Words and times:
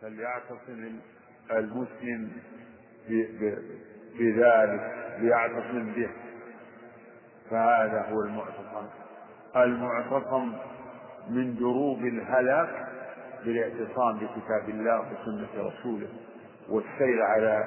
فليعتصم 0.00 0.98
المسلم 1.50 2.30
بذلك 4.18 5.16
ليعتصم 5.20 5.92
به. 5.92 6.08
فهذا 7.50 8.06
هو 8.10 8.22
المعتصم. 8.22 8.86
المعتصم 9.56 10.52
من 11.30 11.54
دروب 11.54 11.98
الهلاك 11.98 12.88
بالاعتصام 13.44 14.18
بكتاب 14.18 14.68
الله 14.68 15.00
وسنة 15.00 15.48
رسوله 15.68 16.08
والسير 16.68 17.22
على 17.22 17.64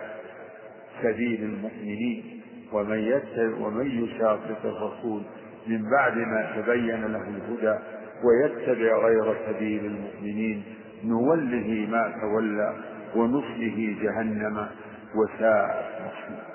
سبيل 1.02 1.44
المؤمنين. 1.44 2.44
ومن 2.74 3.00
يتبع 3.00 3.58
ومن 3.68 4.04
يشاقق 4.04 4.66
الرسول 4.66 5.24
من 5.68 5.90
بعد 5.90 6.18
ما 6.18 6.62
تبين 6.62 7.06
له 7.06 7.22
الهدى 7.22 7.80
ويتبع 8.24 8.98
غير 8.98 9.36
سبيل 9.48 9.86
المؤمنين 9.86 10.64
نوله 11.04 11.88
ما 11.92 12.14
تولى 12.22 12.74
ونصله 13.16 13.96
جهنم 14.02 14.68
وساءت 15.16 15.86
مصيرا 16.02 16.54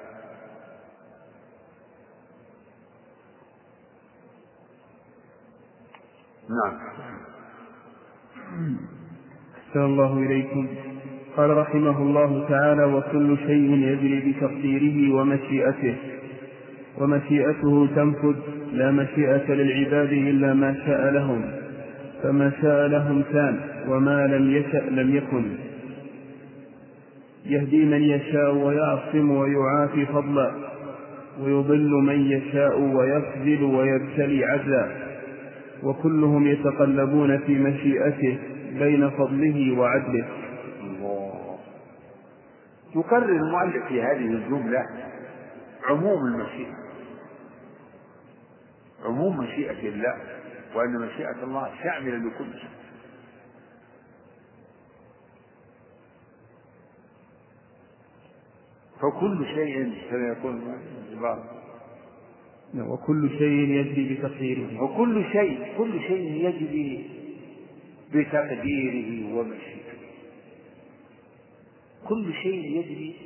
نعم. 6.48 6.78
أحسن 9.68 9.80
الله 9.80 10.18
إليكم. 10.18 10.68
قال 11.37 11.56
رحمه 11.56 11.98
الله 12.02 12.48
تعالى 12.48 12.84
وكل 12.84 13.38
شيء 13.38 13.70
يجري 13.70 14.32
بتقديره 14.32 15.15
ومشيئته 15.15 15.96
ومشيئته 16.98 17.88
تنفذ 17.96 18.37
لا 18.73 18.90
مشيئة 18.90 19.52
للعباد 19.52 20.12
إلا 20.12 20.54
ما 20.54 20.74
شاء 20.87 21.10
لهم. 21.10 21.67
فما 22.22 22.52
شاء 22.62 22.86
لهم 22.86 23.22
كان 23.22 23.60
وما 23.88 24.26
لم 24.26 24.50
يشأ 24.50 24.90
لم 24.90 25.16
يكن. 25.16 25.56
يهدي 27.46 27.84
من 27.84 28.02
يشاء 28.02 28.54
ويعصم 28.54 29.30
ويعافي 29.30 30.06
فضلا 30.06 30.52
ويضل 31.40 31.90
من 31.90 32.20
يشاء 32.30 32.80
ويخذل 32.80 33.62
ويبتلي 33.65 34.45
عدلا. 34.45 34.88
وكلهم 35.82 36.46
يتقلبون 36.46 37.38
في 37.38 37.59
مشيئته 37.59 38.38
بين 38.78 39.10
فضله 39.10 39.78
وعدله. 39.78 40.28
يقرر 42.96 43.28
المؤلف 43.28 43.87
في 43.88 44.02
هذه 44.02 44.26
الجملة 44.26 44.82
عموم 45.88 46.18
المشيئة. 46.26 46.74
عموم 49.04 49.37
مشيئة 49.37 49.88
الله. 49.88 50.15
وأن 50.74 50.99
مشيئة 51.01 51.43
الله 51.43 51.71
شاملة 51.83 52.16
لكل 52.16 52.59
شيء. 52.59 52.71
فكل 59.01 59.46
شيء 59.55 59.93
سيكون 60.11 60.74
وكل 62.77 63.30
شيء 63.39 63.69
يجري 63.69 64.15
بتقديره. 64.15 64.83
وكل 64.83 65.25
شيء 65.33 65.78
كل 65.78 66.00
شيء 66.00 66.47
يجري 66.49 67.11
بتقديره 68.15 69.34
ومشيئته. 69.34 69.99
كل 72.09 72.33
شيء 72.43 72.78
يجري. 72.78 73.16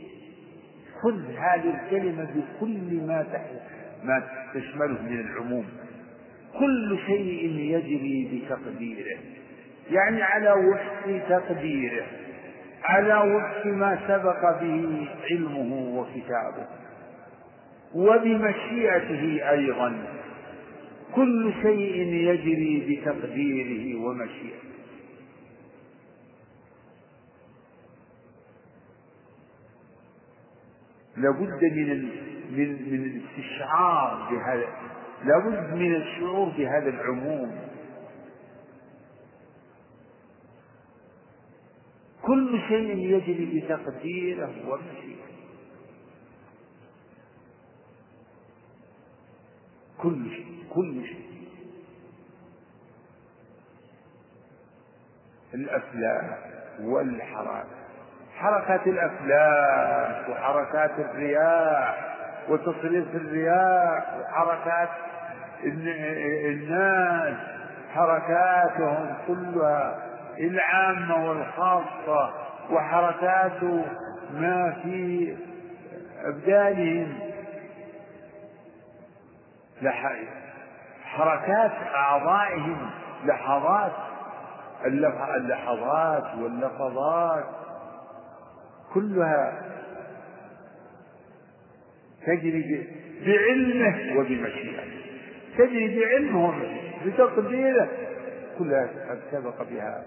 خذ 1.03 1.23
هذه 1.31 1.85
الكلمة 1.85 2.25
بكل 2.25 3.07
ما 3.07 3.49
ما 4.05 4.29
تشمله 4.55 5.03
من 5.03 5.21
العموم. 5.21 5.67
كل 6.59 6.99
شيء 7.07 7.51
يجري 7.59 8.29
بتقديره. 8.33 9.19
يعني 9.91 10.23
على 10.23 10.53
وفق 10.53 11.29
تقديره 11.29 12.07
على 12.85 13.15
وفق 13.15 13.67
ما 13.67 13.99
سبق 14.09 14.61
به 14.61 15.09
علمه 15.31 15.99
وكتابه 15.99 16.67
وبمشيئته 17.95 19.51
أيضا. 19.51 20.05
كل 21.15 21.53
شيء 21.63 21.97
يجري 22.07 23.01
بتقديره 23.01 24.01
ومشيئته. 24.01 24.73
لابد 31.17 31.65
من 31.65 32.09
من 32.51 32.69
من 32.93 33.05
الاستشعار 33.05 34.29
بهذا 34.31 34.92
لابد 35.25 35.73
من 35.75 35.95
الشعور 35.95 36.49
بهذا 36.49 36.89
العموم. 36.89 37.61
كل 42.23 42.61
شيء 42.69 42.97
يجري 42.97 43.61
بتقديره 43.61 44.53
ومشيئته. 44.69 45.33
كل 49.99 50.31
شيء 50.31 50.65
كل 50.75 51.07
شيء. 51.07 51.33
الأفلاك 55.55 56.39
والحركات. 56.81 57.67
حركات 58.35 58.87
الأفلاك 58.87 60.29
وحركات 60.29 60.99
الرياح. 60.99 62.12
وتصريف 62.49 63.15
الرياح 63.15 64.05
وحركات 64.21 64.89
الناس 65.65 67.35
حركاتهم 67.95 69.15
كلها 69.27 69.99
العامة 70.39 71.29
والخاصة 71.29 72.31
وحركات 72.71 73.63
ما 74.35 74.77
في 74.83 75.37
أبدانهم. 76.25 77.19
حركات 81.05 81.73
أعضائهم 81.95 82.91
لحظات 83.25 83.93
اللحظات 84.87 86.25
واللفظات 86.39 87.45
كلها 88.95 89.72
تجري 92.27 92.87
بعلمه 93.27 94.19
وبمشيئته. 94.19 95.03
تجري 95.59 96.01
بعلمه 96.01 96.55
بتقديره 97.07 97.89
كلها 98.59 98.89
قد 99.11 99.21
سبق 99.33 99.63
بها 99.63 100.05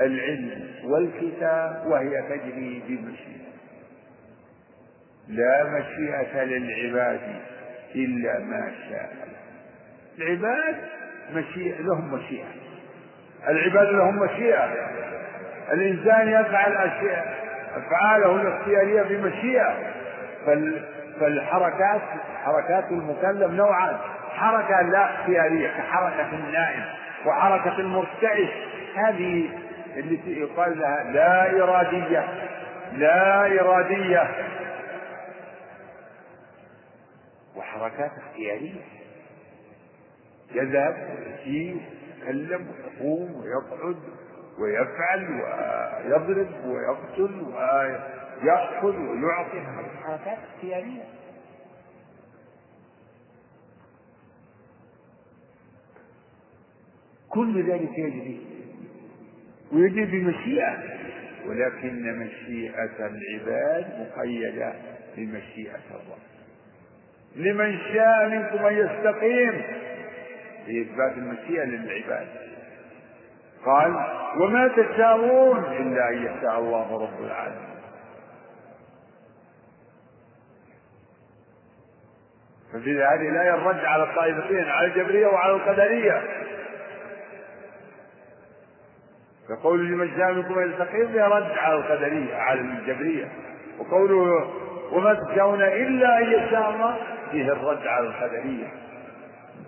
العلم 0.00 0.68
والكتاب 0.84 1.86
وهي 1.86 2.22
تجري 2.22 2.82
بمشيئة 2.88 3.44
لا 5.28 5.64
مشيئة 5.64 6.44
للعباد 6.44 7.20
إلا 7.94 8.38
ما 8.38 8.72
شاء 8.90 9.12
العباد 10.18 10.76
مشيئة 11.34 11.80
لهم 11.80 12.14
مشيئة. 12.14 12.46
العباد 13.48 13.88
لهم 13.88 14.18
مشيئة. 14.18 14.64
الإنسان 15.72 16.28
يفعل 16.28 16.72
أشياء 16.72 17.44
أفعاله 17.76 18.42
الاختيارية 18.42 19.02
بمشيئة. 19.02 19.94
فالحركات 21.20 22.00
حركات 22.44 22.84
المكلف 22.90 23.50
نوعان. 23.50 23.96
حركة 24.30 24.80
لا 24.82 25.14
اختيارية 25.14 25.68
كحركة 25.68 26.28
النائم 26.32 26.84
وحركة 27.26 27.78
المرتعش. 27.78 28.48
هذه 28.94 29.48
التي 29.96 30.40
يقال 30.40 30.78
لها 30.78 31.04
لا 31.12 31.62
إرادية 31.62 32.28
لا 32.92 33.46
إرادية. 33.60 34.30
وحركات 37.56 38.10
اختيارية. 38.18 38.80
يذهب 40.54 40.96
ويجيء 41.18 41.80
ويتكلم 42.24 42.66
ويقوم 42.68 43.34
ويقعد 43.34 43.96
ويفعل 44.58 45.40
ويضرب 46.04 46.64
ويقتل 46.66 47.46
ويأخذ 48.44 48.96
ويعطي 48.96 49.60
حركات 50.04 50.38
اختيارية. 50.54 51.04
كل 57.28 57.70
ذلك 57.70 57.98
يجري. 57.98 58.40
ويجري 59.72 60.04
بمشيئة 60.04 60.78
ولكن 61.46 62.18
مشيئة 62.18 63.06
العباد 63.06 64.08
مقيدة 64.08 64.72
بمشيئة 65.16 65.84
الله. 65.90 66.18
لمن 67.36 67.78
شاء 67.78 68.28
منكم 68.28 68.66
أن 68.66 68.74
يستقيم. 68.74 69.62
لإثبات 70.68 71.18
المشيئة 71.18 71.64
للعباد. 71.64 72.28
قال 73.64 73.90
وما 74.40 74.68
تشاءون 74.68 75.58
إلا 75.64 76.08
أن 76.08 76.22
يشاء 76.22 76.58
الله 76.58 77.02
رب 77.02 77.24
العالمين. 77.24 77.73
ففي 82.74 82.90
هذه 82.90 83.28
الآية 83.28 83.54
الرد 83.54 83.84
على 83.84 84.02
الطائفتين 84.02 84.64
على 84.64 84.86
الجبرية 84.86 85.26
وعلى 85.26 85.52
القدرية. 85.52 86.22
فقول 89.48 89.88
لمن 89.88 90.16
شاء 90.16 90.32
منكم 90.32 90.58
ان 90.58 90.70
يستقيم 90.70 91.12
فيها 91.12 91.28
رد 91.28 91.58
على 91.58 91.74
القدرية 91.74 92.36
على 92.36 92.60
الجبرية. 92.60 93.28
وقوله 93.78 94.50
وما 94.92 95.14
تشاءون 95.14 95.62
إلا 95.62 96.18
أن 96.18 96.32
يشاء 96.32 96.70
الله 96.70 96.96
فيه 97.30 97.52
الرد 97.52 97.86
على 97.86 98.06
القدرية. 98.06 98.66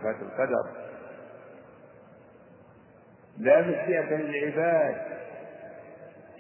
فات 0.03 0.17
القدر. 0.23 0.71
لا 3.39 3.61
مشيئة 3.61 4.17
للعباد 4.17 4.97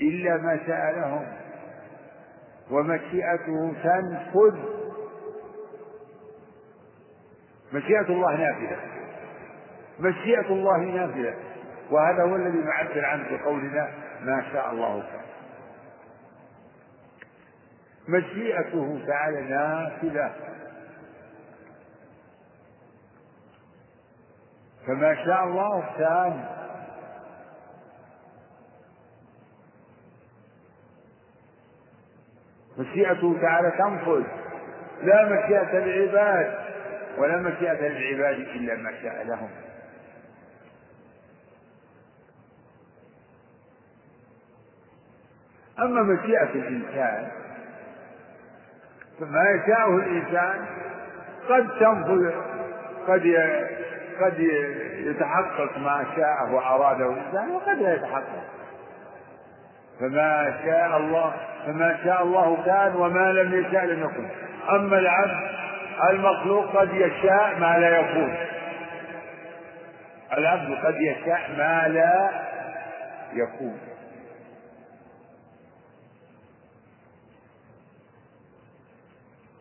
إلا 0.01 0.37
ما 0.37 0.61
شاء 0.67 0.93
لهم. 0.97 1.27
ومشيئته 2.71 3.75
تنفذ. 3.83 4.86
مشيئة 7.73 8.09
الله 8.09 8.37
نافذة 8.37 8.77
مشيئة 10.01 10.49
الله 10.49 10.79
نافذة 10.79 11.35
وهذا 11.91 12.23
هو 12.23 12.37
الذي 12.37 12.59
نعبر 12.59 13.05
عنه 13.05 13.37
بقولنا 13.37 13.89
ما 14.21 14.45
شاء 14.53 14.71
الله 14.71 15.01
كان 15.01 15.27
مشيئته 18.09 19.05
تعالى 19.07 19.41
نافذة 19.41 20.33
فما 24.87 25.25
شاء 25.25 25.45
الله 25.45 25.85
كان 25.99 26.45
مشيئته 32.79 33.41
تعالى 33.41 33.71
تنفذ. 33.71 34.23
لا 35.03 35.25
مشيئة 35.25 35.79
للعباد. 35.79 36.66
ولا 37.19 37.37
مشيئة 37.37 37.89
للعباد 37.89 38.39
إلا 38.39 38.77
ما 38.77 38.93
شاء 39.03 39.25
لهم. 39.25 39.51
أما 45.79 46.03
مشيئة 46.03 46.51
الإنسان 46.55 47.29
فما 49.21 49.51
يشاءه 49.51 49.97
الإنسان 49.97 50.67
قد 51.49 51.69
تنفذ 51.81 52.31
قد 53.09 53.23
قد 54.21 54.39
يتحقق 55.07 55.79
ما 55.79 56.07
شاءه 56.17 56.55
وأراده 56.55 57.11
الإنسان 57.13 57.51
وقد 57.51 57.79
لا 57.79 57.95
يتحقق. 57.95 58.45
فما 60.01 60.61
شاء 60.65 60.97
الله 60.97 61.35
فما 61.67 61.99
شاء 62.05 62.23
الله 62.23 62.65
كان 62.65 62.97
وما 62.97 63.33
لم 63.33 63.55
يشاء 63.61 63.85
لم 63.85 64.05
يكن. 64.05 64.29
أما 64.71 64.99
العبد 64.99 65.56
المخلوق 66.11 66.77
قد 66.77 66.95
يشاء 66.95 67.59
ما 67.59 67.79
لا 67.79 67.99
يكون. 67.99 68.37
العبد 70.39 70.75
قد 70.85 70.95
يشاء 71.01 71.51
ما 71.59 71.89
لا 71.89 72.31
يكون. 73.33 73.79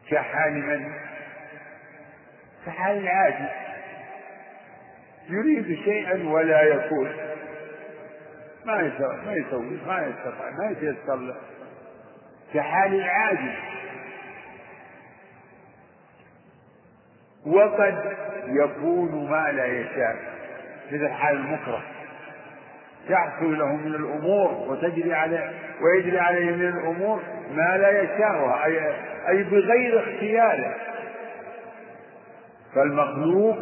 كحال 0.09 0.53
من؟ 0.53 0.93
كحال 2.65 2.97
العاجز 2.97 3.49
يريد 5.29 5.79
شيئا 5.83 6.29
ولا 6.29 6.61
يكون. 6.61 7.11
ما 8.65 8.81
يسوي 8.81 9.21
ما 9.25 9.33
يسوي 9.33 9.79
ما 9.87 10.07
يستطيع 10.07 10.49
ما 10.49 10.69
يتيسر 10.71 11.15
له. 11.15 11.35
كحال 12.53 12.93
العاجز 12.93 13.74
وقد 17.45 17.95
يكون 18.47 19.29
ما 19.29 19.51
لا 19.51 19.65
يشاء 19.65 20.15
مثل 20.91 21.09
حال 21.09 21.35
المكره. 21.35 21.81
تحصل 23.09 23.57
له 23.57 23.75
من 23.75 23.95
الأمور 23.95 24.51
وتجري 24.69 25.13
عليه 25.13 25.51
ويجري 25.81 26.19
عليه 26.19 26.51
من 26.51 26.67
الأمور 26.67 27.21
ما 27.55 27.77
لا 27.77 28.01
يشاءها 28.01 28.65
اي 28.65 28.95
أي 29.29 29.43
بغير 29.43 29.99
اختياره. 29.99 30.75
فالمخلوق 32.75 33.57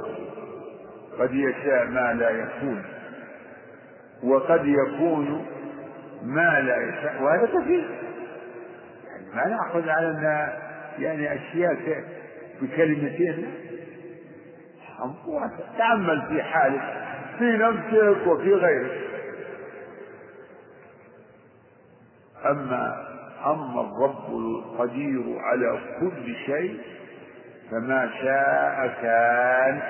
قد 1.20 1.34
يشاء 1.34 1.86
ما 1.86 2.14
لا 2.14 2.30
يكون 2.30 2.84
وقد 4.24 4.66
يكون 4.66 5.46
ما 6.24 6.60
لا 6.60 6.78
يشاء 6.78 7.24
وهذا 7.24 7.46
كثير 7.46 7.90
يعني 9.08 9.26
ما 9.36 9.48
نأخذ 9.48 9.90
على 9.90 10.08
أن 10.08 10.50
يعني 11.00 11.34
أشياء 11.36 12.04
بكلمتين 12.62 13.48
تأمل 15.78 16.22
في 16.28 16.44
حالك 16.44 16.82
في 17.40 17.58
نفسك 17.58 18.28
وفي 18.28 18.54
غيرك. 18.54 19.02
أما 22.46 23.08
أما 23.46 23.82
الرب 23.82 24.30
القدير 24.38 25.40
على 25.40 25.80
كل 26.00 26.36
شيء 26.46 26.82
فما 27.72 28.10
شاء 28.22 28.88
كان 29.02 29.82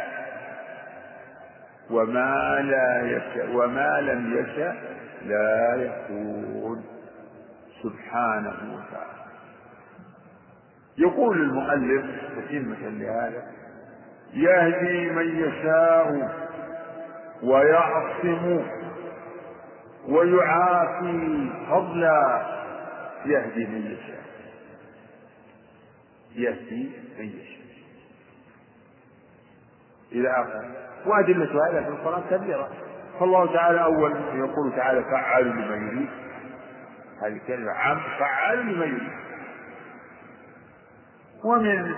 وما 1.91 2.59
لا 2.61 3.01
يشاء 3.17 3.55
وما 3.55 4.01
لم 4.01 4.37
يشاء 4.37 4.75
لا 5.25 5.75
يكون. 5.75 6.83
سبحانه 7.83 8.55
وتعالى. 8.75 9.23
يقول 10.97 11.41
المؤلف 11.41 12.05
تتمة 12.35 12.89
لهذا 12.89 13.43
يهدي 14.33 15.09
من 15.09 15.45
يشاء 15.47 16.31
ويعصم 17.43 18.65
ويعافي 20.07 21.49
فضلا 21.69 22.41
يهدي 23.25 23.65
من 23.65 23.81
يشاء. 23.91 24.23
يهدي 26.35 26.91
من 27.19 27.25
يشاء. 27.25 27.63
إلى 30.11 30.29
آخره. 30.29 30.71
وأدلة 31.05 31.69
هذا 31.69 31.83
في 31.83 31.89
القرآن 31.89 32.23
كثيرة 32.31 32.69
فالله 33.19 33.53
تعالى 33.53 33.83
أول 33.83 34.11
يقول 34.33 34.75
تعالى 34.75 35.03
فعال 35.03 35.45
لما 35.47 35.75
يريد. 35.75 36.09
هذه 37.21 37.33
الكلمة 37.33 37.71
عام. 37.71 37.99
فعال 38.19 38.59
لما 38.59 38.85
يريد. 38.85 39.11
ومن 41.43 41.95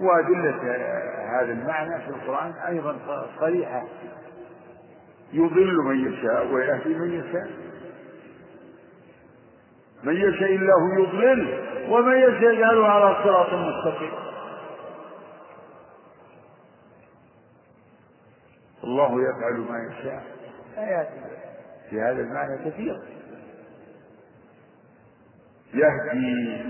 وأدلة 0.00 1.17
هذا 1.28 1.52
المعنى 1.52 2.00
في 2.02 2.08
القرآن 2.08 2.52
أيضا 2.52 2.96
صريحة. 3.40 3.84
يضل 5.32 5.76
من 5.76 6.12
يشاء 6.12 6.46
ويهدي 6.46 6.94
من 6.94 7.12
يشاء. 7.12 7.50
من 10.04 10.16
يشاء 10.16 10.54
الله 10.54 11.00
يضلل 11.00 11.68
ومن 11.90 12.16
يشاء 12.16 12.52
يجعله 12.52 12.86
على 12.86 13.24
صراط 13.24 13.52
مستقيم. 13.54 14.12
الله 18.84 19.22
يفعل 19.22 19.60
ما 19.70 19.92
يشاء. 19.92 20.24
آيات 20.78 21.08
في 21.90 22.00
هذا 22.00 22.20
المعنى 22.20 22.70
كثيرة 22.70 23.02
يهدي 25.74 26.64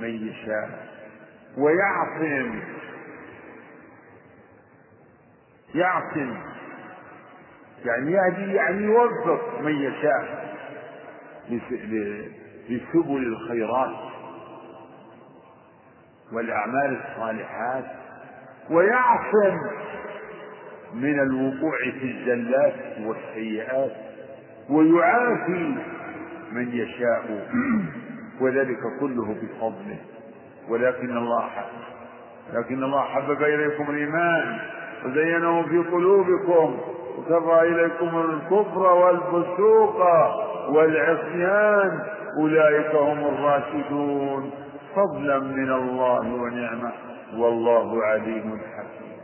من 0.00 0.28
يشاء 0.28 0.88
ويعصم 1.58 2.60
يعصم 5.74 6.36
يعني 7.84 8.12
يهدي 8.12 8.52
يعني 8.54 8.82
يوظف 8.84 9.60
من 9.60 9.72
يشاء 9.74 10.48
لسبل 12.68 13.26
الخيرات 13.26 13.96
والأعمال 16.32 17.00
الصالحات 17.04 17.84
ويعصم 18.70 19.58
من 20.94 21.20
الوقوع 21.20 21.78
في 21.78 22.04
الزلات 22.04 22.74
والسيئات 23.00 23.92
ويعافي 24.70 25.74
من 26.52 26.68
يشاء. 26.72 27.48
وذلك 28.40 28.78
كله 29.00 29.34
بفضله. 29.34 29.98
ولكن 30.68 31.16
الله 31.16 31.50
لكن 32.52 32.82
الله 32.84 33.02
حبب 33.04 33.42
إليكم 33.42 33.90
الإيمان. 33.90 34.58
وزينه 35.04 35.62
في 35.62 35.78
قلوبكم 35.78 36.78
وكره 37.18 37.62
إليكم 37.62 38.18
الكفر 38.18 38.82
والفسوق 38.82 39.96
والعصيان. 40.68 42.00
أولئك 42.38 42.94
هم 42.94 43.18
الراشدون. 43.18 44.50
فضلا 44.96 45.38
من 45.38 45.72
الله 45.72 46.34
ونعمة. 46.34 46.92
والله 47.36 48.04
عليم 48.04 48.60
حكيم. 48.76 49.18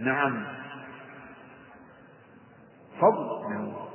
نعم. 0.00 0.44
فضل 3.00 3.50
من 3.50 3.56
الله. 3.56 3.86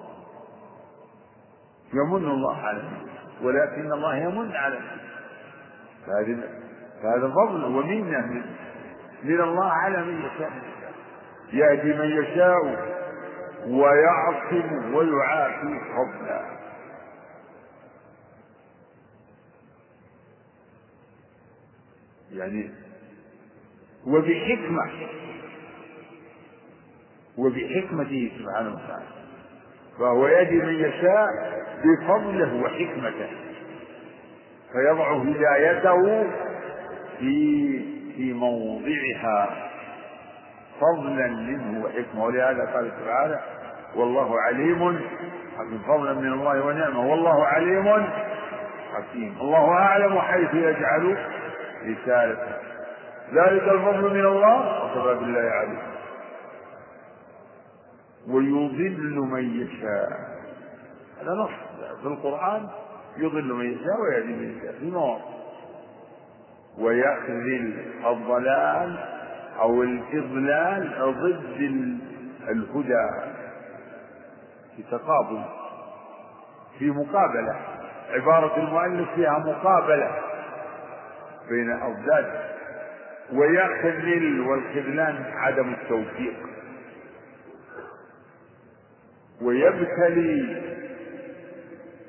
يمن 1.93 2.25
الله 2.31 2.57
على 2.57 2.81
ولكن 3.43 3.91
الله 3.93 4.15
يمن 4.15 4.51
على 4.55 4.79
فهذا 6.07 6.60
فهذا 7.03 7.27
فضل 7.27 7.63
ومنة 7.65 8.25
من, 8.25 8.43
من 9.23 9.41
الله 9.41 9.71
على 9.71 10.03
من 10.05 10.19
يشاء. 10.25 10.51
يهدي 11.53 11.93
من 11.93 12.23
يشاء 12.23 12.57
ويعصم 13.67 14.93
ويعافي 14.95 15.79
فضلا. 15.95 16.61
يعني 22.31 22.69
وبحكمة 24.07 24.91
وبحكمته 27.37 28.31
سبحانه 28.39 28.73
وتعالى. 28.73 29.05
فهو 29.99 30.27
يهدي 30.27 30.55
من 30.55 30.73
يشاء 30.73 31.27
بفضله 31.83 32.63
وحكمته. 32.63 33.29
فيضع 34.71 35.13
هدايته 35.13 36.27
في 37.21 37.79
في 38.15 38.33
موضعها 38.33 39.69
فضلا 40.81 41.27
منه 41.27 41.85
وحكمه. 41.85 42.25
ولهذا 42.25 42.65
قال 42.73 42.91
تعالى 43.05 43.39
والله 43.95 44.41
عليم 44.41 44.99
حكيم. 45.57 45.81
فضلا 45.87 46.13
من 46.13 46.33
الله 46.33 46.65
ونعمه. 46.65 47.11
والله 47.11 47.45
عليم 47.45 48.05
حكيم. 48.93 49.37
الله 49.41 49.69
أعلم 49.73 50.19
حيث 50.19 50.53
يجعل 50.53 51.17
رسالته. 51.85 52.57
ذلك 53.33 53.63
الفضل 53.63 54.13
من 54.13 54.25
الله 54.25 54.85
وكفى 54.85 55.19
بالله 55.19 55.49
عليم 55.49 55.81
ويضل 58.27 59.15
من 59.31 59.61
يشاء. 59.61 60.09
هذا 61.21 61.31
نص. 61.31 61.49
في 62.01 62.07
القرآن 62.07 62.67
يضل 63.17 63.53
من 63.53 63.65
يشاء 63.65 64.01
ويهدي 64.01 64.33
من 64.33 64.57
يشاء. 64.57 64.73
في 64.79 64.91
مواضع 64.91 65.40
ويخذل 66.77 67.85
الضلال 68.05 68.99
أو 69.59 69.83
الإضلال 69.83 70.91
ضد 71.21 71.61
الهدى 72.49 73.09
في 74.75 74.83
تقابل 74.91 75.43
في 76.79 76.89
مقابلة. 76.91 77.55
عبارة 78.09 78.57
المؤلف 78.59 79.09
فيها 79.15 79.39
مقابلة 79.39 80.11
بين 81.49 81.71
أضداد 81.71 82.41
ويخذل 83.33 84.39
والخذلان 84.39 85.23
عدم 85.35 85.73
التوفيق. 85.73 86.33
ويبتلي 89.41 90.61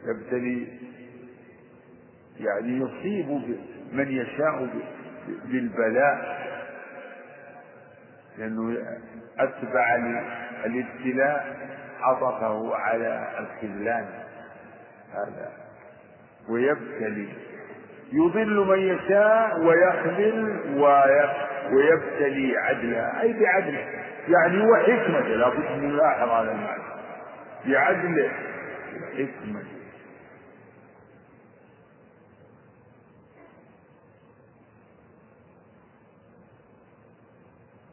يبتلي 0.07 0.67
يعني 2.41 2.77
يصيب 2.79 3.57
من 3.93 4.09
يشاء 4.09 4.69
بالبلاء 5.45 6.43
لأنه 8.39 8.77
أتبع 9.39 9.97
الابتلاء 10.65 11.57
عطفه 12.01 12.77
على 12.77 13.29
الخذلان. 13.39 14.07
هذا 15.13 15.51
ويبتلي. 16.49 17.29
يضل 18.13 18.67
من 18.67 18.79
يشاء 18.79 19.61
ويخذل 19.61 20.61
ويبتلي 21.73 22.57
عدلا 22.59 23.23
أي 23.23 23.33
بعدله. 23.33 23.87
يعني 24.29 24.67
وحكمته 24.71 25.29
لابد 25.29 25.65
أن 25.67 25.89
نلاحظ 25.89 26.29
هذا 26.29 26.53
المعنى. 26.53 26.83
بعدله. 27.67 28.31
وحكمته 29.03 29.82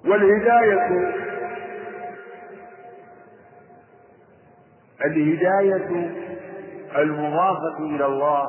والهداية. 0.10 1.12
الهداية 5.06 6.10
المضافة 6.98 7.78
إلى 7.80 8.06
الله 8.06 8.46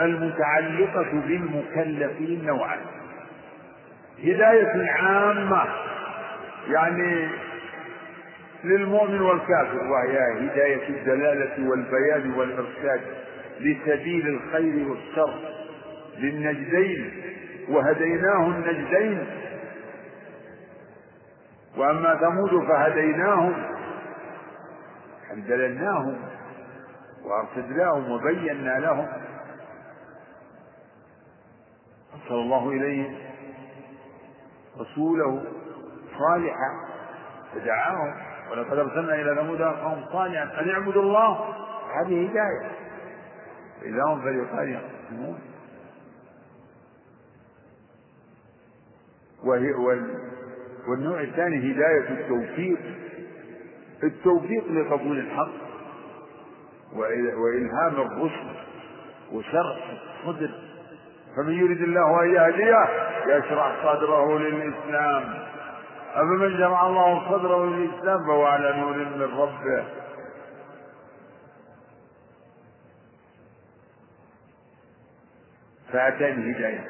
المتعلقة 0.00 1.12
بالمكلفين 1.26 2.44
نوعان 2.46 2.78
هداية 4.24 4.90
عامة 4.90 5.64
يعني 6.68 7.28
للمؤمن 8.64 9.20
والكافر 9.20 9.76
وهي 9.76 10.18
هداية 10.46 10.88
الدلالة 10.88 11.68
والبيان 11.70 12.32
والإرشاد 12.38 13.00
لسبيل 13.60 14.28
الخير 14.28 14.88
والشر 14.88 15.34
للنجدين 16.18 17.10
وهديناه 17.68 18.46
النجدين 18.46 19.26
وأما 21.76 22.16
ثمود 22.16 22.68
فهديناهم 22.68 23.52
يعني 25.28 25.40
دللناهم 25.40 26.18
وأرشدناهم 27.24 28.10
وبينا 28.10 28.78
لهم. 28.78 29.08
أرسل 32.14 32.34
الله 32.34 32.68
إليهم 32.68 33.18
رسوله 34.78 35.44
صالحا 36.18 36.70
فدعاهم. 37.54 38.14
ولقد 38.50 38.78
أرسلنا 38.78 39.14
إلى 39.14 39.34
ثمود 39.34 39.62
قوم 39.62 40.04
صالحا 40.12 40.60
أن 40.60 40.70
اعبدوا 40.70 41.02
الله. 41.02 41.54
هذه 42.00 42.30
هداية. 42.30 42.70
إذا 43.82 44.04
هم 44.04 44.22
فريقان 44.22 44.72
يقسمون 44.72 45.40
والنوع 50.88 51.20
الثاني 51.20 51.72
هداية 51.72 52.08
التوفيق 52.20 52.78
التوفيق 54.04 54.64
لقبول 54.72 55.18
الحق 55.18 55.52
وإلهام 56.92 57.94
الرشد 58.06 58.56
وشرح 59.32 59.90
الصدر. 60.24 60.50
فمن 61.36 61.52
يريد 61.52 61.82
الله 61.82 62.22
أن 62.22 62.30
يهديه 62.34 62.88
يشرح 63.26 63.76
صدره 63.82 64.38
للإسلام. 64.38 65.34
أفمن 66.14 66.56
جمع 66.58 66.86
الله 66.86 67.28
صدره 67.30 67.64
للإسلام 67.66 68.18
فهو 68.26 68.44
على 68.44 68.80
نور 68.80 68.96
من 68.96 69.22
ربه. 69.22 69.84
فأتاني 75.92 76.52
هداية 76.52 76.84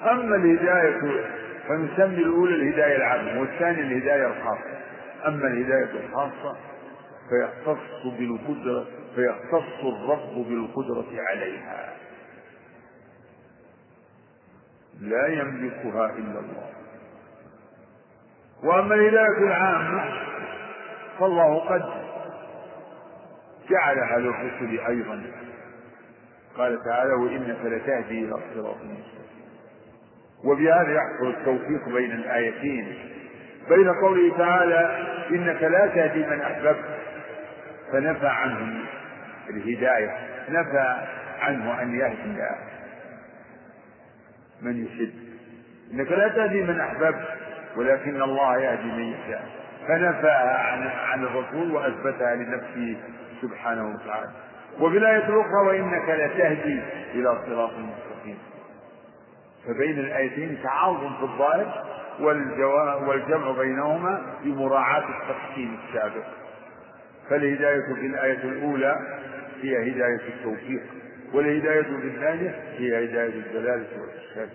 أما 0.00 0.36
الهداية 0.36 1.39
فنسمي 1.70 2.22
الأولى 2.22 2.54
الهداية 2.54 2.96
العامة 2.96 3.40
والثانية 3.40 3.82
الهداية 3.82 4.26
الخاصة. 4.26 4.78
أما 5.26 5.46
الهداية 5.46 6.04
الخاصة 6.04 6.56
فيختص 7.28 8.06
بالقدرة 8.18 8.86
فيختص 9.14 9.84
الرب 9.84 10.34
بالقدرة 10.48 11.22
عليها. 11.28 11.92
لا 15.00 15.26
يملكها 15.26 16.06
إلا 16.06 16.40
الله. 16.40 16.70
وأما 18.64 18.94
الهداية 18.94 19.38
العامة 19.38 20.12
فالله 21.18 21.58
قد 21.58 21.82
جعلها 23.70 24.18
للرسل 24.18 24.80
أيضا. 24.88 25.22
قال 26.56 26.84
تعالى 26.84 27.12
وإنك 27.12 27.58
لتهدي 27.64 28.24
إلى 28.24 28.34
صراط 28.54 28.76
مستقيم. 28.76 29.19
وبهذا 30.44 30.92
يحصل 30.92 31.30
التوفيق 31.30 31.88
بين 31.88 32.12
الآيتين. 32.12 32.94
بين 33.68 33.88
قوله 33.88 34.38
تعالى 34.38 35.06
إنك 35.30 35.62
لا 35.62 35.86
تهدي 35.86 36.26
من 36.26 36.40
أحببت. 36.40 36.84
فنفى 37.92 38.26
عنه 38.26 38.84
الهداية. 39.50 40.16
نفى 40.48 40.96
عنه 41.40 41.82
أن 41.82 41.94
يهدي 41.94 42.48
من 44.62 44.86
يشد. 44.86 45.14
إنك 45.92 46.12
لا 46.12 46.28
تهدي 46.28 46.62
من 46.62 46.80
أحببت 46.80 47.28
ولكن 47.76 48.22
الله 48.22 48.58
يهدي 48.58 48.92
من 48.92 49.02
يشاء. 49.02 49.44
فنفاها 49.88 50.58
عن 50.58 50.86
عن 50.86 51.24
الرسول 51.24 51.72
وأثبتها 51.72 52.34
لنفسه 52.34 52.96
سبحانه 53.42 53.94
وتعالى. 53.94 54.30
وفي 54.80 54.98
الآية 54.98 55.28
الأخرى 55.28 55.66
وإنك 55.66 56.08
لتهدي 56.08 56.80
إلى 57.14 57.38
صراط 57.46 57.70
مستقيم 57.70 58.09
فبين 59.66 59.98
الآيتين 59.98 60.58
تعارض 60.62 61.16
في 61.16 61.22
الظاهر 61.22 61.84
والجمع 63.08 63.50
بينهما 63.52 64.22
بمراعاة 64.44 65.04
التقسيم 65.08 65.78
السابق. 65.88 66.24
فالهداية 67.30 67.94
في 67.94 68.06
الآية 68.06 68.44
الأولى 68.44 68.96
هي 69.62 69.90
هداية 69.90 70.28
التوفيق 70.28 70.82
والهداية 71.34 71.82
في 71.82 72.06
الثانية 72.06 72.50
هي 72.78 73.04
هداية 73.04 73.34
الدلالة 73.40 73.86
والإرشاد. 74.00 74.50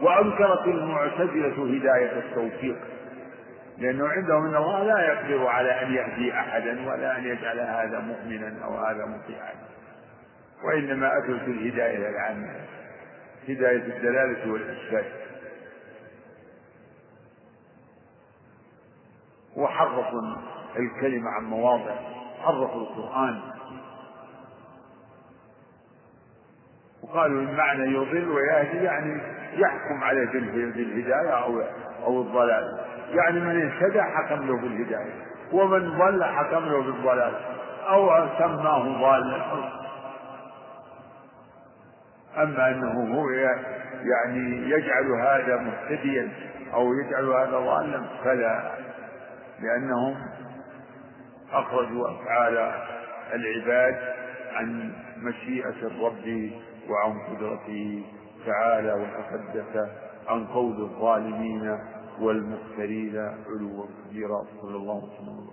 وأنكرت 0.00 0.66
المعتزلة 0.66 1.76
هداية 1.76 2.18
التوفيق 2.18 2.76
لأنه 3.78 4.08
عندهم 4.08 4.46
أن 4.46 4.56
الله 4.56 4.84
لا 4.84 5.00
يقدر 5.12 5.46
على 5.46 5.82
أن 5.82 5.92
يهدي 5.92 6.32
أحدا 6.32 6.90
ولا 6.90 7.18
أن 7.18 7.24
يجعل 7.24 7.60
هذا 7.60 7.98
مؤمنا 8.00 8.64
أو 8.64 8.76
هذا 8.76 9.06
مطيعا. 9.06 9.52
وإنما 10.64 11.18
أثبت 11.18 11.48
الهداية 11.48 12.08
العامة 12.08 12.48
هداية 13.48 13.96
الدلالة 13.96 14.52
والإرشاد 14.52 15.04
وحرفوا 19.56 20.22
الكلمة 20.76 21.30
عن 21.30 21.44
مواضع 21.44 21.94
حرفوا 22.42 22.80
القرآن. 22.82 23.40
وقالوا 27.02 27.42
المعنى 27.42 27.94
يضل 27.94 28.28
ويهدي 28.28 28.84
يعني 28.84 29.20
يحكم 29.52 30.04
عليه 30.04 30.26
بالهداية 30.30 31.30
أو 31.30 31.62
أو 32.04 32.22
الضلال. 32.22 32.80
يعني 33.08 33.40
من 33.40 33.70
اهتدى 33.70 34.02
حكم 34.02 34.46
له 34.46 34.56
بالهداية 34.56 35.12
ومن 35.52 35.98
ضل 35.98 36.24
حكم 36.24 36.64
له 36.64 36.82
بالضلال 36.82 37.34
أو 37.88 38.28
سماه 38.38 39.00
ضالا. 39.00 39.79
أما 42.42 42.68
أنه 42.70 43.14
هو 43.14 43.30
يعني 43.30 44.70
يجعل 44.70 45.12
هذا 45.12 45.56
مهتديا 45.56 46.28
أو 46.74 46.94
يجعل 46.94 47.24
هذا 47.24 47.58
ضالا 47.58 48.02
فلا 48.24 48.72
لأنهم 49.62 50.16
أخرجوا 51.52 52.10
أفعال 52.10 52.72
العباد 53.32 53.96
عن 54.52 54.92
مشيئة 55.16 55.68
الرب 55.82 56.50
وعن 56.88 57.18
قدرته 57.18 58.04
تعالى 58.46 58.92
وتقدس 58.92 59.88
عن 60.28 60.46
قول 60.46 60.80
الظالمين 60.82 61.78
والمفترين 62.20 63.16
علوا 63.18 63.86
كبيرا. 64.10 64.44
صلى 64.62 64.76
الله 64.76 64.94
عليه 65.02 65.12
وسلم. 65.12 65.50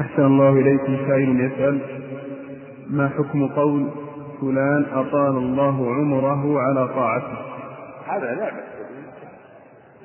أحسن 0.00 0.22
الله 0.22 0.50
إليكم 0.50 0.96
سائل 1.08 1.40
يسأل 1.40 1.80
ما 2.90 3.08
حكم 3.08 3.46
قول 3.46 3.90
فلان 4.40 4.84
أطال 4.92 5.36
الله 5.36 5.94
عمره 5.94 6.60
على 6.60 6.88
طاعته؟ 6.88 7.38
هذا 8.06 8.34
لا 8.34 8.50
بأس 8.50 8.76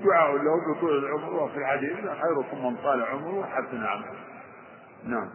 دعاء 0.03 0.31
له 0.31 0.75
بطول 0.75 0.98
العمر 0.98 1.43
وفي 1.43 1.57
الحديث 1.57 1.91
خيركم 1.91 2.65
من 2.65 2.75
طال 2.75 3.01
عمره 3.03 3.39
وحسن 3.39 3.77
عمله. 3.77 4.05
نعم. 5.07 5.29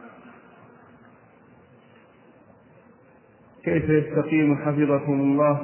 كيف 3.65 3.89
يستقيم 3.89 4.57
حفظكم 4.57 5.13
الله؟ 5.13 5.61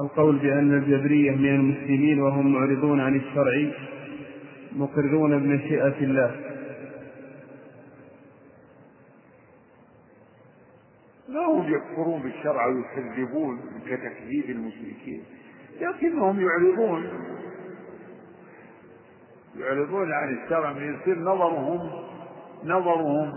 القول 0.00 0.38
بأن 0.38 0.74
الجبرية 0.74 1.30
من 1.30 1.54
المسلمين 1.54 2.20
وهم 2.22 2.52
معرضون 2.52 3.00
عن 3.00 3.16
الشرع 3.16 3.70
مقرون 4.76 5.38
بمشيئة 5.38 5.94
الله. 6.00 6.45
ما 11.36 11.46
هم 11.46 11.74
يكفرون 11.74 12.22
بالشرع 12.22 12.66
ويكذبون 12.66 13.60
كتكذيب 13.86 14.50
المشركين 14.50 15.24
لكنهم 15.80 16.40
يعرضون 16.40 17.08
يعرضون 19.56 20.12
عن 20.12 20.38
الشرع 20.38 20.72
من 20.72 20.94
يصير 20.94 21.18
نظرهم 21.18 21.90
نظرهم. 22.64 23.32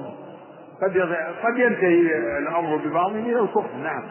قد 0.81 0.97
قد 1.43 1.57
ينتهي 1.57 2.37
الأمر 2.37 2.75
ببعضهم 2.75 3.25
إلى 3.25 3.39
الكفر 3.39 3.75
نعم. 3.75 4.03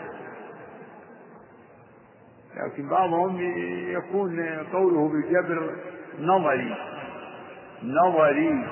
لكن 2.56 2.88
بعضهم 2.88 3.38
يكون 3.90 4.40
قوله 4.72 5.08
بالجبر 5.08 5.76
نظري 6.20 6.74
نظري. 7.82 8.64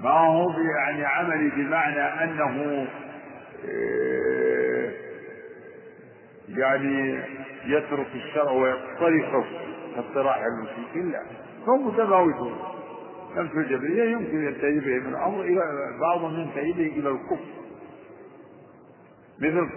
ما 0.00 0.10
هو 0.10 0.50
يعني 0.50 1.04
عملي 1.04 1.50
بمعنى 1.50 2.00
أنه 2.00 2.86
يعني 6.48 7.20
يترك 7.66 8.06
الشرع 8.14 8.50
ويقترصه 8.50 9.44
كاقتراح 9.96 10.38
المشركين 10.38 11.12
لا. 11.12 11.22
هم 11.66 11.86
متفاوتون 11.88 12.58
في 13.34 13.58
الجبرية 13.58 14.04
يمكن 14.04 14.44
ينتهي 14.44 14.80
بهم 14.80 15.08
الأمر 15.08 15.40
إلى 15.40 15.62
بعضهم 16.00 16.40
ينتهي 16.40 16.72
به 16.72 16.92
إلى 16.96 17.08
الكفر. 17.08 17.44
مثل 19.40 19.68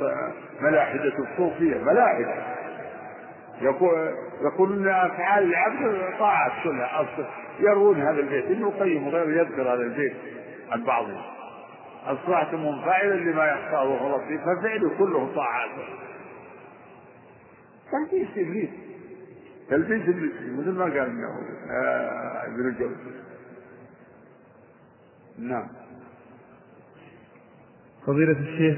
ملاحدة 0.62 1.14
الصوفية 1.20 1.78
ملاحدة. 1.78 2.34
يقول 3.62 4.16
يقولون 4.42 4.88
أفعال 4.88 5.44
العبد 5.44 6.20
طاعات 6.20 6.52
كلها 6.64 7.06
يروون 7.60 8.02
هذا 8.02 8.20
البيت. 8.20 8.46
ابن 8.46 8.64
القيم 8.64 9.08
وغيره 9.08 9.42
يذكر 9.42 9.62
هذا 9.62 9.82
البيت 9.82 10.14
عن 10.72 10.84
بعضهم. 10.84 11.22
أصبحتم 12.06 12.82
فاعلا 12.86 13.14
لما 13.14 13.46
يختاره 13.46 14.14
ربي 14.16 14.38
ففعله 14.38 14.98
كله 14.98 15.36
طاعات. 15.36 15.70
تلبيس 17.92 18.28
إبليس. 18.38 18.70
تلبيس 19.70 20.10
إبليس. 20.10 20.34
مثل 20.60 20.72
ما 20.72 20.84
قال 20.84 21.24
آه، 21.72 22.48
ابن 22.48 22.68
الجوزي. 22.70 22.96
نعم. 25.40 25.68
فضيلة 28.08 28.40
الشيخ 28.40 28.78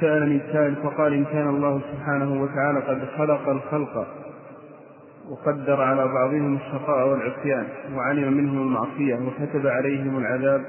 سألني 0.00 0.40
سائل 0.52 0.76
فقال 0.76 1.12
إن 1.12 1.24
كان 1.24 1.48
الله 1.48 1.80
سبحانه 1.92 2.42
وتعالى 2.42 2.80
قد 2.80 3.08
خلق 3.16 3.48
الخلق 3.48 4.06
وقدر 5.30 5.82
على 5.82 6.08
بعضهم 6.08 6.56
الشقاء 6.56 7.08
والعصيان 7.08 7.68
وعلم 7.94 8.32
منهم 8.32 8.62
المعصية 8.62 9.14
وكتب 9.14 9.66
عليهم 9.66 10.18
العذاب 10.18 10.64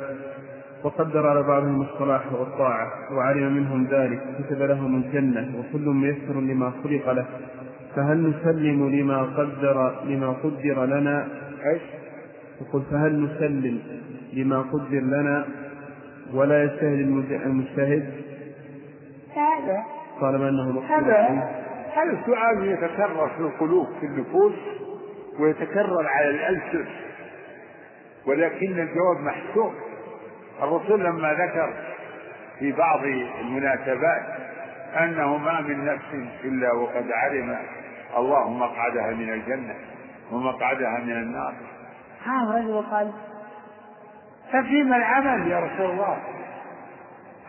وقدر 0.84 1.28
على 1.28 1.44
بعضهم 1.44 1.82
الصلاح 1.82 2.34
والطاعة 2.34 2.88
وعلم 3.12 3.54
منهم 3.54 3.88
ذلك 3.92 4.20
كتب 4.40 4.62
لهم 4.62 4.96
الجنة 4.96 5.60
وكل 5.60 5.86
ميسر 5.90 6.42
لما 6.42 6.72
خلق 6.84 7.12
له. 7.12 7.26
فهل 7.96 8.30
نسلم 8.30 8.90
لما 8.90 9.22
قدر 9.22 10.04
لما 10.06 10.32
قدر 10.32 10.86
لنا؟ 10.86 11.28
إيش؟ 11.66 11.82
يقول 12.62 12.82
فهل 12.92 13.24
نسلم 13.24 13.80
لما 14.34 14.62
قدر 14.62 15.00
لنا؟ 15.00 15.46
ولا 16.34 16.64
يستهل 16.64 17.00
المجتهد؟ 17.46 18.14
هذا. 19.36 19.84
طالما 20.22 20.50
إنه 20.50 20.82
هذا. 20.90 21.18
هذا 21.94 22.20
السؤال 22.20 22.68
يتكرر 22.68 23.30
في 23.30 23.40
القلوب 23.40 23.88
في 24.00 24.06
النفوس 24.06 24.54
ويتكرر 25.40 26.08
على 26.08 26.30
الألسن. 26.30 26.86
ولكن 28.28 28.80
الجواب 28.80 29.18
محسوب. 29.24 29.72
الرسول 30.62 31.04
لما 31.04 31.34
ذكر 31.34 31.74
في 32.60 32.72
بعض 32.72 33.04
المناسبات 33.40 34.24
أنه 35.00 35.38
ما 35.38 35.62
من 35.62 35.86
نفس 35.86 36.30
إلا 36.44 36.74
وقد 36.74 37.12
علم 37.12 37.58
الله 38.18 38.50
مقعدها 38.50 39.12
من 39.12 39.34
الجنة 39.34 39.76
ومقعدها 40.32 41.00
من 41.00 41.12
النار. 41.12 41.54
ها 42.26 42.56
رجل 42.56 42.84
قال 42.92 43.12
ففيما 44.52 44.98
العمل 44.98 45.48
يا 45.48 45.60
رسول 45.60 45.90
الله. 45.92 46.18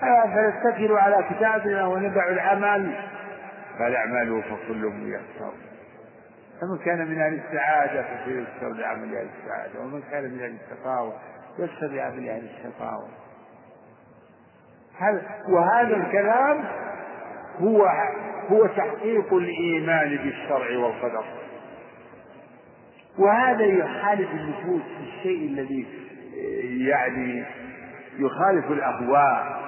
فنتكل 0.00 0.92
على 0.92 1.24
كتابنا 1.30 1.86
وندع 1.86 2.28
العمل؟ 2.28 2.94
فالأعمال 3.78 4.42
فكل 4.42 4.86
ميسر. 4.86 5.52
فمن 6.60 6.78
كان 6.84 6.98
من 7.08 7.18
أهل 7.20 7.40
السعادة 7.46 8.02
فسيسر 8.02 8.72
بعمل 8.82 9.16
أهل 9.16 9.26
السعادة 9.40 9.80
ومن 9.80 10.02
كان 10.10 10.22
من 10.22 10.40
أهل 10.40 10.54
الشقاوة 10.64 11.12
يسر 11.58 11.94
بعمل 11.96 12.28
أهل 12.28 12.44
الشقاوة 12.44 13.08
وهذا 15.48 15.96
الكلام 15.96 16.64
هو 17.60 17.86
هو 18.50 18.66
تحقيق 18.66 19.34
الإيمان 19.34 20.16
بالشرع 20.16 20.78
والقدر. 20.78 21.24
وهذا 23.18 23.64
يخالف 23.64 24.30
النفوس 24.30 24.82
في 24.82 25.02
الشيء 25.02 25.48
الذي 25.48 25.86
يعني 26.86 27.44
يخالف 28.18 28.70
الأهواء. 28.70 29.62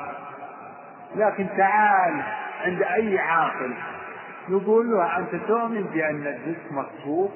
لكن 1.16 1.48
تعال 1.56 2.22
عند 2.60 2.82
أي 2.82 3.18
عاقل 3.18 3.74
يقول 4.48 4.90
له 4.90 5.18
أنت 5.18 5.34
تؤمن 5.34 5.82
بأن 5.82 6.26
الجسم 6.26 6.78
مخلوق 6.78 7.30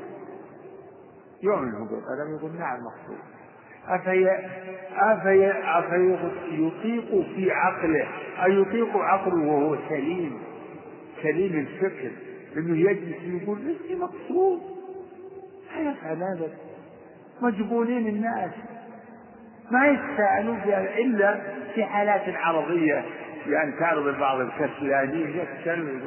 يؤمن 1.42 1.74
هو 1.74 1.84
بالقدر 1.84 2.38
يقول 2.38 2.58
نعم 2.58 2.78
مخلوق 2.80 3.18
أفي 3.88 4.30
أفي 4.98 5.52
يطيق 6.52 7.24
في 7.34 7.50
عقله 7.50 8.08
أن 8.46 8.60
يطيق 8.62 8.96
عقله 8.96 9.46
وهو 9.46 9.76
سليم 9.88 10.38
سليم 11.22 11.58
الفكر 11.58 12.10
انه 12.56 12.90
يجلس 12.90 13.42
يقول 13.42 13.58
رزقي 13.58 13.94
مقصود. 13.94 14.60
يفعل 15.78 16.16
هذا 16.16 16.48
مجبونين 17.42 18.06
الناس. 18.06 18.50
ما 19.70 19.86
بها 20.64 20.98
إلا 20.98 21.40
في 21.74 21.84
حالات 21.84 22.22
عرضية 22.36 23.04
يعني 23.46 23.72
تعرض 23.80 24.18
بعض 24.18 24.40
الكسلانين 24.40 25.28
يكسل 25.38 26.00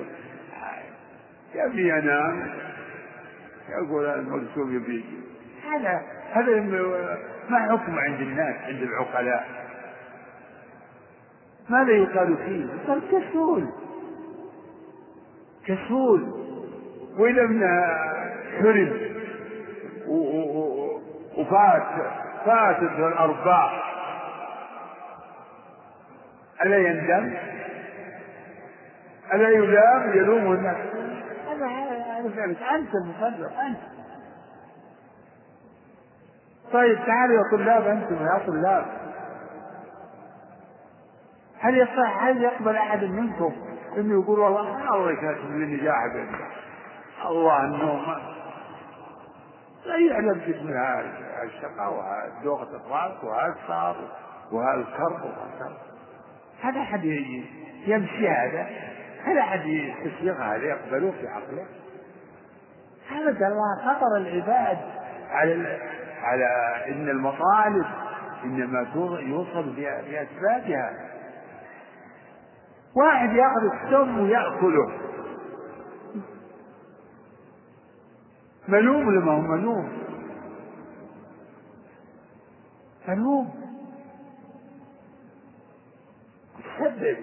يبي 1.55 1.89
ينام 1.89 2.49
يقول 3.69 4.05
المقسوم 4.05 4.75
يبي 4.75 5.03
هذا 5.71 6.01
هذا 6.31 6.51
ما 7.49 7.59
حكم 7.71 7.99
عند 7.99 8.21
الناس 8.21 8.55
عند 8.63 8.81
العقلاء؟ 8.81 9.47
ماذا 11.69 11.91
يقال 11.91 12.37
فيه؟ 12.37 12.65
يقال 12.65 13.01
كسول. 13.11 13.69
كسول. 15.65 16.41
وإذا 17.17 17.45
من 17.45 17.67
حرم 18.59 19.11
وفات 21.37 21.83
فاتت 22.45 22.99
الأرباع 22.99 23.81
ألا 26.65 26.77
يندم؟ 26.77 27.33
ألا 29.33 29.49
يلام؟ 29.49 30.17
يلوم 30.17 30.53
الناس؟ 30.53 30.77
هذا 31.47 32.45
أنت 32.75 32.95
المفرط 32.95 33.51
أنت. 33.59 34.00
طيب 36.73 36.99
تعالوا 37.05 37.35
يا 37.35 37.57
طلاب 37.57 37.87
أنتم 37.87 38.25
يا 38.25 38.45
طلاب. 38.47 38.85
هل 41.59 41.77
يصح 41.77 42.23
هل 42.23 42.43
يقبل 42.43 42.75
أحد 42.75 43.03
منكم 43.03 43.53
إنه 43.97 44.21
يقول 44.21 44.39
والله 44.39 44.93
الله 44.95 45.11
يكاتب 45.11 45.51
لي 45.51 45.65
نجاح 45.65 45.95
الله 47.25 47.63
أنه 47.65 48.15
لا 49.85 49.97
يعلم 49.97 50.41
جسم 50.47 50.67
هذا 50.67 51.13
الشقاء 51.43 51.93
وهذا 51.93 52.33
دوغة 52.43 52.69
الرأس 52.85 53.23
وهذا 53.23 53.55
الصار 53.63 53.95
وهذا 54.51 54.79
الكرب 54.79 55.21
وهذا 55.21 55.77
هذا 56.61 56.79
أحد 56.79 57.05
يمشي 57.85 58.29
هذا؟ 58.29 58.67
هل 59.25 59.37
أحد 59.37 59.65
يستسيغ 59.65 60.41
هذا 60.41 60.65
يقبله 60.65 61.11
في 61.11 61.27
عقله؟ 61.27 61.65
هذا 63.09 63.47
الله 63.47 63.75
خطر 63.85 64.17
العباد 64.17 64.77
على 65.29 65.77
على 66.21 66.83
إن 66.87 67.09
المطالب 67.09 67.85
إنما 68.43 68.87
يوصل 69.19 69.75
بأسبابها. 69.75 70.93
واحد 72.95 73.29
ياخذ 73.33 73.63
السم 73.73 74.19
وياكله 74.19 74.91
ملوم 78.67 79.11
لما 79.11 79.31
هو 79.31 79.41
ملوم؟ 79.41 79.89
ملوم. 83.07 83.61
تسبب 86.77 87.17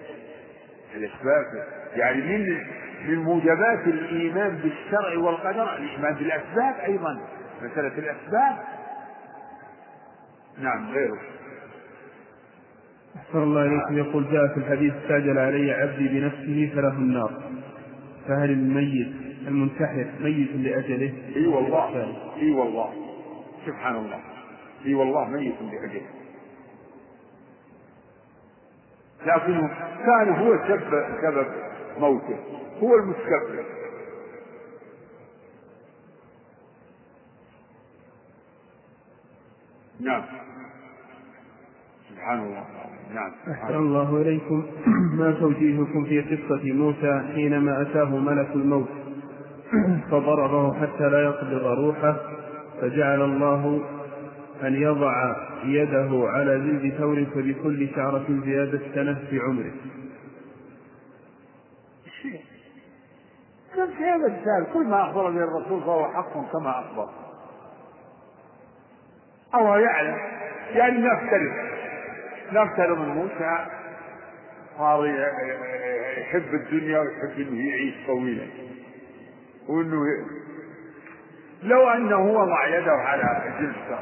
الأسباب. 0.95 1.67
يعني 1.93 2.21
من 2.21 2.67
من 3.07 3.23
موجبات 3.23 3.87
الإيمان 3.87 4.55
بالشرع 4.55 5.17
والقدر 5.17 5.75
الإيمان 5.75 6.15
بالأسباب 6.15 6.75
أيضا. 6.75 7.21
مسألة 7.61 7.97
الأسباب 7.97 8.57
نعم 10.59 10.91
غيره. 10.91 11.19
أحسن 13.15 13.43
الله 13.43 13.61
إليكم 13.61 13.97
يقول 13.97 14.31
جاء 14.31 14.47
في 14.47 14.57
الحديث 14.57 14.93
استعجل 14.93 15.37
علي 15.37 15.71
عبدي 15.71 16.07
بنفسه 16.07 16.71
فله 16.75 16.93
النار. 16.93 17.41
فهل 18.27 18.51
الميت 18.51 19.13
المنتحر 19.47 20.07
ميت 20.19 20.49
لأجله؟ 20.55 21.13
إي 21.35 21.47
والله. 21.47 22.15
إي 22.41 22.51
والله. 22.51 22.93
سبحان 23.65 23.95
الله. 23.95 24.19
إي 24.85 24.93
والله 24.93 25.29
ميت 25.29 25.55
لأجله. 25.61 26.01
لكنه 29.25 29.67
كان 30.05 30.29
هو 30.29 30.57
سبب 30.67 31.05
سبب 31.21 31.47
موته. 31.99 32.39
هو 32.83 32.95
المسبب 32.95 33.65
نعم. 39.99 40.23
سبحان 42.19 42.39
الله. 42.39 42.63
نعم. 43.13 43.31
أحسن 43.51 43.75
الله 43.75 44.21
إليكم. 44.21 44.65
ما 45.19 45.31
توجيهكم 45.31 46.05
في 46.05 46.21
قصة 46.21 46.73
موسى 46.73 47.23
حينما 47.35 47.81
أتاه 47.81 48.17
ملك 48.17 48.49
الموت؟ 48.55 48.89
فضربه 50.11 50.73
حتى 50.73 51.09
لا 51.09 51.23
يقبض 51.23 51.63
روحه 51.63 52.15
فجعل 52.81 53.21
الله 53.21 53.81
أن 54.63 54.73
يضع 54.73 55.35
يده 55.63 56.29
على 56.29 56.59
جلد 56.59 56.93
ثور 56.97 57.25
فبكل 57.25 57.89
شعرة 57.95 58.25
زيادة 58.45 58.79
سنة 58.95 59.19
في 59.29 59.39
عمره. 59.39 59.71
كان 63.75 63.87
في 63.97 64.03
هذا 64.03 64.27
السؤال؟ 64.27 64.73
كل 64.73 64.87
ما 64.87 65.01
أخبر 65.09 65.29
به 65.29 65.43
الرسول 65.43 65.81
فهو 65.81 66.07
حق 66.07 66.51
كما 66.51 66.79
أخبر. 66.79 67.09
أو 69.55 69.79
يعلم؟ 69.79 70.17
يعني 70.75 70.97
نفترض 70.97 71.68
نفترض 72.53 72.97
من 72.97 73.07
موسى. 73.07 73.65
صار 74.77 75.05
يحب 76.17 76.53
الدنيا 76.53 76.99
ويحب 76.99 77.39
إنه 77.39 77.69
يعيش 77.69 78.07
طويلا. 78.07 78.47
وإنه 79.69 80.03
لو 81.63 81.89
أنه 81.89 82.21
وضع 82.21 82.67
يده 82.67 82.91
على 82.91 83.53
جلسه 83.59 83.99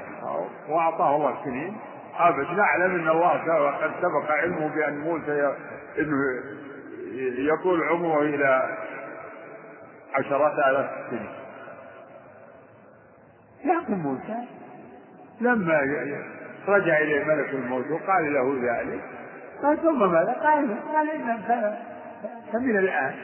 وأعطاه 0.69 1.15
الله 1.15 1.43
سنين 1.43 1.77
ابد 2.17 2.47
نعلم 2.57 2.95
إن 2.95 3.09
الله 3.09 3.29
قد 3.71 3.91
سبق 4.01 4.31
علمه 4.31 4.75
بأن 4.75 4.99
موسى 4.99 5.55
إنه 5.99 6.17
يطول 7.53 7.83
عمره 7.83 8.21
إلى 8.21 8.77
عشرات 10.13 10.53
آلاف 10.53 10.89
السنين. 11.05 11.29
لكن 13.65 13.93
موسى. 13.93 14.47
لما 15.41 15.81
رجع 16.67 16.97
إليه 16.97 17.23
ملك 17.23 17.49
الموت 17.53 17.85
وقال 17.91 18.33
له 18.33 18.71
ذلك. 18.71 19.01
قال 19.63 19.77
ثم 19.77 20.11
ماذا؟ 20.11 20.31
قال 20.31 20.77
قال 20.93 21.09
إن 21.09 21.37
فمن 22.53 22.77
الآن. 22.77 23.15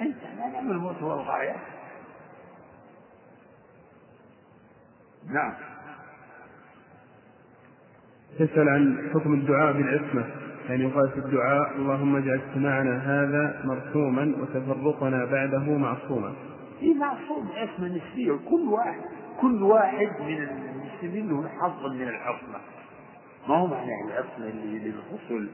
أنت 0.00 0.16
نعم 0.38 0.70
الموت 0.70 0.96
هو 1.02 1.14
الغاية. 1.14 1.56
نعم. 5.30 5.52
تسأل 8.38 8.68
عن 8.68 9.10
حكم 9.14 9.34
الدعاء 9.34 9.72
بالعصمة. 9.72 10.24
يعني 10.68 10.84
يقال 10.84 11.10
في 11.10 11.18
الدعاء 11.18 11.72
اللهم 11.76 12.16
اجعل 12.16 12.40
اجتماعنا 12.48 12.96
هذا 12.96 13.62
مرسوما 13.64 14.34
وتفرقنا 14.40 15.24
بعده 15.24 15.78
معصوما. 15.78 16.32
في 16.80 16.94
معصوم 16.94 17.48
عصمة 17.56 17.88
نسبية. 17.88 18.32
كل 18.50 18.68
واحد 18.68 19.00
كل 19.40 19.62
واحد 19.62 20.08
من 20.20 20.65
المسلمين 21.02 21.28
له 21.28 21.48
حظ 21.48 21.86
من 21.86 22.08
العصمة. 22.08 22.58
ما 23.48 23.56
هو 23.56 23.66
معنى 23.66 23.90
العصمة 24.04 24.46
للرسل؟ 24.46 25.50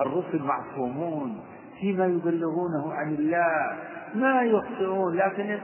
الرسل 0.00 0.42
معصومون 0.42 1.40
فيما 1.80 2.06
يبلغونه 2.06 2.92
عن 2.92 3.14
الله 3.14 3.78
ما 4.14 4.42
يخطئون 4.42 5.16
لكن 5.16 5.58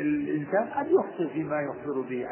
الإنسان 0.00 0.68
قد 0.74 0.86
يخطئ 0.90 1.32
فيما 1.32 1.60
يخبر 1.60 2.00
به 2.10 2.26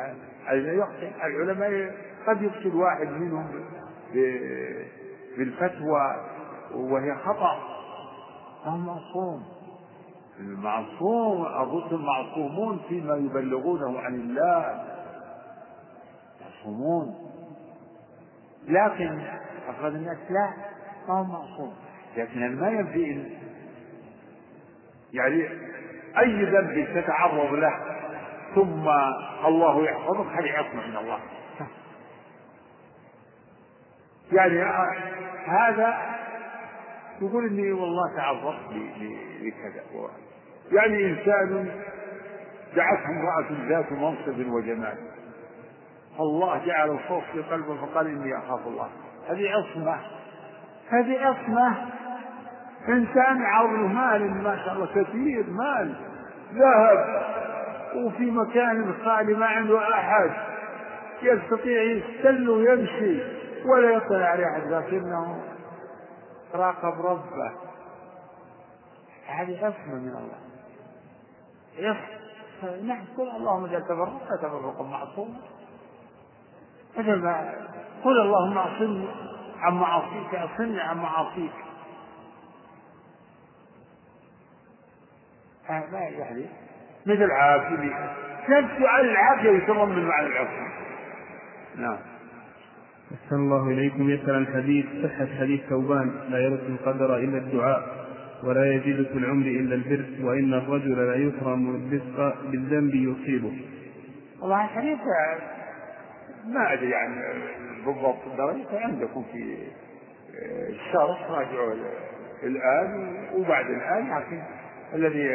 يخطئ. 0.73 1.11
العلماء 1.27 1.95
قد 2.27 2.43
يخطئ 2.43 2.69
الواحد 2.69 3.09
منهم 3.09 3.47
بالفتوى 5.37 6.17
وهي 6.75 7.15
خطأ. 7.15 7.59
فهو 8.65 8.77
معصوم. 8.77 9.43
المعصوم 10.41 11.47
الرسل 11.47 11.97
معصومون 11.97 12.81
فيما 12.89 13.17
يبلغونه 13.17 13.99
عن 13.99 14.15
الله. 14.15 14.90
معصومون 16.61 17.15
لكن 18.69 19.21
أفراد 19.69 19.95
الناس 19.95 20.19
لا 20.31 20.53
ما 21.09 21.15
هو 21.15 21.25
معصوم. 21.25 21.75
لكن 22.17 22.61
ما 22.61 22.69
ينفي 22.69 23.37
يعني 25.13 25.49
أي 26.19 26.45
ذنب 26.45 26.89
تتعرض 26.95 27.53
له 27.55 27.73
ثم 28.55 28.89
الله 29.47 29.85
يحفظك 29.85 30.27
هذه 30.27 30.53
عصمة 30.53 30.87
من 30.87 30.97
الله. 30.97 31.21
يعني 34.33 34.63
هذا 35.47 36.17
يقول 37.23 37.47
إني 37.47 37.73
والله 37.73 38.17
تعرضت 38.17 38.73
لكذا. 39.41 39.83
يعني 40.73 41.11
إنسان 41.11 41.83
دعته 42.77 43.07
امرأة 43.07 43.69
ذات 43.69 43.93
منصب 43.93 44.53
وجمال. 44.53 45.10
الله 46.21 46.67
جعل 46.67 46.91
الخوف 46.91 47.25
في 47.33 47.43
قلبه 47.43 47.87
فقال 47.87 48.07
إني 48.07 48.39
أخاف 48.39 48.67
الله. 48.67 48.89
هذه 49.29 49.51
عصمة. 49.51 50.01
هذه 50.89 51.27
عصمة. 51.27 51.87
إنسان 52.89 53.43
عرض 53.43 53.79
مال 53.79 54.43
ما 54.43 54.57
شاء 54.65 54.75
الله 54.75 54.87
كثير 54.87 55.45
مال. 55.51 55.95
ذهب 56.55 57.23
وفي 57.97 58.31
مكان 58.31 58.95
خالي 59.05 59.35
ما 59.35 59.47
عنده 59.47 59.95
أحد. 59.95 60.31
يستطيع 61.23 61.83
يستل 61.83 62.51
ويمشي 62.51 63.23
ولا 63.67 63.91
يطلع 63.91 64.27
عليه 64.27 64.45
أحد 64.47 64.63
لكنه 64.73 65.43
راقب 66.55 67.07
ربه. 67.07 67.53
هذه 69.27 69.67
عصمة 69.67 69.95
من 69.95 70.09
الله. 70.09 70.39
عصمة. 71.79 72.21
نعم 72.83 73.05
قل 73.19 73.31
اللهم 73.37 73.65
اجعل 73.65 73.83
تفرقا 73.83 74.37
تفرقا 74.37 74.85
معصوما 74.85 75.35
مثل 76.99 77.15
ما 77.15 77.55
قل 78.05 78.21
اللهم 78.21 78.59
اعصمني 78.59 79.09
عن 79.61 79.75
معاصيك 79.75 80.35
أصلني 80.35 80.81
عن 80.81 80.97
معاصيك. 80.97 81.53
ما 85.71 85.99
يعني 85.99 86.47
مثل 87.07 87.31
عافية 87.31 88.15
نفس 88.49 88.83
على 88.83 89.11
العافية 89.11 89.51
يتضمن 89.51 90.05
معنى 90.05 90.27
العفو 90.27 90.63
نعم. 91.77 91.97
أحسن 93.15 93.37
الله 93.37 93.69
إليكم. 93.69 94.11
يسأل 94.11 94.31
الحديث 94.31 94.87
صحة 95.03 95.27
حديث 95.41 95.61
ثوبان. 95.69 96.11
لا 96.29 96.39
يرد 96.39 96.65
القدر 96.71 97.17
إلا 97.17 97.39
الدعاء 97.39 98.07
ولا 98.45 98.75
يزيد 98.75 99.07
في 99.07 99.19
العمر 99.19 99.47
إلا 99.47 99.75
البر 99.75 100.27
وإن 100.27 100.55
الرجل 100.55 101.07
لا 101.07 101.15
يكرم 101.15 101.77
الرزق 101.77 102.35
بالذنب 102.51 102.95
يصيبه. 102.95 103.53
والله 104.41 104.65
الحديث 104.65 104.99
ما 106.45 106.73
أدري 106.73 106.95
عن 106.95 107.23
بالضبط 107.87 108.27
الدرجة 108.27 108.81
عندكم 108.85 109.25
في 109.33 109.69
الشرح 110.69 111.31
راجعوا 111.31 111.75
الآن 112.43 113.25
وبعد 113.35 113.67
الآن 113.71 114.11
لكن 114.19 114.43
الذي 114.95 115.35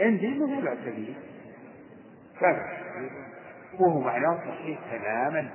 عندي 0.00 0.28
ما 0.28 0.60
لا 0.60 0.76
سبيل 0.84 1.14
وهو 3.80 4.00
معناه 4.00 4.38
صحيح 4.48 4.78
تماما. 4.90 5.48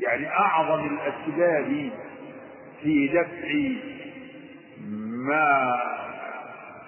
يعني 0.00 0.28
أعظم 0.28 0.86
الأسباب 0.86 1.90
في 2.82 3.08
دفع 3.08 3.48
ما 5.26 5.76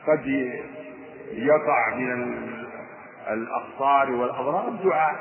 قد 0.07 0.26
يقع 1.33 1.94
من 1.94 2.38
الأخطار 3.31 4.11
والأضرار 4.11 4.68
الدعاء 4.68 5.16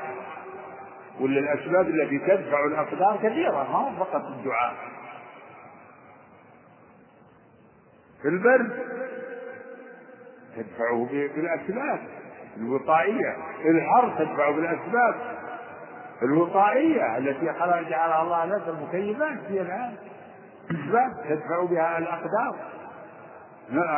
ولا 1.21 1.39
الأسباب 1.39 1.87
التي 1.87 2.19
تدفع 2.19 2.65
الأقدار 2.65 3.17
كثيرة؟ 3.23 3.71
ما 3.71 3.95
فقط 3.99 4.25
الدعاء. 4.25 4.73
البرد 8.25 8.79
تدفعه 10.55 11.07
بالأسباب 11.11 11.99
الوقائية. 12.57 13.35
الحر 13.65 14.09
تدفع 14.19 14.51
بالأسباب 14.51 15.15
الوقائية 16.23 17.17
التي 17.17 17.49
جعلها 17.89 18.21
الله 18.21 18.45
لك 18.45 18.67
المكيفات 18.67 19.39
هي 19.49 19.61
الآن. 19.61 19.95
أسباب 20.71 21.25
تدفع 21.29 21.63
بها 21.63 21.97
الأقدار. 21.97 22.55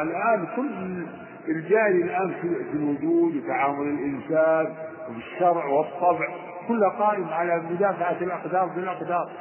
الآن 0.02 0.48
كل 0.56 1.06
الجاري 1.48 2.04
الآن 2.04 2.34
في 2.42 2.48
الوجود 2.74 3.36
وتعامل 3.36 3.88
الإنسان 3.88 4.76
والشرع 5.10 5.66
والطبع. 5.66 6.53
كله 6.68 6.90
قائم 6.90 7.30
على 7.30 7.58
مدافعة 7.60 8.18
الأقدار 8.22 8.66
بالأقدار 8.66 9.32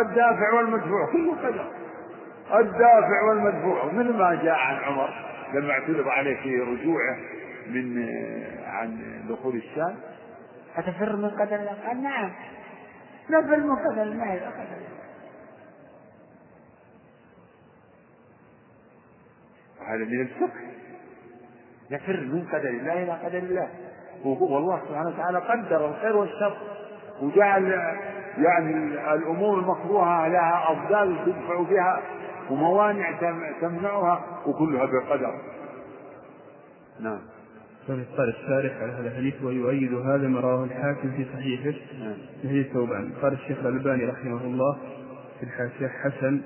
الدافع 0.00 0.52
والمدفوع 0.54 1.12
كله 1.12 1.32
قدر. 1.32 1.70
الدافع 2.60 3.22
والمدفوع. 3.28 3.84
مثل 3.86 4.12
ما 4.12 4.34
جاء 4.34 4.54
عن 4.54 4.74
عمر؟ 4.74 5.10
لما 5.54 5.70
اعترض 5.70 6.08
عليه 6.08 6.42
في 6.42 6.60
رجوعه 6.60 7.16
من 7.66 8.08
عن 8.66 9.20
دخول 9.28 9.56
الشام؟ 9.56 9.96
أتفر 10.76 11.16
من 11.16 11.30
قدر 11.30 11.56
الله؟ 11.56 11.76
قال 11.86 12.02
نعم. 12.02 12.32
نفر 13.30 13.56
من 13.56 13.76
قدر 13.76 14.02
الله. 14.02 14.34
قدر 14.34 14.84
هذا 19.86 20.04
من 20.04 20.20
الفقه. 20.20 20.60
يفر 21.90 22.20
من 22.20 22.46
قدر 22.52 22.68
الله 22.68 23.02
إلى 23.02 23.12
قدر 23.12 23.38
الله. 23.38 23.68
والله 24.24 24.80
سبحانه 24.88 25.08
وتعالى 25.08 25.38
قدر 25.38 25.88
الخير 25.88 26.16
والشر 26.16 26.56
وجعل 27.22 27.64
يعني 28.38 28.74
الأمور 29.14 29.58
المكروهة 29.58 30.28
لها 30.28 30.72
أفضال 30.72 31.16
تدفع 31.26 31.62
بها 31.62 32.02
وموانع 32.50 33.18
تمنعها 33.60 34.24
وكلها 34.46 34.84
بقدر 34.84 35.34
نعم. 37.00 37.18
قال 37.88 38.28
الشارح 38.28 38.82
على 38.82 38.92
هذا 38.92 39.08
الحديث 39.08 39.42
ويؤيد 39.42 39.94
هذا 39.94 40.28
ما 40.28 40.40
رواه 40.40 40.64
الحاكم 40.64 41.10
في 41.10 41.26
صحيحه. 41.34 41.78
نعم. 42.00 42.14
في 42.42 42.48
حديث 42.48 42.72
ثوبان 42.72 43.12
قال 43.22 43.32
الشيخ 43.32 43.58
الألباني 43.58 44.04
رحمه 44.04 44.40
الله 44.44 44.76
في 45.40 45.46
الحاشية 45.46 45.88
حسن 45.88 46.40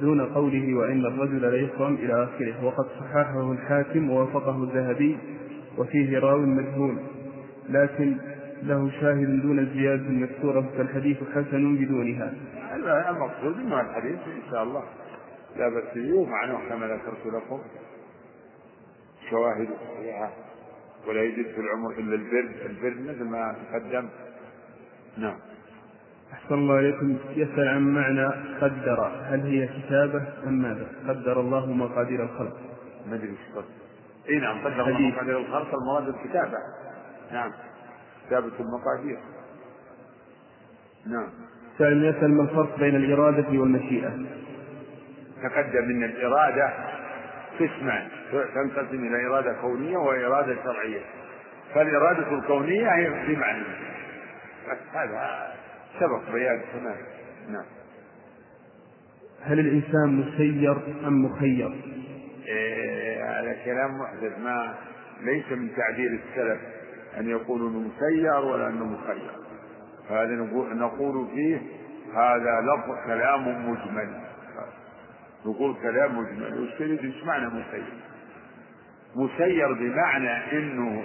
دون 0.00 0.20
قوله 0.20 0.74
وإن 0.74 1.06
الرجل 1.06 1.42
لا 1.42 1.56
يكرم 1.56 1.94
إلى 1.94 2.24
آخره. 2.24 2.64
وقد 2.64 2.84
صححه 3.00 3.52
الحاكم 3.52 4.10
ووافقه 4.10 4.62
الذهبي 4.62 5.18
وفيه 5.78 6.18
راو 6.18 6.38
مجهول. 6.38 6.98
لكن 7.72 8.16
له 8.62 8.90
شاهد 9.00 9.42
دون 9.42 9.58
الزيادة 9.58 10.02
المذكورة 10.02 10.70
فالحديث 10.76 11.16
حسن 11.34 11.76
بدونها. 11.76 12.34
المقصود 13.10 13.56
أنه 13.56 13.80
الحديث 13.80 14.18
إن 14.18 14.50
شاء 14.50 14.62
الله 14.62 14.82
لا 15.56 15.68
بأس 15.68 15.94
به 15.94 16.14
ومعناه 16.14 16.68
كما 16.68 16.86
ذكرت 16.86 17.26
لكم 17.26 17.60
شواهد 19.30 19.68
صحيحة 19.68 20.30
ولا 21.08 21.22
يزيد 21.22 21.46
في 21.46 21.60
العمر 21.60 21.90
إلا 21.90 22.14
البر 22.14 22.50
البر 22.66 23.12
مثل 23.12 23.24
ما 23.24 23.56
تقدم 23.72 24.08
نعم 25.18 25.36
أحسن 26.32 26.54
الله 26.54 26.78
إليكم 26.78 27.16
يسأل 27.36 27.68
عن 27.68 27.82
معنى 27.82 28.26
قدر 28.60 29.12
هل 29.24 29.40
هي 29.40 29.68
كتابة 29.68 30.22
أم 30.46 30.62
ماذا؟ 30.62 30.86
قدر 31.08 31.40
الله 31.40 31.66
مقادير 31.66 32.22
الخلق. 32.22 32.56
ما 33.10 33.14
أدري 33.14 33.32
وش 33.56 33.64
إي 34.28 34.38
نعم 34.38 34.58
قدر 34.58 34.88
الله 34.88 35.00
مقادير 35.00 35.38
الخلق 35.38 35.74
المراد 35.74 36.08
الكتابة. 36.08 36.56
نعم. 37.32 37.52
كتابة 38.26 38.52
المقادير. 38.60 39.18
نعم. 41.06 41.28
سائل 41.78 42.04
يسأل 42.04 42.30
ما 42.34 42.42
الفرق 42.42 42.78
بين 42.78 42.96
الإرادة 42.96 43.48
والمشيئة؟ 43.48 44.10
تقدم 45.42 45.84
من 45.84 46.04
الإرادة 46.04 46.72
قسمان 47.60 48.08
تنقسم 48.54 49.06
إلى 49.06 49.26
إرادة 49.26 49.52
كونية 49.60 49.96
وإرادة 49.96 50.56
شرعية. 50.64 51.00
فالإرادة 51.74 52.32
الكونية 52.38 52.88
هي 52.94 53.10
بمعنى 53.34 53.64
هذا 54.94 55.52
سبق 56.00 56.32
بيان 56.32 56.60
تمام 56.72 56.96
نعم 57.48 57.64
هل 59.42 59.60
الإنسان 59.60 60.08
مسير 60.08 60.76
أم 61.06 61.24
مخير؟ 61.24 61.82
إيه 62.46 63.40
هذا 63.40 63.56
كلام 63.64 63.98
محدث 63.98 64.38
ما 64.38 64.74
ليس 65.22 65.44
من 65.52 65.70
تعبير 65.76 66.10
السلف 66.10 66.60
أن 67.18 67.28
يقولوا 67.30 67.70
أنه 67.70 67.78
مسير 67.78 68.34
ولا 68.44 68.68
أنه 68.68 68.84
مخير. 68.84 69.30
فهذا 70.08 70.30
نقول, 70.32 70.72
فيه 71.34 71.62
هذا 72.14 72.60
لفظ 72.60 73.06
كلام 73.06 73.70
مجمل. 73.70 74.20
نقول 75.46 75.74
كلام 75.82 76.18
مجمل. 76.18 76.62
وش 76.62 76.78
تريد؟ 76.78 77.04
إيش 77.04 77.24
معنى 77.24 77.46
مسير؟ 77.46 77.84
مسير 79.16 79.72
بمعنى 79.72 80.58
إنه 80.58 81.02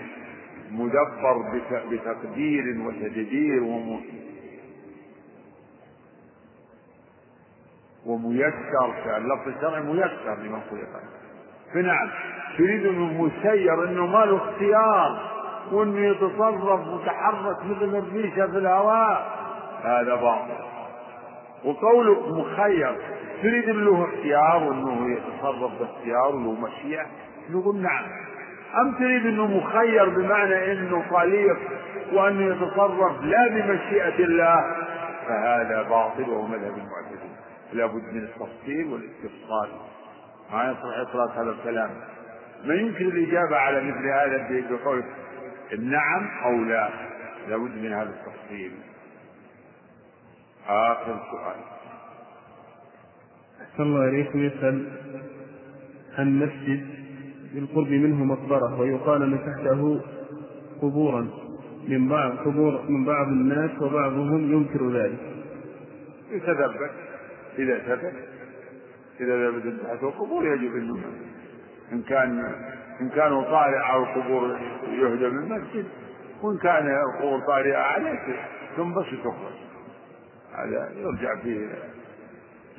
مدبر 0.71 1.61
بتقدير 1.91 2.81
وتدبير 2.81 3.63
وميسر 8.05 9.17
اللفظ 9.17 9.47
الشرعي 9.47 9.81
ميسر 9.81 10.37
لمن 10.43 10.61
خلق 10.71 11.01
فنعم 11.73 12.09
تريد 12.57 12.85
إنه 12.85 13.23
مسير 13.23 13.83
إنه 13.83 14.05
ما 14.05 14.25
له 14.25 14.37
اختيار. 14.37 15.36
وانه 15.73 15.99
يتصرف 15.99 16.87
ويتحرك 16.87 17.65
مثل 17.65 17.95
الريشه 17.95 18.47
في 18.47 18.57
الهواء. 18.57 19.37
هذا 19.83 20.15
باطل. 20.15 20.67
وقولك 21.65 22.27
مخير 22.27 22.95
تريد 23.41 23.69
له 23.69 24.03
اختيار 24.03 24.63
وانه 24.63 25.17
يتصرف 25.17 25.71
باختيار 25.79 26.35
وله 26.35 26.51
مشيئة؟ 26.51 27.05
نقول 27.49 27.81
نعم. 27.81 28.03
أم 28.81 28.93
تريد 28.93 29.25
إنه 29.25 29.47
مخير 29.47 30.09
بمعنى 30.09 30.71
إنه 30.71 31.03
طليق 31.11 31.57
وأنه 32.13 32.55
يتصرف 32.55 33.21
لا 33.21 33.47
بمشيئة 33.47 34.25
الله؟ 34.25 34.75
فهذا 35.27 35.81
باطل 35.89 36.29
وهو 36.29 36.47
مذهب 36.47 36.73
المعتزله 36.77 37.37
لابد 37.73 38.13
من 38.13 38.23
التفصيل 38.23 38.87
والاستفصال. 38.93 39.69
ما 40.53 40.63
يصلح 40.63 40.97
إطلاق 41.09 41.31
هذا 41.31 41.49
الكلام. 41.49 41.89
ما 42.65 42.73
يمكن 42.73 43.05
الإجابة 43.05 43.57
على 43.57 43.81
مثل 43.81 44.07
هذا 44.07 44.67
بقول 44.69 45.03
نعم 45.73 46.27
أو 46.45 46.63
لا؟ 46.63 46.89
لابد 47.49 47.71
من 47.77 47.93
هذا 47.93 48.09
التفصيل. 48.09 48.71
آخر 50.67 51.19
سؤال. 51.31 51.55
أحسن 53.61 53.83
الله 53.83 54.09
إليكم 54.09 54.43
يسأل 54.43 54.87
عن 56.17 56.39
مسجد 56.39 56.87
بالقرب 57.53 57.89
منه 57.89 58.25
مقبرة 58.25 58.79
ويقال 58.79 59.23
أن 59.23 59.39
تحته 59.39 60.01
قبورا. 60.81 61.27
من 61.87 62.09
بعض 62.09 62.31
قبور 62.37 62.81
من 62.89 63.05
بعض 63.05 63.27
الناس 63.27 63.81
وبعضهم 63.81 64.51
ينكر 64.53 64.91
ذلك. 64.91 65.19
يتثبت 66.31 66.91
إذا 67.59 67.79
ثبت 67.79 68.13
إذا 69.19 69.51
ثبت 69.51 69.81
تحته 69.81 70.09
قبور 70.09 70.47
يجب 70.47 70.75
أنه 70.75 71.03
إن 71.91 72.01
كان 72.01 72.39
إن 73.01 73.09
كانوا 73.09 73.43
طالع 73.43 73.85
على 73.85 74.03
القبور 74.03 74.59
يهدم 74.89 75.37
المسجد 75.37 75.85
وإن 76.43 76.57
كان 76.57 76.87
القبور 76.87 77.39
طارئة 77.47 77.77
عليه 77.77 78.19
تنبسط 78.77 79.19
تخرج 79.23 79.67
هذا 80.55 80.91
يرجع 80.95 81.41
فيه. 81.41 81.67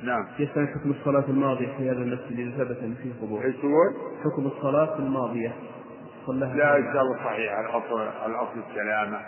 نعم. 0.03 0.27
يسأل 0.39 0.67
حكم 0.67 0.91
الصلاة 0.91 1.23
الماضية 1.29 1.77
في 1.77 1.89
هذا 1.89 1.97
المسجد 1.97 2.39
إذا 2.39 2.63
ثبت 2.63 2.77
أن 2.83 2.95
فيه 3.03 3.13
قبور؟ 3.21 3.45
إيش 3.45 3.55
تقول؟ 3.55 3.95
حكم 4.23 4.47
الصلاة 4.47 4.99
الماضية. 4.99 5.53
لا 6.27 6.77
إن 6.77 6.93
شاء 6.93 7.01
الله 7.01 7.17
صحيح. 7.17 7.59
الأصل 7.59 8.01
الأصل 8.01 8.59
السلامة. 8.69 9.19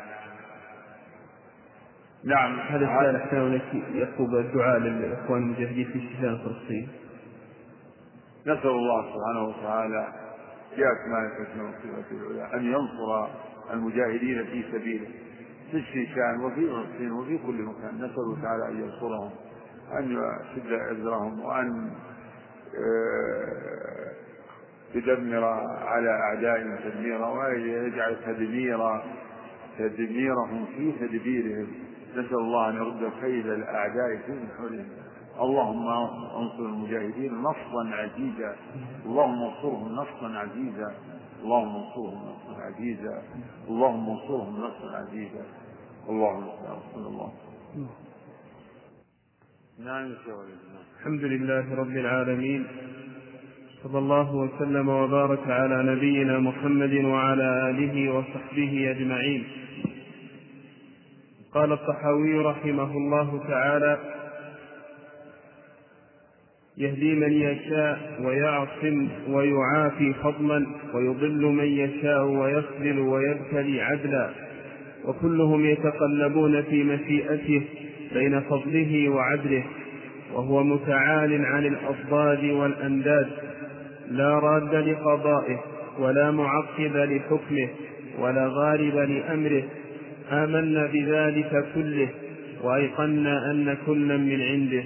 نعم. 2.23 2.59
هذا 2.59 2.85
السؤال 2.85 3.15
أحسن 3.15 3.61
يطلب 3.93 4.35
الدعاء 4.35 4.79
للإخوان 4.79 5.41
المجاهدين 5.41 5.85
في 5.85 6.01
شتان 6.01 6.37
فلسطين 6.37 6.89
نسأل 8.41 8.69
الله 8.69 9.13
سبحانه 9.13 9.43
وتعالى 9.43 10.07
بأسماء 10.77 11.21
الحسنى 11.25 11.63
وصفاته 11.63 12.31
العلى 12.31 12.53
أن 12.53 12.65
ينصر 12.65 13.27
المجاهدين 13.73 14.45
في 14.45 14.63
سبيله 14.71 15.07
في 15.71 15.77
الشيشان 15.77 16.43
وفي 16.43 16.67
فلسطين 16.69 17.11
وفي 17.11 17.37
كل 17.37 17.63
مكان. 17.63 17.95
نسأل 17.95 18.41
تعالى 18.41 18.67
أن 18.67 18.81
ينصرهم 18.83 19.31
أن 19.99 20.11
يشد 20.11 20.73
عذرهم 20.73 21.39
وأن 21.39 21.91
آه، 22.77 24.11
يدمر 24.95 25.43
على 25.83 26.09
أعدائهم 26.09 26.75
تدميرا 26.75 27.27
ويجعل 27.27 28.17
تدمير 28.25 28.79
تدميرهم 29.79 30.65
في 30.65 30.91
تدبيرهم. 30.91 31.67
نسأل 32.11 32.35
الله 32.35 32.69
أن 32.69 32.75
يرد 32.75 33.11
كيد 33.21 33.45
الأعداء 33.47 34.17
في 34.25 34.31
نحورهم 34.31 35.00
اللهم 35.41 35.87
انصر 36.41 36.65
المجاهدين 36.65 37.33
نصرا 37.33 37.83
عزيزا. 37.95 38.55
اللهم 39.05 39.43
انصرهم 39.43 39.91
نصرا 39.95 40.29
عزيزا. 40.37 40.89
اللهم 41.43 41.75
انصرهم 41.75 42.19
نصرا 42.29 42.63
عزيزا. 42.65 43.23
اللهم 43.69 44.09
انصرهم 44.09 44.57
نصرا 44.65 44.91
عزيزا. 44.97 45.45
اللهم 46.09 46.47
صل 46.93 47.05
الله. 47.07 47.31
نعم 49.79 50.13
الحمد 50.99 51.23
لله 51.23 51.75
رب 51.75 51.95
العالمين. 52.03 52.67
صلى 53.83 53.97
الله 53.97 54.35
وسلم 54.35 54.89
وبارك 54.89 55.47
على 55.47 55.83
نبينا 55.95 56.39
محمد 56.39 56.93
وعلى 56.93 57.69
آله 57.69 58.13
وصحبه 58.13 58.91
أجمعين. 58.91 59.43
قال 61.53 61.71
الطحاوي 61.71 62.45
رحمه 62.45 62.91
الله 62.91 63.43
تعالى 63.47 64.20
يهدي 66.77 67.15
من 67.15 67.31
يشاء 67.33 67.99
ويعصم 68.23 69.07
ويعافي 69.29 70.13
فضلا 70.13 70.67
ويضل 70.93 71.41
من 71.41 71.65
يشاء 71.65 72.23
ويخذل 72.25 72.99
ويبتلي 72.99 73.81
عدلا. 73.81 74.29
وكلهم 75.05 75.65
يتقلبون 75.65 76.61
في 76.61 76.83
مشيئته 76.83 77.61
بين 78.13 78.41
فضله 78.41 79.09
وعدله 79.09 79.63
وهو 80.33 80.63
متعال 80.63 81.45
عن 81.45 81.65
الأضداد 81.65 82.43
والأنداد 82.43 83.27
لا 84.11 84.39
راد 84.39 84.75
لقضائه 84.75 85.59
ولا 85.99 86.31
معقب 86.31 86.95
لحكمه 86.95 87.69
ولا 88.19 88.47
غالب 88.47 88.95
لأمره. 88.95 89.63
آمنا 90.31 90.87
بذلك 90.93 91.65
كله 91.75 92.07
وأيقنا 92.63 93.51
أن 93.51 93.77
كلا 93.85 94.17
من 94.17 94.41
عنده. 94.41 94.83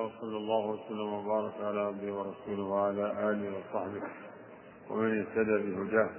وصلى 0.00 0.36
الله 0.36 0.66
وسلم 0.66 1.12
وبارك 1.12 1.52
على 1.60 1.80
عبده 1.80 2.12
ورسوله 2.12 2.62
وعلى 2.62 3.30
آله 3.30 3.52
وصحبه 3.58 4.02
ومن 4.90 5.18
اهتدى 5.20 5.56
بهداه. 5.58 6.10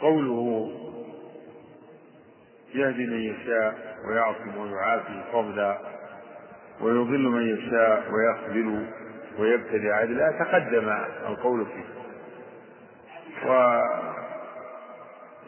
قوله 0.00 0.70
يهدي 2.74 3.06
من 3.06 3.20
يشاء 3.20 3.96
ويعصم 4.08 4.56
ويعافي 4.58 5.22
فضلا 5.32 5.78
ويضل 6.80 7.18
من 7.28 7.56
يشاء 7.58 8.12
ويخذل 8.12 8.86
ويبتلي 9.38 9.90
عدلا 9.90 10.30
تقدم 10.44 10.88
القول 11.28 11.66
فيه. 11.66 11.84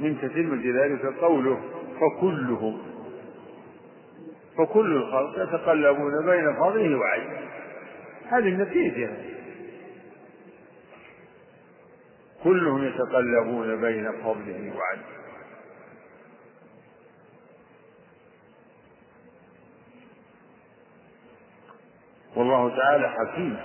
ومن 0.00 0.18
تتمة 0.22 0.82
ذلك 0.82 1.06
قوله 1.20 1.60
فكلهم 2.00 2.87
فكل 4.58 4.96
الخلق 4.96 5.42
يتقلبون 5.42 6.26
بين 6.26 6.54
فضله 6.54 6.98
وعدله 6.98 7.48
هذه 8.28 8.48
النتيجة. 8.48 9.10
كلهم 12.44 12.84
يتقلبون 12.84 13.80
بين 13.80 14.12
فضله 14.12 14.72
وعدله 14.76 15.18
والله 22.36 22.76
تعالى 22.76 23.08
حكيم. 23.08 23.56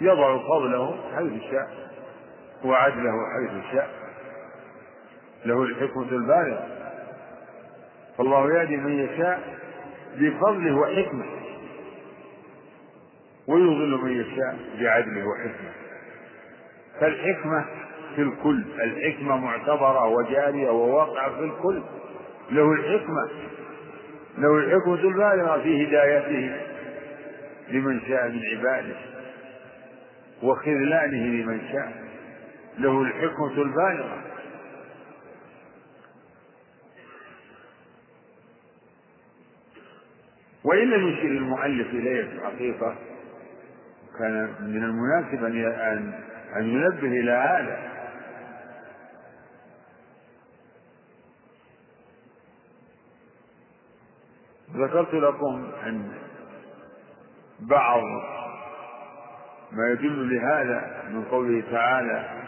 يضع 0.00 0.38
فضله 0.38 0.96
حيث 1.16 1.42
شاء 1.50 1.90
وعدله 2.64 3.12
حيث 3.34 3.72
شاء. 3.72 3.90
له 5.44 5.62
الحكمة 5.62 6.02
البالغة. 6.02 6.73
فالله 8.18 8.58
يهدي 8.58 8.76
من 8.76 8.98
يشاء 8.98 9.58
بفضله 10.16 10.76
وحكمته 10.76 11.44
ويضل 13.48 14.00
من 14.02 14.20
يشاء 14.20 14.56
بعدله 14.80 15.24
وحكمته 15.28 15.74
فالحكمة 17.00 17.64
في 18.16 18.22
الكل. 18.22 18.64
الحكمة 18.80 19.36
معتبرة 19.36 20.06
وجارية 20.08 20.70
وواقعة 20.70 21.30
في 21.36 21.40
الكل. 21.44 21.82
له 22.50 22.72
الحكمة. 22.72 23.28
له 24.38 24.58
الحكمة 24.58 24.94
البالغة 24.94 25.62
في 25.62 25.86
هدايته 25.88 26.56
لمن 27.70 28.00
شاء 28.08 28.28
من 28.28 28.40
عباده 28.56 28.96
وخذلانه 30.42 31.26
لمن 31.26 31.60
شاء. 31.72 31.92
له 32.78 33.02
الحكمة 33.02 33.62
البالغة. 33.62 34.18
وإن 40.64 40.90
لم 40.90 41.08
يشير 41.08 41.30
المؤلف 41.30 41.86
إليه 41.90 42.24
في 42.24 42.32
الحقيقة 42.32 42.94
كان 44.18 44.54
من 44.60 44.84
المناسب 44.84 45.44
أن 45.44 46.12
أن 46.56 46.68
ينبه 46.68 47.08
إلى 47.20 47.30
هذا. 47.32 47.94
ذكرت 54.76 55.14
لكم 55.14 55.70
أن 55.86 56.12
بعض 57.60 58.02
ما 59.72 59.88
يدل 59.92 60.34
لهذا 60.34 61.02
من 61.10 61.24
قوله 61.24 61.62
تعالى 61.70 62.42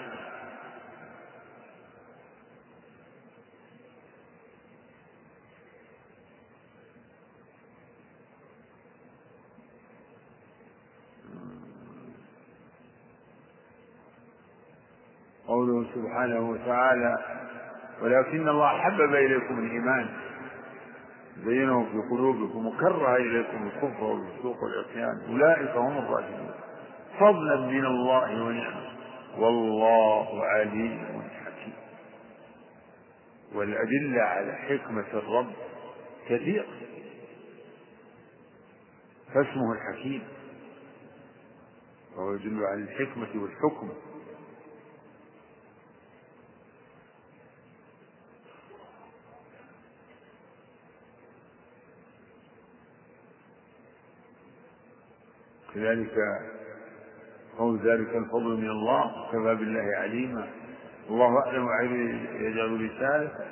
قوله 15.77 15.89
سبحانه 15.95 16.51
وتعالى 16.51 17.19
ولكن 18.03 18.49
الله 18.49 18.79
حبب 18.79 19.15
إليكم 19.15 19.59
الإيمان. 19.59 20.09
زينه 21.45 21.85
في 21.85 21.99
قلوبكم 22.11 22.67
وكره 22.67 23.17
إليكم 23.17 23.67
الكفر 23.67 24.05
والفسوق 24.05 24.57
والعصيان. 24.63 25.21
أولئك 25.29 25.77
هم 25.77 25.99
الراشدون. 25.99 26.51
فضلا 27.21 27.57
من 27.57 27.85
الله 27.85 28.45
ونعمة. 28.45 28.87
والله 29.39 30.45
عليم 30.45 31.23
حكيم. 31.45 31.75
والأدلة 33.55 34.23
على 34.23 34.53
حكمة 34.53 35.07
الرب 35.15 35.53
كثيرة. 36.29 36.67
فاسمه 39.35 39.73
الحكيم. 39.73 40.23
وهو 42.17 42.35
يدل 42.35 42.65
على 42.65 42.81
الحكمة 42.81 43.43
والحكم. 43.43 43.89
كذلك 55.77 56.15
قول 57.59 57.79
ذلك 57.79 58.17
الفضل 58.17 58.57
من 58.57 58.71
الله 58.71 59.29
كفى 59.33 59.55
بالله 59.55 59.97
عليما. 59.97 60.49
الله 61.11 61.39
أعلم 61.47 61.69
يجعل 62.41 62.91
رسالته 62.91 63.45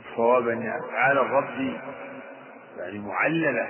الصواب 0.00 0.48
أن 0.48 0.66
أفعال 0.66 1.18
الرب 1.18 1.80
يعني 2.78 2.98
معللة. 2.98 3.68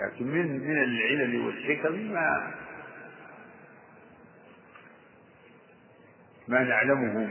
لكن 0.00 0.26
من 0.26 0.58
من 0.60 0.82
العلل 0.82 1.46
والحكم 1.46 2.12
ما 2.12 2.54
ما 6.48 6.62
نعلمه 6.64 7.26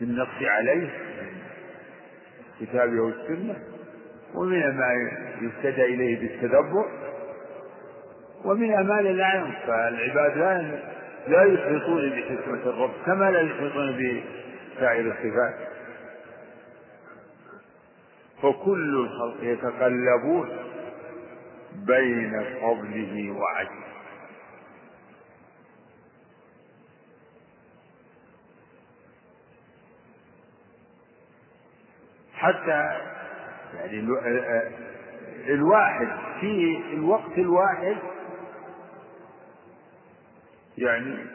بالنص 0.00 0.28
عليه 0.42 0.88
الكتاب 2.60 2.92
والسنة 2.98 3.56
ومن 4.34 4.76
ما 4.76 4.92
يهتدى 5.42 5.84
إليه 5.84 6.20
بالتدبر 6.20 6.86
ومن 8.44 8.68
ما 8.68 9.00
لا 9.02 9.12
نعلم 9.12 9.52
فالعباد 9.66 10.38
لا 10.38 10.80
لا 11.28 11.42
يحيطون 11.42 12.10
بحكمة 12.10 12.62
الرب 12.70 12.92
كما 13.06 13.30
لا 13.30 13.40
يحيطون 13.40 13.92
بسائر 13.96 15.06
الصفات. 15.12 15.54
فكل 18.42 18.94
الخلق 18.96 19.36
يتقلبون 19.42 20.48
بين 21.86 22.44
فضله 22.60 23.30
وعدله. 23.30 23.89
حتى 32.40 32.98
يعني 33.74 34.00
الواحد 35.48 36.08
في 36.40 36.82
الوقت 36.92 37.38
الواحد 37.38 37.96
يعني 40.78 41.26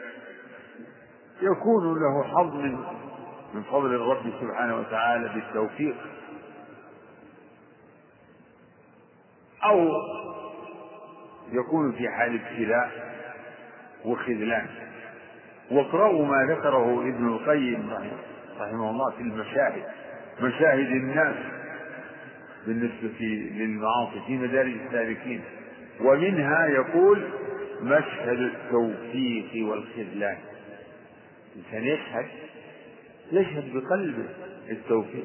يكون 1.42 1.98
له 2.00 2.22
حظ 2.24 2.54
من 2.54 2.78
من 3.54 3.62
فضل 3.62 3.94
الرب 3.94 4.32
سبحانه 4.40 4.76
وتعالى 4.76 5.28
بالتوفيق. 5.28 5.96
أو 9.64 9.88
يكون 11.52 11.92
في 11.92 12.08
حال 12.08 12.40
ابتلاء 12.40 12.90
وخذلان. 14.04 14.66
واقرأوا 15.70 16.26
ما 16.26 16.54
ذكره 16.54 17.00
ابن 17.00 17.28
القيم 17.28 17.90
رحمه 18.60 18.90
الله 18.90 19.10
في 19.10 19.22
المشاهد. 19.22 19.84
مشاهد 20.40 20.86
الناس 20.90 21.36
بالنسبة 22.66 23.24
للمعاصي 23.54 24.20
في 24.26 24.36
مدارج 24.36 24.72
السالكين 24.86 25.40
ومنها 26.00 26.66
يقول 26.66 27.28
مشهد 27.82 28.38
التوفيق 28.38 29.66
والخذلان. 29.68 30.38
الإنسان 31.56 31.84
يشهد 31.84 32.26
يشهد 33.32 33.72
بقلبه 33.72 34.28
التوفيق. 34.70 35.24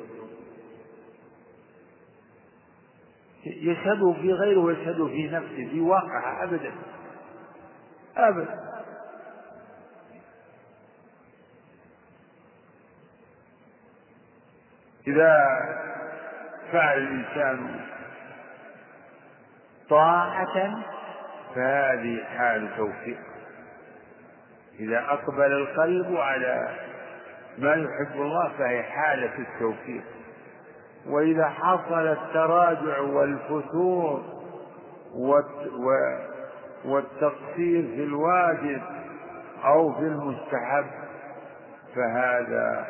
يشهده 3.45 4.13
في 4.13 4.33
غيره 4.33 4.59
ويشهده 4.59 5.07
في 5.07 5.27
نفسه 5.27 5.67
في 5.71 5.79
واقعه 5.79 6.43
أبدا. 6.43 6.71
أبدا. 8.17 8.70
إذا 15.07 15.59
فعل 16.71 16.97
الإنسان 16.97 17.79
طاعة 19.89 20.83
فهذه 21.55 22.23
حال 22.37 22.69
توفيق. 22.77 23.19
إذا 24.79 24.99
أقبل 24.99 25.51
القلب 25.51 26.15
على 26.17 26.69
ما 27.57 27.73
يحب 27.73 28.21
الله 28.21 28.51
فهي 28.57 28.83
حالة 28.83 29.31
التوفيق. 29.39 30.03
وإذا 31.07 31.49
حصل 31.49 32.07
التراجع 32.07 32.99
والفتور 32.99 34.23
والتقصير 36.85 37.81
في 37.95 38.03
الواجب 38.03 38.81
أو 39.65 39.93
في 39.93 40.01
المستحب 40.01 40.85
فهذا 41.95 42.87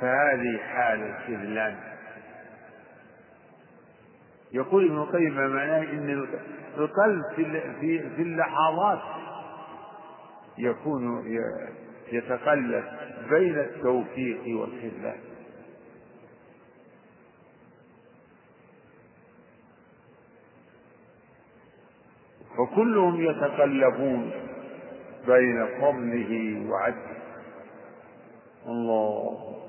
فهذه 0.00 0.58
حال 0.58 1.02
الخذلان 1.02 1.76
يقول 4.52 4.84
ابن 4.86 4.96
القيم 4.96 5.34
معناه 5.34 5.82
إن 5.82 6.26
القلب 6.78 7.22
في 7.80 8.10
في 8.16 8.22
اللحظات 8.22 9.00
يكون 10.58 11.24
يتقلب 12.12 12.84
بين 13.30 13.58
التوفيق 13.58 14.58
والخذلان. 14.60 15.18
فكلهم 22.58 23.20
يتقلبون 23.20 24.30
بين 25.26 25.66
فضله 25.80 26.62
وعدله. 26.70 27.18
الله. 28.66 29.67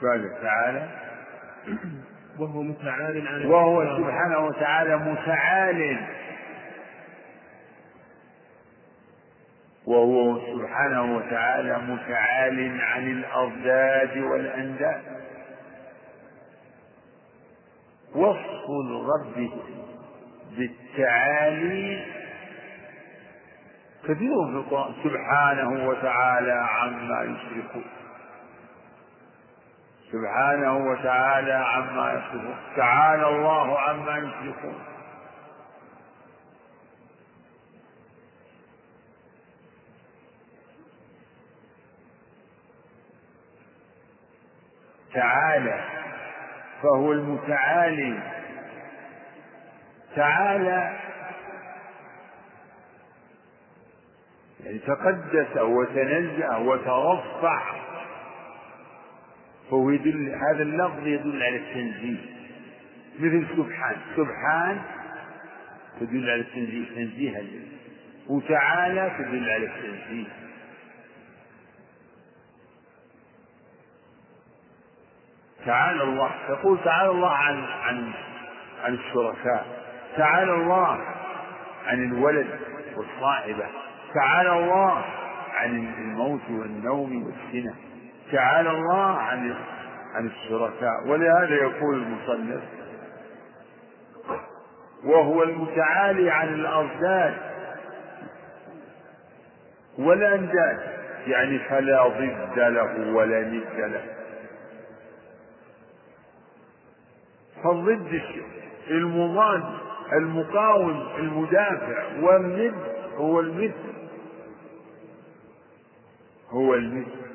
سبحانه 0.00 0.28
تعالى. 0.42 0.88
وهو 2.38 2.62
متعال 2.62 3.28
عن 3.28 3.46
وهو 3.46 3.96
سبحانه 3.96 4.38
وتعالى 4.38 4.96
متعال. 4.96 6.06
وهو 9.86 10.38
سبحانه 10.40 11.16
وتعالى 11.16 11.78
متعال 11.78 12.80
عن 12.80 13.10
الأضداد 13.10 14.18
والأنداد. 14.18 15.02
وصف 18.14 18.70
الرب 18.70 19.50
بالتعالي 20.58 22.04
كثير 24.04 24.46
في 24.46 24.52
القرآن 24.52 24.94
سبحانه 25.04 25.88
وتعالى 25.88 26.52
عما 26.52 27.22
يشركون. 27.22 27.84
سبحانه 30.12 30.76
وتعالى 30.76 31.52
عما 31.52 32.12
يصفون. 32.12 32.56
تعالى 32.76 33.28
الله 33.28 33.78
عما 33.80 34.16
يشركون 34.18 34.78
تعالى 45.14 45.84
فهو 46.82 47.12
المتعالي. 47.12 48.18
تعالى 50.16 50.96
يعني 54.64 54.78
تقدس 54.78 55.56
وتنزه 55.56 56.58
وترفع 56.58 57.85
فهو 59.70 59.90
يدل 59.90 60.28
هذا 60.28 60.62
اللفظ 60.62 61.06
يدل 61.06 61.42
على 61.42 61.56
التنزيه. 61.56 62.16
مثل 63.18 63.46
سبحان 63.56 63.96
سبحان 64.16 64.80
تدل 66.00 66.30
على 66.30 66.40
التنزيه 66.40 66.84
تنزيها 66.94 67.42
وتعالى 68.28 69.10
تدل 69.18 69.50
على 69.50 69.66
التنزيه. 69.66 70.26
تعالى 75.66 76.02
الله 76.02 76.30
تقول 76.48 76.78
تعالى 76.84 77.10
الله 77.10 77.30
عن 77.30 77.64
عن 77.64 78.12
عن 78.84 78.94
الشركاء. 78.94 79.66
تعالى 80.16 80.52
الله 80.52 81.00
عن 81.86 82.04
الولد 82.04 82.46
والصاحبة 82.96 83.66
تعالى 84.14 84.52
الله 84.52 85.04
عن 85.54 85.94
الموت 85.98 86.50
والنوم 86.50 87.22
والسنة 87.24 87.74
تعالى 88.32 88.70
الله 88.70 89.16
عن 89.18 89.54
عن 90.14 90.26
الشركاء 90.26 91.06
ولهذا 91.06 91.54
يقول 91.54 91.94
المصنف 92.02 92.62
وهو 95.04 95.42
المتعالي 95.42 96.30
عن 96.30 96.48
الأضداد 96.54 97.34
والأنداد 99.98 100.78
يعني 101.26 101.58
فلا 101.58 102.08
ضد 102.08 102.58
له 102.58 103.12
ولا 103.14 103.40
ند 103.40 103.64
له. 103.76 104.02
فالضد 107.64 108.22
المضاد 108.90 109.64
المقاوم 110.12 111.08
المدافع 111.18 112.04
والند 112.20 112.74
هو 113.16 113.40
المثل. 113.40 113.94
هو 116.50 116.74
المثل. 116.74 117.25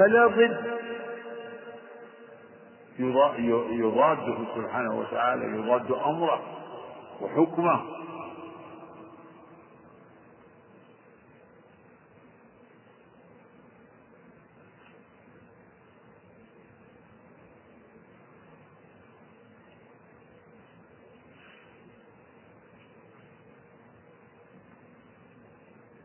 فلا 0.00 0.26
ضد. 0.26 0.80
يضاده 3.70 4.38
سبحانه 4.54 4.98
وتعالى 4.98 5.44
يضاد 5.44 5.92
أمره 5.92 6.40
وحكمه. 7.20 7.80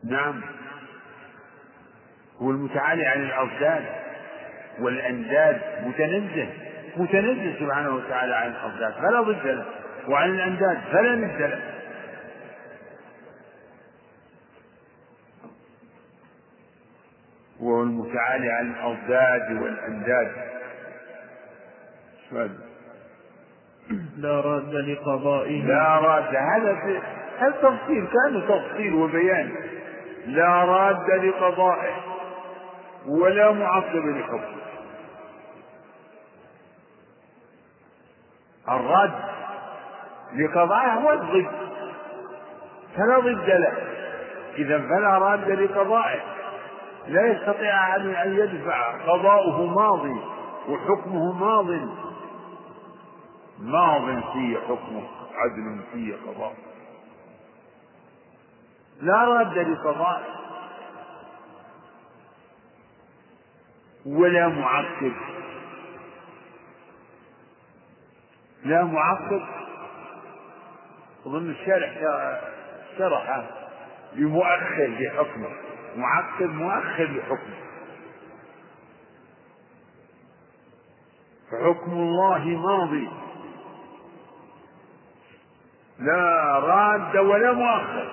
نعم. 0.04 0.55
هو 2.46 2.50
المتعالي 2.50 3.06
عن 3.06 3.20
الأضداد 3.20 3.84
والأنداد 4.78 5.60
متنزه 5.86 6.48
متنزه 6.96 7.58
سبحانه 7.60 7.94
وتعالى 7.94 8.34
عن 8.34 8.50
الأضداد 8.50 8.92
فلا 8.92 9.20
ضد 9.20 9.46
له 9.46 9.64
وعن 10.08 10.30
الأنداد 10.30 10.78
فلا 10.92 11.14
ند 11.14 11.40
له. 11.40 11.60
وهو 17.60 17.82
المتعالي 17.82 18.50
عن 18.50 18.70
الأضداد 18.72 19.62
والأنداد. 19.62 20.32
لا 24.16 24.40
راد 24.40 24.74
لقضائه 24.74 25.62
لا 25.62 25.98
راد 25.98 26.36
هذا 26.36 26.74
في 26.74 27.00
هذا 27.38 27.50
تفصيل 27.50 28.06
كان 28.06 28.42
تفصيل 28.48 28.94
وبيان. 28.94 29.52
لا 30.26 30.64
راد 30.64 31.10
لقضائه. 31.10 32.15
ولا 33.08 33.52
معقب 33.52 34.06
لحكمه 34.06 34.56
الرد 38.68 39.36
لقضائه 40.34 40.92
هو 40.92 41.12
الضد. 41.12 41.50
فلا 42.96 43.18
ضد 43.18 43.48
له. 43.48 43.76
إذا 44.58 44.78
فلا 44.78 45.18
راد 45.18 45.50
لقضائه. 45.50 46.20
لا 47.06 47.26
يستطيع 47.26 47.96
أن 47.96 48.36
يدفع. 48.38 48.92
قضاؤه 49.12 49.66
ماضي 49.66 50.20
وحكمه 50.68 51.32
ماض. 51.32 51.66
ماض 53.58 54.32
فيه 54.32 54.58
حكمه 54.58 55.02
عدل 55.34 55.80
فيه 55.92 56.14
قضاء 56.26 56.54
لا 59.00 59.24
راد 59.24 59.58
لقضائه. 59.58 60.45
ولا 64.06 64.48
معقب. 64.48 65.12
لا 68.64 68.84
معقب. 68.84 69.42
أظن 71.26 71.50
الشارع 71.50 71.92
شرحه 72.98 73.44
بمؤخر 74.12 74.86
لحكمه 74.86 75.48
معقب 75.96 76.50
مؤخر 76.50 77.04
لحكمه 77.04 77.56
فحكم 81.50 81.92
الله 81.92 82.44
ماضي. 82.44 83.08
لا 85.98 86.58
راد 86.58 87.16
ولا 87.16 87.52
مؤخر. 87.52 88.08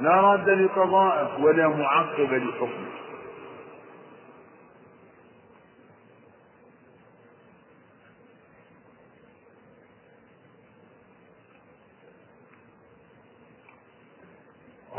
لا 0.00 0.20
راد 0.20 0.48
لقضائه 0.48 1.42
ولا 1.44 1.68
معقب 1.68 2.32
لحكمه. 2.32 3.07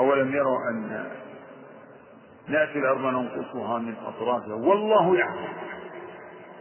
أولم 0.09 0.35
يروا 0.35 0.57
أن 0.69 1.05
نأتي 2.47 2.79
الأرض 2.79 3.01
ننقصها 3.01 3.79
من 3.79 3.93
أطرافها. 4.05 4.53
والله 4.53 5.19
يحكم 5.19 5.53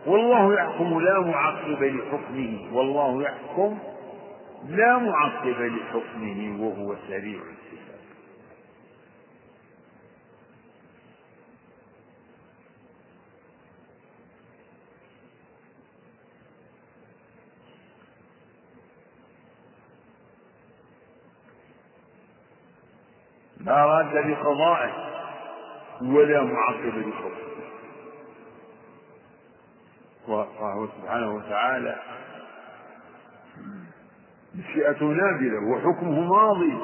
والله 0.06 0.54
يحكم 0.54 1.00
لا 1.00 1.20
معقب 1.20 1.82
لحكمه. 1.82 2.76
والله 2.76 3.22
يحكم 3.22 3.78
لا 4.68 4.98
معقب 4.98 5.60
لحكمه 5.60 6.62
وهو 6.62 6.94
سريع. 7.08 7.40
لا 23.68 23.84
راد 23.86 24.16
لقضائه 24.16 24.92
ولا 26.02 26.42
معقب 26.42 26.98
لحكمه 26.98 27.48
وهو 30.28 30.86
سبحانه 30.86 31.34
وتعالى 31.34 31.96
مشيئته 34.54 35.06
نافذة 35.06 35.58
وحكمه 35.72 36.20
ماضي. 36.20 36.78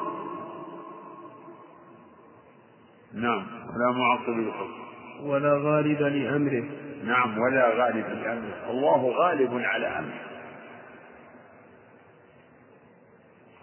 نعم 3.13 3.47
ولا 3.75 3.91
معقب 3.91 4.37
لحكمه 4.39 4.85
ولا 5.31 5.53
غالب 5.53 6.01
لأمره. 6.01 6.65
نعم 7.03 7.39
ولا 7.39 7.69
غالب 7.69 8.05
لأمره. 8.05 8.69
الله 8.71 9.05
غالب 9.05 9.53
على 9.53 9.87
أمره. 9.87 10.21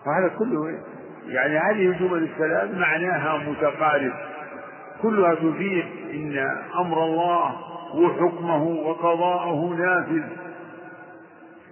فهذا 0.04 0.28
كله 0.38 0.82
يعني 1.26 1.58
هذه 1.58 1.98
جمل 1.98 2.22
الكلام 2.22 2.78
معناها 2.78 3.38
متقارب. 3.38 4.12
كلها 5.02 5.34
تفيد 5.34 5.84
إن 6.10 6.58
أمر 6.78 7.04
الله 7.04 7.54
وحكمه 7.94 8.62
وقضاءه 8.62 9.74
نافذ. 9.78 10.22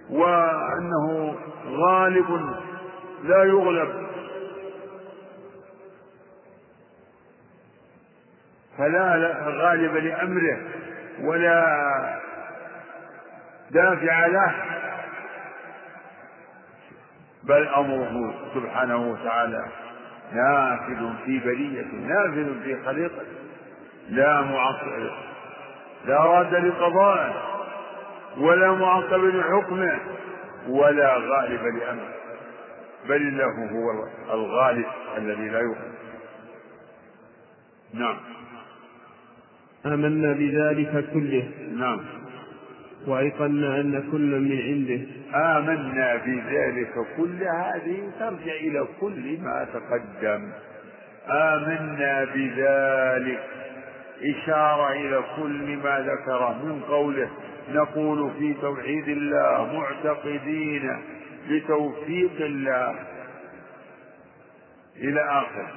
وأنه 0.09 1.35
غالب 1.67 2.55
لا 3.23 3.43
يغلب. 3.43 4.07
فلا 8.77 9.35
غالب 9.47 9.95
لأمره 9.95 10.57
ولا 11.21 11.65
دافع 13.71 14.25
له. 14.25 14.53
بل 17.43 17.67
أمره 17.67 18.33
سبحانه 18.55 19.11
وتعالى 19.11 19.65
نافذ 20.33 21.09
في 21.25 21.39
برية 21.39 21.85
نافذ 22.07 22.63
في 22.63 22.83
خليقة 22.85 23.21
لا 24.09 24.41
معقب 24.41 25.09
لا 26.05 26.17
راد 26.25 26.55
لقضائه 26.55 27.33
ولا 28.37 28.71
معقب 28.71 29.23
لحكمه 29.23 29.99
ولا 30.69 31.17
غالب 31.17 31.61
لأمره. 31.63 32.13
بل 33.09 33.15
الله 33.15 33.71
هو 33.71 34.07
الغالب 34.33 34.85
الذي 35.17 35.49
لا 35.49 35.59
يغلب 35.59 35.91
نعم. 37.93 38.17
آمنا 39.85 40.33
بذلك 40.33 41.09
كله. 41.13 41.51
نعم. 41.77 42.01
وأيقنا 43.07 43.79
أن 43.79 44.09
كل 44.11 44.39
من 44.39 44.61
عنده 44.61 45.20
آمنا 45.35 46.15
بذلك 46.15 46.93
كل 47.17 47.43
هذه 47.43 48.11
ترجع 48.19 48.53
إلى 48.53 48.87
كل 48.99 49.37
ما 49.41 49.67
تقدم. 49.73 50.51
آمنا 51.29 52.23
بذلك 52.35 53.39
إشارة 54.23 54.91
إلى 54.91 55.23
كل 55.35 55.77
ما 55.77 55.99
ذكره 55.99 56.65
من 56.65 56.81
قوله 56.81 57.29
نقول 57.69 58.31
في 58.39 58.53
توحيد 58.61 59.07
الله 59.07 59.73
معتقدين 59.73 61.01
بتوفيق 61.49 62.35
الله. 62.39 62.95
إلى 64.97 65.21
آخر. 65.21 65.67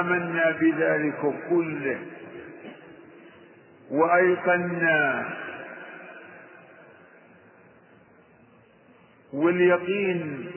آمنا 0.00 0.50
بذلك 0.50 1.34
كله. 1.50 1.98
وأيقنا 3.90 5.24
واليقين 9.32 10.50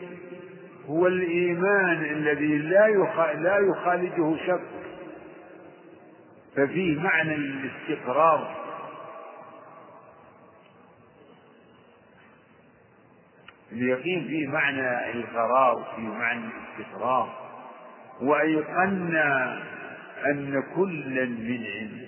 هو 0.88 1.07
الإيمان 1.07 2.05
الذي 2.05 2.57
لا 2.57 2.88
لا 3.34 3.57
يخالجه 3.57 4.38
شك. 4.47 4.61
ففيه 6.55 6.99
معنى 6.99 7.36
الاستقرار 7.36 8.55
اليقين 13.71 14.28
فيه 14.28 14.47
معنى 14.47 15.11
القرار 15.11 15.76
وفيه 15.78 16.07
معنى 16.07 16.43
الاستقرار. 16.45 17.30
وأيقنا 18.21 19.61
أن 20.26 20.63
كلا 20.76 21.26
من 21.26 21.65
عنده 21.80 22.07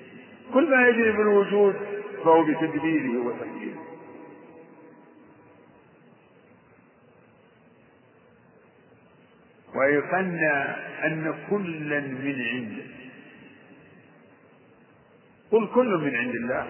كل 0.54 0.70
ما 0.70 0.88
يجري 0.88 1.14
في 1.14 1.22
الوجود 1.22 1.76
فهو 2.24 2.44
بتدبيره 2.44 3.26
وتقديره. 3.26 3.55
وأيقنا 9.76 10.78
أن 11.06 11.34
كلا 11.50 12.00
من 12.00 12.42
عنده 12.52 12.84
قل 15.52 15.68
كل 15.76 15.98
من 15.98 16.16
عند 16.16 16.36
الله. 16.36 16.68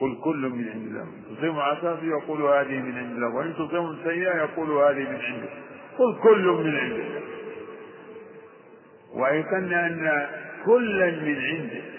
قل 0.00 0.20
كل 0.24 0.48
من 0.48 0.68
عند 0.68 0.86
الله. 0.86 1.06
تصيب 1.36 1.58
عساف 1.58 2.02
يقول 2.02 2.42
هذه 2.42 2.78
من 2.82 2.98
عند 2.98 3.12
الله 3.16 3.34
وإن 3.34 3.54
تصيبهم 3.54 3.96
سيئة 4.04 4.36
يقول 4.36 4.70
هذه 4.70 5.08
من 5.10 5.20
عنده. 5.20 5.48
قل 5.98 6.18
كل 6.22 6.46
من 6.46 6.76
عند 6.76 6.92
الله 6.92 7.20
وأيقنا 9.14 9.86
أن 9.86 10.28
كلا 10.64 11.10
من 11.10 11.38
عنده 11.44 11.93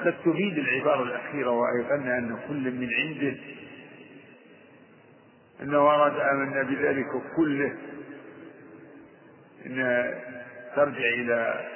فقد 0.00 0.14
تفيد 0.24 0.58
العبارة 0.58 1.02
الأخيرة 1.02 1.50
وأيقنا 1.50 2.18
أن 2.18 2.38
كل 2.48 2.70
من 2.70 2.88
عنده 2.94 3.36
أنه 5.62 5.78
أراد 5.78 6.12
آمنا 6.20 6.62
بذلك 6.62 7.06
كله. 7.36 7.76
أن 9.66 9.74
ترجع 10.76 11.08
إلى 11.08 11.68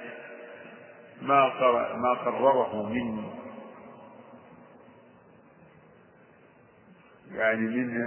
ما 1.22 1.44
ما 1.94 2.14
قرره 2.14 2.88
من 2.88 3.24
يعني 7.32 7.60
من 7.60 8.04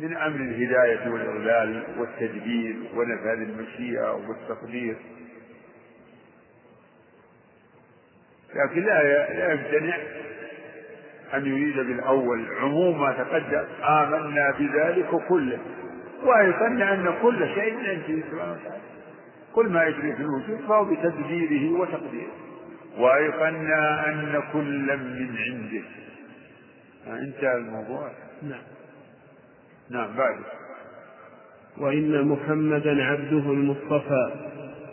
من 0.00 0.16
أمر 0.16 0.36
الهداية 0.36 1.08
والإضلال 1.08 1.84
والتدبير 1.98 2.76
ونفاذ 2.94 3.40
المشيئة 3.40 4.12
والتقدير. 4.12 4.96
لكن 8.56 8.84
لا 8.84 9.02
لا 9.34 9.52
يمتنع 9.52 9.96
أن 11.34 11.46
يريد 11.46 11.76
بالأول 11.76 12.44
عموم 12.60 13.00
ما 13.00 13.12
تقدم. 13.12 13.64
آمنا 13.84 14.54
بذلك 14.58 15.10
كله. 15.28 15.58
وأيقنا 16.22 16.94
أن 16.94 17.14
كل 17.22 17.48
شيء 17.54 17.74
من 17.74 17.86
عنده 17.86 18.22
سبحانه 18.30 18.52
وتعالى. 18.52 18.80
كل 19.54 19.68
ما 19.68 19.84
يجري 19.84 20.12
في 20.12 20.22
الوجود 20.22 20.60
فهو 20.68 20.84
بتدبيره 20.84 21.80
وتقديره. 21.80 22.32
وأيقنا 22.98 24.08
أن 24.08 24.42
كلا 24.52 24.96
من 24.96 25.36
عنده. 25.38 25.84
انتهى 27.22 27.56
الموضوع. 27.56 28.10
نعم. 28.42 28.62
نعم 29.90 30.16
بعد. 30.16 30.36
وإن 31.78 32.28
محمدا 32.28 33.04
عبده 33.04 33.50
المصطفى. 33.52 34.32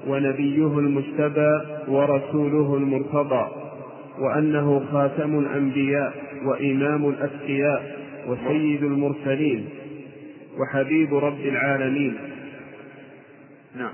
ونبيه 0.07 0.79
المجتبى 0.79 1.61
ورسوله 1.87 2.75
المرتضى 2.77 3.47
وأنه 4.19 4.85
خاتم 4.91 5.39
الأنبياء 5.39 6.13
وإمام 6.45 7.09
الأتقياء 7.09 7.97
وسيد 8.27 8.83
المرسلين 8.83 9.69
وحبيب 10.59 11.13
رب 11.15 11.39
العالمين. 11.39 12.15
نعم. 13.75 13.93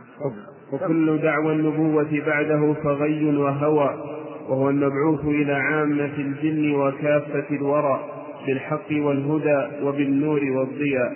وكل 0.73 1.17
دعوى 1.17 1.53
النبوة 1.53 2.21
بعده 2.25 2.73
فغي 2.83 3.37
وهوى 3.37 4.03
وهو 4.49 4.69
المبعوث 4.69 5.25
إلى 5.25 5.53
عامة 5.53 6.13
الجن 6.17 6.75
وكافة 6.75 7.45
الورى 7.55 8.09
بالحق 8.47 8.91
والهدى 8.91 9.85
وبالنور 9.85 10.43
والضياء. 10.43 11.15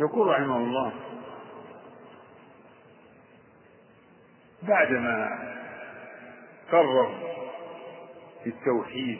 يقول 0.00 0.26
رحمه 0.28 0.56
الله 0.56 0.92
بعدما 4.62 5.38
قرر 6.72 7.18
في 8.44 8.50
التوحيد 8.50 9.18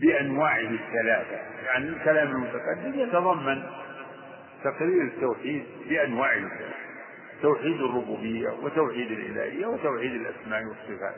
بأنواعه 0.00 0.58
الثلاثة 0.70 1.36
يعني 1.64 1.88
الكلام 1.88 2.28
المتقدم 2.30 3.00
يتضمن 3.00 3.62
تقرير 4.64 5.02
التوحيد 5.02 5.64
بأنواعه 5.88 6.36
الثلاثة 6.36 6.76
توحيد 7.42 7.80
الربوبية 7.80 8.48
وتوحيد 8.48 9.10
الإلهية 9.12 9.66
وتوحيد 9.66 10.12
الأسماء 10.12 10.64
والصفات. 10.64 11.16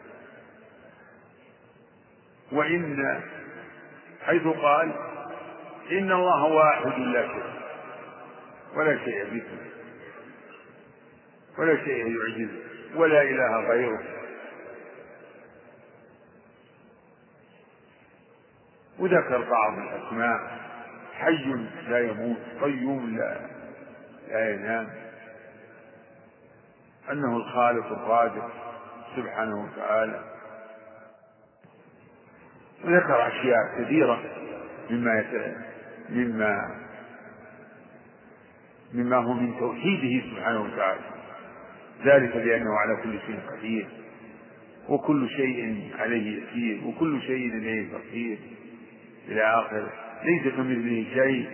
وإن 2.52 3.20
حيث 4.26 4.42
قال 4.46 4.92
إن 5.90 6.12
الله 6.12 6.44
واحد 6.44 6.98
لا 6.98 7.26
شيء 7.26 7.52
ولا 8.76 8.98
شيء 9.04 9.24
مثله 9.26 9.77
ولا 11.58 11.76
شيء 11.76 12.06
يعجزه 12.06 12.58
ولا 12.94 13.22
إله 13.22 13.68
غيره. 13.68 14.02
وذكر 18.98 19.50
بعض 19.50 19.78
الأسماء 19.78 20.58
حي 21.12 21.54
لا 21.88 21.98
يموت 21.98 22.38
قيوم 22.60 23.16
لا 23.16 23.40
لا 24.28 24.50
ينام. 24.50 24.88
أنه 27.10 27.36
الخالق 27.36 27.86
الرازق 27.86 28.50
سبحانه 29.16 29.64
وتعالى. 29.64 30.24
وذكر 32.84 33.26
أشياء 33.28 33.78
كثيرة 33.78 34.22
مما 34.90 35.24
مما 36.08 36.78
مما 38.94 39.16
هو 39.16 39.32
من 39.32 39.58
توحيده 39.58 40.30
سبحانه 40.30 40.60
وتعالى. 40.60 41.17
ذلك 42.04 42.36
لأنه 42.36 42.70
على 42.74 42.96
كل 43.02 43.18
شيء 43.26 43.40
قدير. 43.50 43.88
وكل 44.88 45.28
شيء 45.28 45.90
عليه 45.98 46.42
يسير 46.42 46.86
وكل 46.86 47.22
شيء 47.22 47.54
إليه 47.54 47.88
بصير. 47.98 48.38
إلى 49.28 49.42
آخره 49.42 49.92
ليس 50.24 50.54
كمثله 50.54 51.06
شيء 51.14 51.48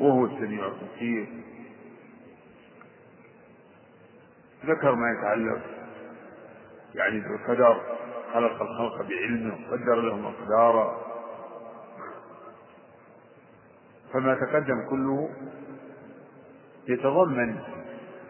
وهو 0.00 0.24
السميع 0.24 0.66
البصير. 0.66 1.26
ذكر 4.66 4.94
ما 4.94 5.10
يتعلق 5.18 5.60
يعني 6.94 7.20
بالقدر 7.20 7.80
خلق 8.32 8.62
الخلق 8.62 9.02
بعلمه 9.08 9.54
قدر 9.70 10.00
لهم 10.00 10.24
أقدارا 10.26 11.02
فما 14.12 14.34
تقدم 14.34 14.88
كله 14.90 15.30
يتضمن 16.88 17.56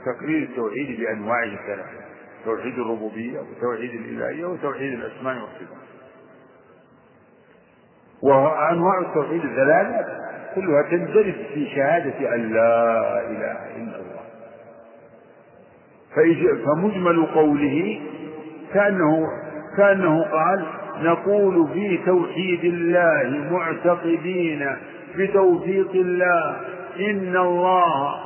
تقرير 0.07 0.43
التوحيد 0.43 1.01
بأنواعه 1.01 1.45
الثلاثة 1.45 2.03
توحيد 2.45 2.79
الربوبية 2.79 3.39
وتوحيد 3.41 3.91
الإلهية 3.91 4.45
وتوحيد 4.45 4.93
الأسماء 4.93 5.35
والصفات. 5.35 5.83
وأنواع 8.23 8.99
التوحيد 9.01 9.45
الثلاثة 9.45 10.07
كلها 10.55 10.83
تندرج 10.91 11.35
في 11.55 11.67
شهادة 11.75 12.35
أن 12.35 12.53
لا 12.53 13.21
إله 13.31 13.77
إلا 13.77 13.97
الله. 13.97 14.23
فمجمل 16.67 17.27
قوله 17.27 18.01
كأنه 18.75 19.27
كأنه 19.77 20.23
قال 20.23 20.67
نقول 21.03 21.69
في 21.73 21.99
توحيد 22.07 22.65
الله 22.65 23.49
معتقدين 23.51 24.77
بتوفيق 25.17 25.91
الله 25.95 26.57
إن 27.01 27.37
الله 27.37 28.21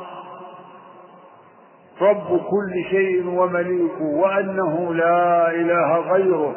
رب 2.01 2.40
كل 2.51 2.84
شيء 2.90 3.26
ومليكه 3.28 4.03
وأنه 4.03 4.94
لا 4.94 5.51
إله 5.51 5.97
غيره 5.99 6.57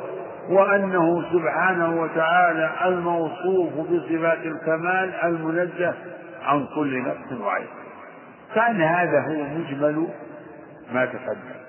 وأنه 0.49 1.31
سبحانه 1.33 2.01
وتعالى 2.01 2.71
الموصوف 2.85 3.73
بصفات 3.73 4.37
الكمال 4.45 5.13
المنزه 5.23 5.93
عن 6.43 6.67
كل 6.75 7.03
نفس 7.03 7.41
وعين. 7.41 7.67
كان 8.55 8.81
هذا 8.81 9.19
هو 9.19 9.43
مجمل 9.43 10.07
ما 10.93 11.05
تقدم. 11.05 11.59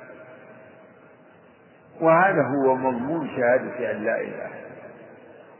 وهذا 2.00 2.42
هو 2.42 2.74
مضمون 2.76 3.28
شهادة 3.36 3.90
أن 3.92 4.04
لا 4.04 4.20
إله. 4.20 4.50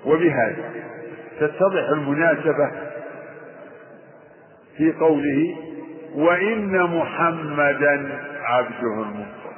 وبهذا 0.07 0.65
تتضح 1.41 1.89
المناسبة 1.93 2.71
في 4.77 4.93
قوله 4.93 5.57
وإن 6.15 6.83
محمدا 6.83 8.23
عبده 8.43 9.03
المصطفى. 9.03 9.51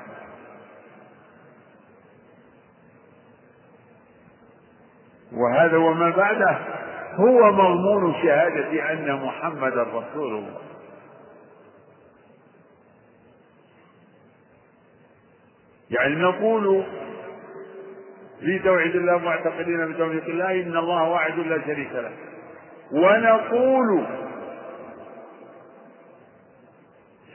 وهذا 5.32 5.76
وما 5.76 6.10
بعده 6.10 6.58
هو 7.14 7.52
مضمون 7.52 8.14
شهادة 8.22 8.92
أن 8.92 9.12
محمدا 9.26 9.82
رسول 9.82 10.34
الله. 10.38 10.60
يعني 15.90 16.14
نقول 16.14 16.84
في 18.40 18.58
توحيد 18.58 18.96
الله 18.96 19.18
معتقدين 19.18 19.92
بتوحيد 19.92 20.24
الله 20.28 20.62
إن 20.62 20.76
الله 20.76 21.08
واحد 21.08 21.38
لا 21.38 21.60
شريك 21.66 21.92
له. 21.92 22.12
ونقول 22.92 24.06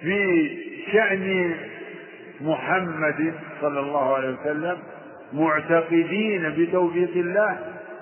في 0.01 0.57
شأن 0.93 1.55
محمد 2.41 3.33
صلى 3.61 3.79
الله 3.79 4.15
عليه 4.15 4.29
وسلم 4.41 4.77
معتقدين 5.33 6.49
بتوفيق 6.57 7.11
الله 7.15 7.59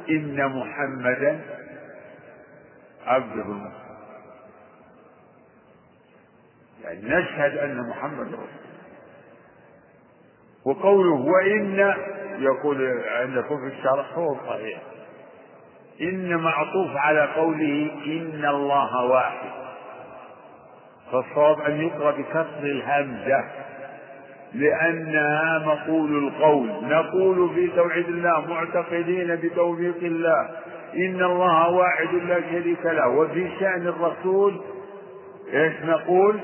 إن 0.10 0.46
محمدا 0.60 1.42
عبده 3.06 3.42
المصطفى. 3.44 3.86
يعني 6.84 7.00
نشهد 7.04 7.58
أن 7.58 7.90
محمد 7.90 8.28
رسول 8.28 8.48
وقوله 10.66 11.26
وإن 11.26 11.94
يقول 12.40 13.02
عندكم 13.08 13.58
في 13.70 13.76
الشرح 13.78 14.14
هو 14.14 14.36
صحيح. 14.48 14.82
إن 16.02 16.36
معطوف 16.38 16.96
على 16.96 17.22
قوله 17.36 17.92
إن 18.06 18.46
الله 18.46 19.06
واحد. 19.06 19.65
فالصواب 21.12 21.62
أن 21.62 21.82
يقرأ 21.82 22.12
بكسر 22.12 22.64
الهمزة 22.64 23.44
لأنها 24.54 25.60
مقول 25.66 26.28
القول 26.28 26.70
نقول 26.84 27.50
في 27.56 27.68
توحيد 27.76 28.08
الله 28.08 28.46
معتقدين 28.50 29.36
بتوفيق 29.36 29.98
الله 30.02 30.50
إن 30.96 31.24
الله 31.24 31.70
واحد 31.70 32.14
لا 32.28 32.42
شريك 32.52 32.86
له 32.86 33.08
وفي 33.10 33.50
شأن 33.60 33.88
الرسول 33.88 34.62
إيش 35.54 35.74
نقول؟ 35.86 36.40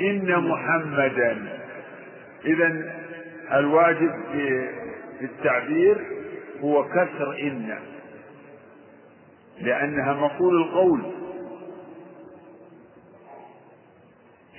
إن 0.00 0.48
محمدا. 0.48 1.58
إذا 2.44 2.82
الواجب 3.52 4.10
في 4.32 5.24
التعبير 5.24 5.96
هو 6.60 6.84
كسر 6.84 7.38
إن 7.42 7.78
لأنها 9.60 10.12
مقول 10.12 10.62
القول. 10.62 11.00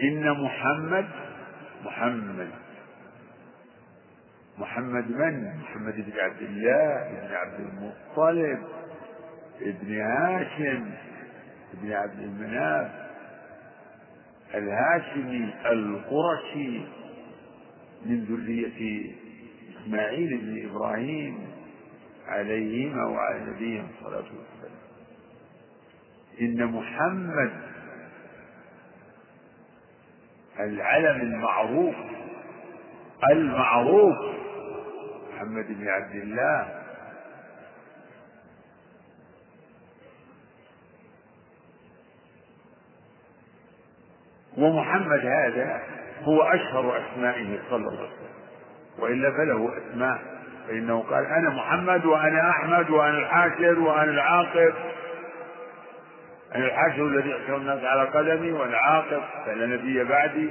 إن 0.03 0.31
محمد 0.31 1.05
محمد 1.85 2.49
محمد 4.57 5.11
من؟ 5.11 5.53
محمد 5.61 5.95
بن 5.95 6.19
عبد 6.19 6.41
الله 6.41 7.11
بن 7.21 7.33
عبد 7.33 7.59
المطلب 7.59 8.63
ابن 9.61 10.01
هاشم 10.01 10.89
ابن 11.73 11.91
عبد 11.91 12.19
المناف 12.19 12.91
الهاشمي 14.55 15.53
القرشي 15.65 16.81
من 18.05 18.23
ذرية 18.23 19.11
إسماعيل 19.81 20.37
بن 20.37 20.69
إبراهيم 20.69 21.37
عليهما 22.27 23.05
وعلى 23.05 23.39
نبيهم 23.51 23.87
الصلاة 23.97 24.17
والسلام 24.17 24.77
إن 26.41 26.65
محمد 26.65 27.51
العلم 30.59 31.21
المعروف 31.21 31.95
المعروف. 33.31 34.15
محمد 35.35 35.65
بن 35.67 35.87
عبد 35.87 36.15
الله. 36.15 36.67
ومحمد 44.57 45.25
هذا 45.25 45.81
هو 46.23 46.41
أشهر 46.41 46.97
أسمائه 46.97 47.59
صلى 47.69 47.75
الله 47.75 47.97
عليه 47.97 48.09
وسلم. 48.09 48.27
وإلا 48.99 49.31
فله 49.31 49.77
أسماء. 49.77 50.37
فإنه 50.67 50.99
قال 50.99 51.25
أنا 51.25 51.49
محمد 51.49 52.05
وأنا 52.05 52.49
أحمد 52.49 52.89
وأنا 52.89 53.17
الحاشر 53.17 53.79
وأنا 53.79 54.11
العاقب 54.11 54.73
أنا 56.55 56.65
الحاشر 56.65 57.05
الذي 57.07 57.35
أشهر 57.35 57.57
الناس 57.57 57.83
على 57.83 58.09
قدمي 58.09 58.51
وأنا 58.51 58.77
عاقب 58.77 59.21
فلا 59.45 59.65
نبي 59.65 60.03
بعدي. 60.03 60.49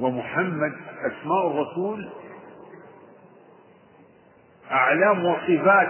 ومحمد 0.00 0.72
أسماء 1.00 1.46
الرسول 1.50 2.08
أعلام 4.70 5.24
وصفات. 5.24 5.88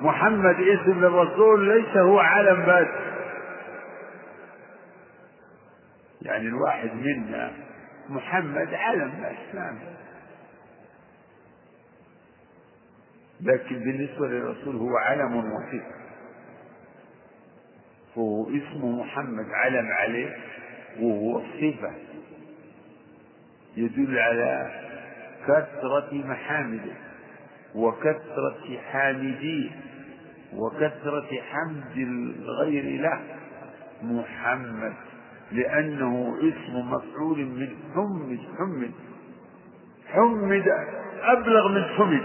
محمد 0.00 0.60
اسم 0.60 1.04
الرسول 1.04 1.76
ليس 1.76 1.96
هو 1.96 2.18
علم 2.18 2.66
بس. 2.66 3.05
يعني 6.26 6.48
الواحد 6.48 6.90
منا 6.94 7.52
محمد 8.08 8.74
علم 8.74 9.12
نعم 9.54 9.78
لكن 13.40 13.78
بالنسبة 13.78 14.26
للرسول 14.28 14.76
هو 14.76 14.96
علم 14.96 15.36
وصفة 15.36 15.96
فهو 18.14 18.48
اسمه 18.48 19.02
محمد 19.02 19.46
علم 19.50 19.86
عليه 19.92 20.36
وهو 21.00 21.40
صفة 21.40 21.92
يدل 23.76 24.18
على 24.18 24.70
كثرة 25.46 26.08
محامده 26.14 26.92
وكثرة 27.74 28.78
حامديه 28.92 29.70
وكثرة 30.54 31.28
حمد 31.50 31.96
الغير 31.96 33.00
له. 33.00 33.20
محمد 34.02 34.94
لأنه 35.52 36.38
اسم 36.38 36.90
مفعول 36.90 37.38
من 37.38 37.68
حمد 37.94 38.40
حمد. 38.58 38.92
حمد 40.08 40.68
أبلغ 41.22 41.68
من 41.68 41.84
حمد. 41.84 42.24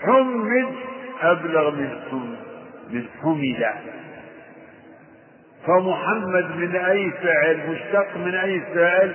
حمد 0.00 0.74
أبلغ 1.20 1.70
من 1.70 2.00
حمد 2.10 2.38
من 2.90 3.08
حمد. 3.22 3.70
فمحمد 5.66 6.56
من 6.56 6.76
أي 6.76 7.10
فعل 7.10 7.70
مشتق 7.70 8.16
من 8.16 8.34
أي 8.34 8.60
فعل 8.60 9.14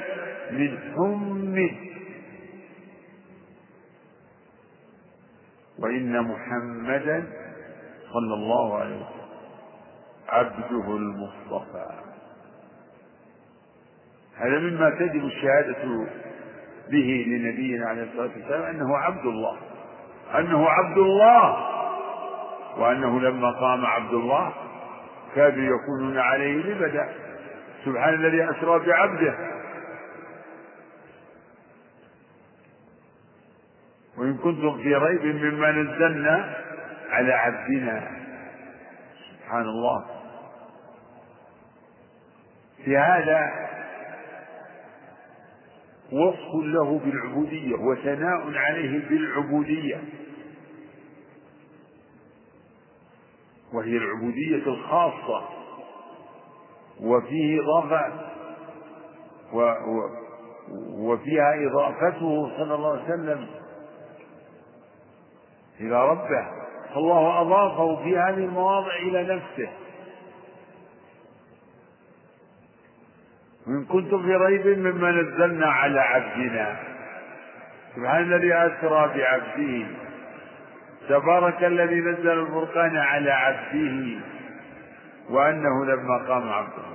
من 0.51 0.77
حمد. 0.95 1.91
وإن 5.79 6.21
محمدا 6.21 7.23
صلى 8.13 8.33
الله 8.33 8.77
عليه 8.77 8.95
وسلم. 8.95 9.20
عبده 10.31 10.95
المصطفى. 10.95 11.85
هذا 14.37 14.59
مما 14.59 14.89
تجب 14.89 15.25
الشهادة 15.25 16.07
به 16.89 17.25
لنبينا 17.27 17.89
عليه 17.89 18.03
الصلاة 18.03 18.29
والسلام 18.35 18.63
أنه 18.63 18.97
عبد 18.97 19.25
الله. 19.25 19.57
أنه 20.35 20.69
عبد 20.69 20.97
الله. 20.97 21.67
وأنه 22.77 23.19
لما 23.19 23.51
قام 23.51 23.85
عبد 23.85 24.13
الله 24.13 24.53
كادوا 25.35 25.63
يكونون 25.63 26.17
عليه 26.17 26.57
لبدا. 26.63 27.09
سبحان 27.85 28.13
الذي 28.13 28.49
أسرى 28.49 28.79
بعبده. 28.79 29.35
وإن 34.17 34.37
كنتم 34.37 34.77
في 34.77 34.95
ريب 34.95 35.25
مما 35.25 35.71
نزلنا 35.71 36.55
على 37.09 37.33
عبدنا. 37.33 38.07
سبحان 39.31 39.61
الله. 39.61 40.20
في 42.85 42.97
هذا 42.97 43.51
وصف 46.11 46.55
له 46.63 46.99
بالعبودية 46.99 47.75
وثناء 47.75 48.57
عليه 48.57 49.09
بالعبودية. 49.09 50.03
وهي 53.73 53.97
العبودية 53.97 54.55
الخاصة 54.67 55.43
وفيه 57.01 57.61
إضافة 57.61 58.31
و 59.53 59.59
و 59.61 60.09
وفيها 60.97 61.53
إضافته 61.67 62.57
صلى 62.57 62.75
الله 62.75 62.91
عليه 62.91 63.03
وسلم 63.03 63.47
إلى 65.79 66.09
ربه 66.09 66.47
فالله 66.93 67.41
أضافه 67.41 68.03
في 68.03 68.17
هذه 68.17 68.45
المواضع 68.45 68.95
إلى 68.95 69.35
نفسه. 69.35 69.69
وإن 73.71 73.85
كنتم 73.85 74.23
في 74.23 74.35
ريب 74.35 74.67
مما 74.67 75.11
نزلنا 75.11 75.67
على 75.67 75.99
عبدنا. 75.99 76.75
سبحان 77.95 78.23
الذي 78.23 78.53
أسرى 78.53 79.11
بعبده. 79.15 79.85
تبارك 81.09 81.63
الذي 81.63 81.95
نزل 81.95 82.39
الفرقان 82.39 82.97
على 82.97 83.31
عبده. 83.31 84.19
وأنه 85.29 85.85
لما 85.85 86.17
قام 86.27 86.49
عبده. 86.49 86.91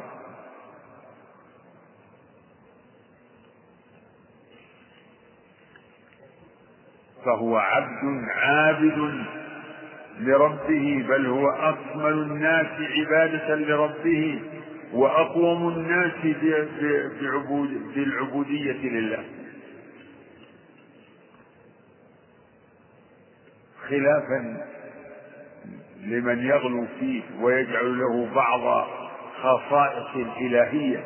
فهو 7.25 7.57
عبد 7.57 8.25
عابد 8.37 9.25
لربه 10.21 11.05
بل 11.09 11.27
هو 11.27 11.51
أكمل 11.51 12.13
الناس 12.13 12.67
عبادة 12.81 13.55
لربه. 13.55 14.43
وأقوم 14.93 15.69
الناس 15.69 16.13
بالعبودية 17.95 18.89
لله. 18.89 19.25
خلافا 23.89 24.67
لمن 26.01 26.47
يغلو 26.47 26.87
فيه 27.01 27.23
ويجعل 27.41 27.99
له 27.99 28.35
بعض 28.35 28.87
خصائص 29.43 30.17
الإلهية 30.17 31.05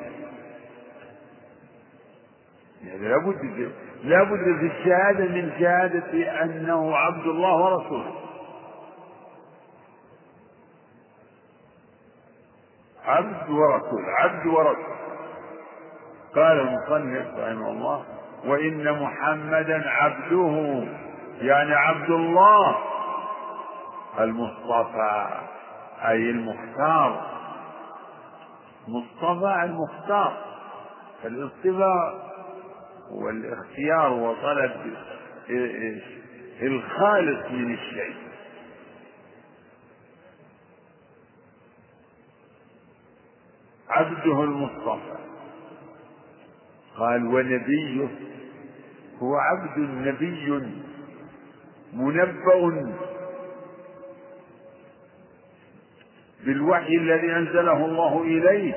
يعني 2.86 3.08
لابد 3.08 3.70
لابد 4.04 4.44
في 4.60 4.66
الشهادة 4.66 5.24
من 5.24 5.52
شهادة 5.60 6.42
أنه 6.42 6.96
عبد 6.96 7.26
الله 7.26 7.54
ورسوله. 7.56 8.29
عبد 13.10 13.50
ورسول 13.50 14.04
عبد 14.18 14.46
ورسول. 14.46 15.00
قال 16.34 16.60
المصنف 16.60 17.26
رحمه 17.38 17.70
الله 17.70 18.04
وإن 18.44 19.02
محمدا 19.02 19.82
عبده 19.88 20.84
يعني 21.40 21.74
عبد 21.74 22.10
الله 22.10 22.76
المصطفى 24.20 25.26
أي 26.04 26.30
المختار. 26.30 27.26
مصطفى 28.88 29.62
المختار. 29.64 30.32
فالاصطفاء 31.22 32.30
والاختيار 33.10 34.12
وطلب 34.12 34.72
إلخالص 36.62 37.50
من 37.50 37.74
الشيء. 37.74 38.29
عبده 43.90 44.42
المصطفى. 44.44 45.16
قال 46.96 47.26
ونبيه 47.26 48.08
هو 49.18 49.36
عبد 49.36 49.78
نبي 49.78 50.62
منبأ 51.92 52.94
بالوحي 56.44 56.96
الذي 56.96 57.32
أنزله 57.32 57.84
الله 57.84 58.22
إليه. 58.22 58.74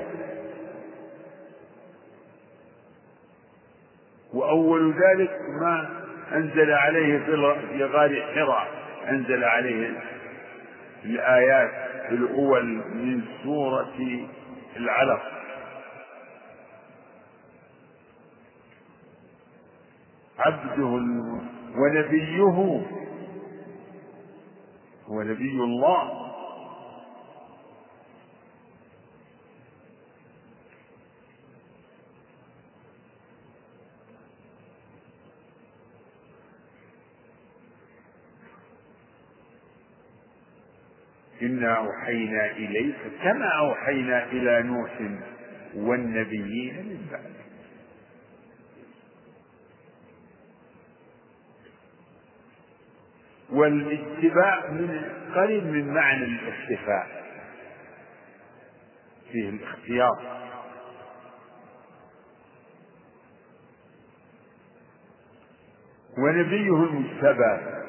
وأول 4.34 4.92
ذلك 4.92 5.40
ما 5.60 6.04
أنزل 6.32 6.70
عليه 6.72 7.18
في 7.18 7.84
غار 7.84 8.22
حراء. 8.34 8.68
أنزل 9.08 9.44
عليه 9.44 9.92
الآيات 11.04 11.70
الأول 12.10 12.64
من 12.94 13.20
سورة 13.42 14.26
العلق. 14.76 15.22
عبده 20.38 20.84
ونبيه. 21.76 22.84
هو 25.08 25.22
نبي 25.22 25.50
الله. 25.50 26.23
إنا 41.46 41.74
أوحينا 41.76 42.46
إليك 42.50 42.96
كما 43.22 43.48
أوحينا 43.58 44.24
إلى 44.24 44.62
نوح 44.62 44.90
والنبيين 45.74 46.76
من 46.76 47.06
بعده. 47.10 47.44
والاتباع 53.50 54.70
من 54.70 55.02
قريب 55.34 55.64
من 55.64 55.94
معنى 55.94 56.24
الاختفاء 56.24 57.24
فيه 59.32 59.48
الاختيار. 59.48 60.34
ونبيه 66.18 66.84
المجتبى. 66.84 67.83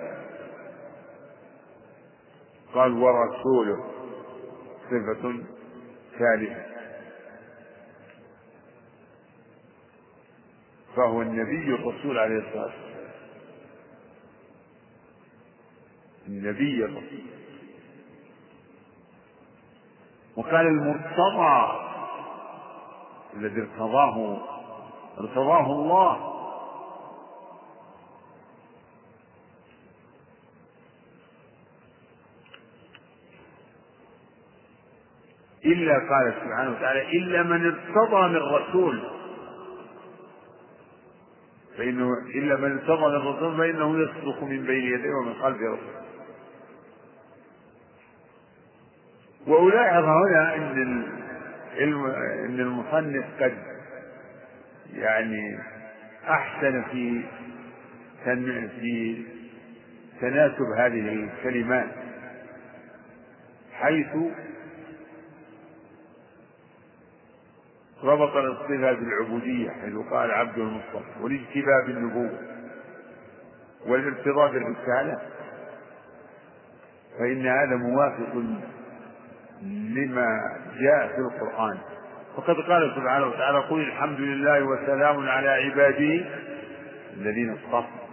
قال 2.76 2.94
ورسوله 2.94 3.84
صفة 4.90 5.44
ثالثة. 6.20 6.66
فهو 10.96 11.22
النبي 11.22 11.76
الرسول 11.76 12.18
عليه 12.20 12.38
الصلاة 12.38 12.64
والسلام. 12.66 13.12
النبي 16.28 16.86
الرسول. 16.86 17.26
وقال 20.38 20.68
المرتضى 20.68 21.82
الذي 23.34 23.62
ارتضاه 23.62 24.38
ارتضاه 25.20 25.66
الله. 25.72 26.35
إلا 35.66 35.94
قال 35.94 36.34
سبحانه 36.44 36.72
وتعالى 36.72 37.02
إلا 37.18 37.44
من 37.44 37.66
ارتضى 37.66 38.30
من 38.30 38.36
رسول. 38.56 39.04
فإنه 41.78 42.10
إلا 42.36 42.56
من 42.56 42.72
ارتضى 42.72 43.08
من 43.10 43.16
الرسول 43.16 43.58
فإنه 43.58 44.00
يصدق 44.00 44.44
من 44.44 44.64
بين 44.66 44.84
يديه 44.94 45.10
ومن 45.22 45.34
خلفه. 45.34 45.78
رسول 45.78 46.06
وألاحظ 49.48 50.04
هنا 50.04 50.56
أن 50.56 51.04
أن 52.46 52.60
المصنف 52.60 53.26
قد 53.40 53.54
يعني 54.94 55.60
أحسن 56.30 56.84
في 56.92 57.22
في 58.82 59.24
تناسب 60.22 60.66
هذه 60.78 61.14
الكلمات 61.14 61.88
حيث 63.74 64.08
ربط 68.04 68.36
الصفة 68.36 68.92
بالعبودية 68.92 69.70
حيث 69.70 69.94
قال 70.12 70.32
عبد 70.32 70.58
المصطفى 70.58 71.22
والاجتباء 71.22 71.86
بالنبوة 71.88 72.40
والارتضاء 73.88 74.52
بالرسالة. 74.52 75.20
فإن 77.20 77.48
هذا 77.48 77.76
موافق 77.76 78.34
لما 79.96 80.28
جاء 80.80 81.08
في 81.08 81.18
القرآن. 81.18 81.78
وقد 82.38 82.56
قال 82.56 82.94
سبحانه 82.96 83.28
وتعالى 83.28 83.60
قل 83.60 83.80
الحمد 83.80 84.20
لله 84.20 84.64
وسلام 84.64 85.30
على 85.30 85.50
عباده 85.50 86.26
الذين 87.14 87.54
اصطفى. 87.54 88.06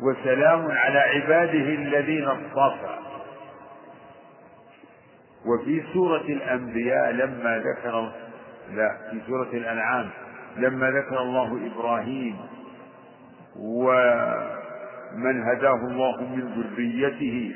وسلام 0.00 0.70
على 0.70 0.98
عباده 0.98 1.74
الذين 1.74 2.24
اصطفى. 2.24 2.97
وفي 5.48 5.82
سورة 5.92 6.20
الأنبياء 6.20 7.10
لما 7.10 7.58
ذكر 7.58 8.12
لا 8.74 8.96
في 9.10 9.20
سورة 9.26 9.48
الأنعام 9.52 10.10
لما 10.56 10.90
ذكر 10.90 11.18
الله 11.22 11.66
إبراهيم 11.72 12.36
ومن 13.56 15.42
هداه 15.42 15.74
الله 15.74 16.20
من 16.22 16.62
ذريته 16.76 17.54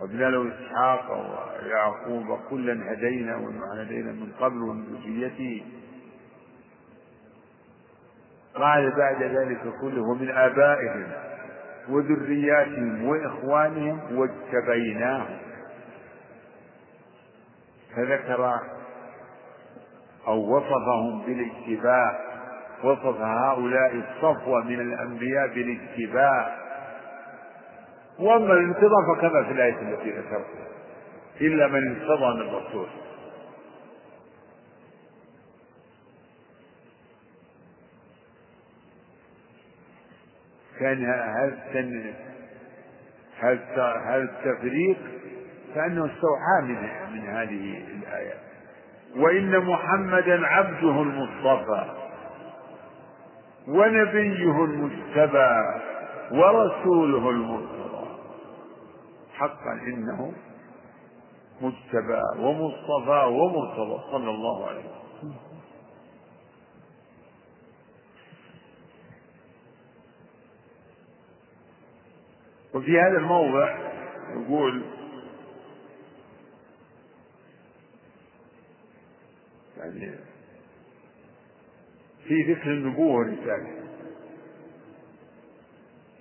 وابن 0.00 0.18
له 0.18 0.48
إسحاق 0.48 1.10
ويعقوب 1.12 2.38
كلا 2.50 2.92
هدينا 2.92 3.36
ونوحا 3.36 3.82
هدينا 3.82 4.12
من 4.12 4.32
قبل 4.40 4.56
ومن 4.62 4.84
ذريته. 4.84 5.62
قال 8.54 8.90
بعد 8.96 9.22
ذلك 9.22 9.60
كله 9.80 10.02
ومن 10.02 10.30
آبائهم 10.30 11.06
وذرياتهم 11.88 13.04
وإخوانهم 13.04 14.00
واجتبيناهم 14.12 15.38
فذكر 17.96 18.60
أو 20.26 20.56
وصفهم 20.56 21.22
بالاجتباء 21.26 22.28
وصف 22.84 23.20
هؤلاء 23.20 23.94
الصفوة 23.94 24.64
من 24.64 24.80
الأنبياء 24.80 25.46
بالاجتباء 25.46 26.68
وأما 28.18 28.52
الانتظار 28.52 29.16
فكما 29.16 29.44
في 29.44 29.52
الآية 29.52 29.80
التي 29.80 30.10
ذكرتها 30.10 30.68
إلا 31.40 31.66
من 31.66 31.88
انتظر 31.88 32.34
من 32.34 32.40
الرسول. 32.40 32.88
كان 40.80 41.04
هذا 41.04 42.14
هذا 43.42 44.22
التفريق 44.22 44.98
كأنه 45.78 46.06
استوحى 46.06 46.62
من 46.62 46.76
من 47.12 47.28
هذه 47.28 47.78
الآية. 47.96 48.34
وإن 49.16 49.58
محمدا 49.64 50.46
عبده 50.46 51.02
المصطفى 51.02 51.84
ونبيه 53.68 54.64
المجتبى 54.64 55.50
ورسوله 56.32 57.30
المرتضى 57.30 58.06
حقا 59.34 59.72
إنه 59.72 60.32
مجتبى 61.60 62.22
ومصطفى 62.38 63.24
ومرتضى 63.28 64.00
صلى 64.12 64.30
الله 64.30 64.66
عليه 64.68 64.80
وسلم. 64.80 65.34
وفي 72.74 73.00
هذا 73.00 73.18
الموضع 73.18 73.76
يقول 74.36 74.82
يعني 79.96 80.18
في 82.28 82.52
ذكر 82.52 82.70
النبوة 82.70 83.16
والرسالة. 83.16 83.68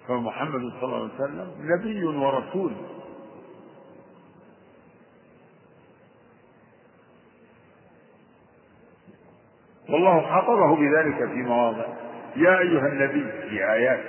فمحمد 0.08 0.62
صلى 0.62 0.84
الله 0.84 1.04
عليه 1.04 1.14
وسلم 1.14 1.52
نبي 1.60 2.06
ورسول. 2.06 2.72
والله 9.90 10.22
خاطبه 10.22 10.76
بذلك 10.76 11.18
في 11.18 11.42
مواضع. 11.42 11.86
يا 12.36 12.60
أيها 12.60 12.88
النبي 12.88 13.50
في 13.50 13.72
آيات. 13.72 14.04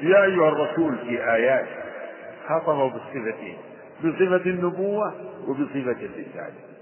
يا 0.00 0.24
أيها 0.24 0.48
الرسول 0.48 0.98
في 0.98 1.32
آيات. 1.32 1.66
خاطبه 2.48 2.90
بالصفتين 2.90 3.56
بصفة 4.00 4.50
النبوة 4.50 5.14
وبصفة 5.48 6.04
الرسالة. 6.04 6.73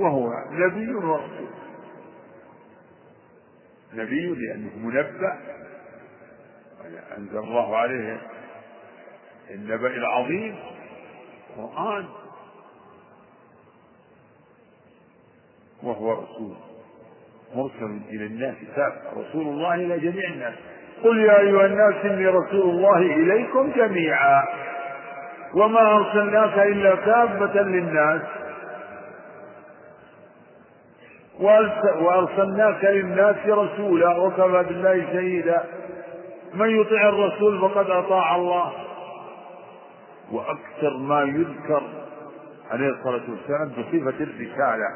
وهو 0.00 0.32
نبي 0.50 0.94
ورسول. 0.94 1.48
نبي 3.94 4.26
لأنه 4.26 4.70
منبأ 4.76 5.38
أنزل 7.18 7.38
الله 7.38 7.76
عليه 7.76 8.20
النبأ 9.50 9.88
العظيم 9.88 10.56
قرآن 11.56 12.06
وهو 15.82 16.12
رسول. 16.12 16.56
مرسل 17.54 18.00
إلى 18.08 18.26
الناس 18.26 18.56
سابق 18.76 19.18
رسول 19.18 19.46
الله 19.46 19.74
إلى 19.74 19.98
جميع 19.98 20.28
الناس. 20.28 20.54
قل 21.02 21.18
يا 21.18 21.38
أيها 21.40 21.66
الناس 21.66 22.04
إني 22.04 22.26
رسول 22.26 22.70
الله 22.70 22.98
إليكم 22.98 23.72
جميعا. 23.72 24.44
وما 25.54 25.96
أرسلناك 25.96 26.58
إلا 26.58 26.94
كافة 26.94 27.62
للناس. 27.62 28.22
وأرسلناك 31.40 32.84
للناس 32.84 33.36
رسولا 33.46 34.16
وكفى 34.16 34.64
بالله 34.68 35.12
شهيدا. 35.12 35.64
من 36.54 36.80
يطع 36.80 37.08
الرسول 37.08 37.60
فقد 37.60 37.90
أطاع 37.90 38.36
الله. 38.36 38.72
وأكثر 40.32 40.96
ما 40.96 41.22
يذكر 41.22 41.82
عليه 42.70 42.88
الصلاة 42.88 43.22
والسلام 43.30 43.68
بصفة 43.68 44.24
الرسالة. 44.24 44.88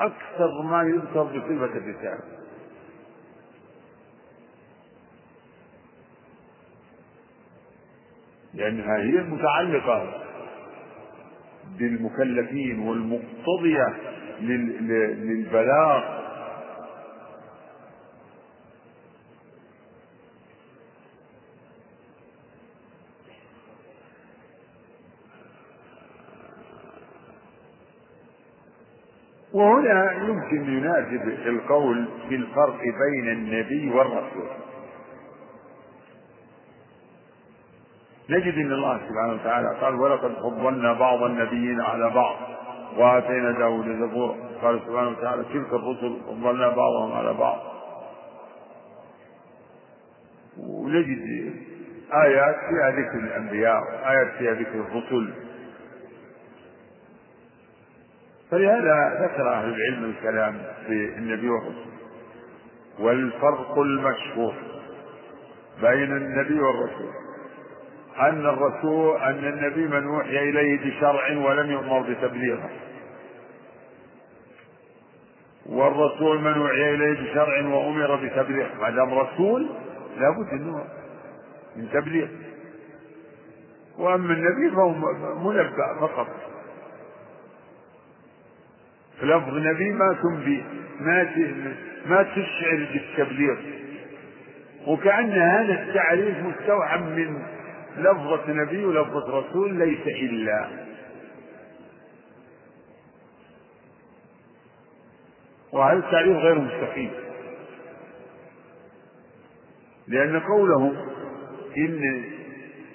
أكثر 0.00 0.62
ما 0.62 0.82
يذكر 0.82 1.22
بصفة 1.22 1.78
الرسالة. 1.78 2.20
لأنها 8.54 8.96
هي 8.96 9.18
المتعلقة 9.18 10.22
بالمكلفين 11.78 12.78
والمقتضية 12.88 14.11
للبلاغ. 14.42 16.22
وهنا 29.52 30.12
يمكن 30.12 30.72
يناسب 30.72 31.28
القول 31.46 32.08
في 32.28 32.34
الفرق 32.34 32.78
بين 32.80 33.28
النبي 33.32 33.90
والرسول. 33.90 34.48
نجد 38.30 38.54
إن 38.54 38.72
الله 38.72 38.98
سبحانه 38.98 39.32
وتعالى 39.32 39.78
قال 39.80 39.94
ولقد 39.94 40.34
فضلنا 40.34 40.92
بعض 40.92 41.22
النبيين 41.22 41.80
على 41.80 42.10
بعض. 42.10 42.36
وآتينا 42.96 43.50
داود 43.58 43.84
زبورا 43.84 44.34
قال 44.62 44.80
سبحانه 44.86 45.08
وتعالى 45.10 45.44
تلك 45.44 45.72
الرسل 45.72 46.20
فضلنا 46.26 46.68
بعضهم 46.68 47.12
على 47.12 47.34
بعض. 47.34 47.58
ونجد 50.58 51.52
آيات 52.12 52.56
فيها 52.68 52.90
ذكر 52.90 53.18
الأنبياء 53.18 53.80
وآيات 53.80 54.28
فيها 54.38 54.52
ذكر 54.52 54.80
الرسل. 54.80 55.32
فلهذا 58.50 59.24
ذكر 59.24 59.52
أهل 59.52 59.74
العلم 59.74 60.04
الكلام 60.04 60.58
في 60.86 61.14
النبي 61.16 61.48
والرسول 61.48 61.92
والفرق 62.98 63.78
المشهور 63.78 64.54
بين 65.80 66.16
النبي 66.16 66.60
والرسول. 66.60 67.10
أن 68.20 68.46
الرسول 68.46 69.16
أن 69.16 69.44
النبي 69.44 69.86
من 69.88 70.06
أوحي 70.06 70.38
إليه 70.38 70.90
بشرع 70.90 71.36
ولم 71.36 71.70
يؤمر 71.70 72.00
بتبليغه. 72.00 72.70
والرسول 75.66 76.40
من 76.40 76.52
أوحي 76.52 76.94
إليه 76.94 77.30
بشرع 77.30 77.66
وأمر 77.66 78.16
بتبليغه 78.16 78.74
ما 78.80 78.90
دام 78.90 79.14
رسول 79.14 79.68
لابد 80.18 80.48
أنه 80.52 80.84
من 81.76 81.88
تبليغ. 81.92 82.28
وأما 83.98 84.34
النبي 84.34 84.70
فهو 84.70 84.94
منبأ 85.50 85.94
فقط. 86.00 86.28
لفظ 89.22 89.54
نبي 89.54 89.92
ما 89.92 90.16
تنبي 90.22 90.64
ما 91.00 91.28
ما 92.06 92.22
تشعر 92.22 92.88
بالتبليغ. 92.92 93.56
وكأن 94.86 95.30
هذا 95.30 95.82
التعريف 95.82 96.36
مستوحى 96.38 96.98
من 96.98 97.42
لفظة 97.96 98.52
نبي 98.52 98.84
ولفظة 98.84 99.38
رسول 99.38 99.74
ليس 99.74 100.06
إلا. 100.06 100.68
وهذا 105.72 105.98
التعريف 105.98 106.36
غير 106.36 106.58
مستقيم 106.58 107.10
لأن 110.08 110.40
قولهم 110.40 110.96
إن 111.76 112.24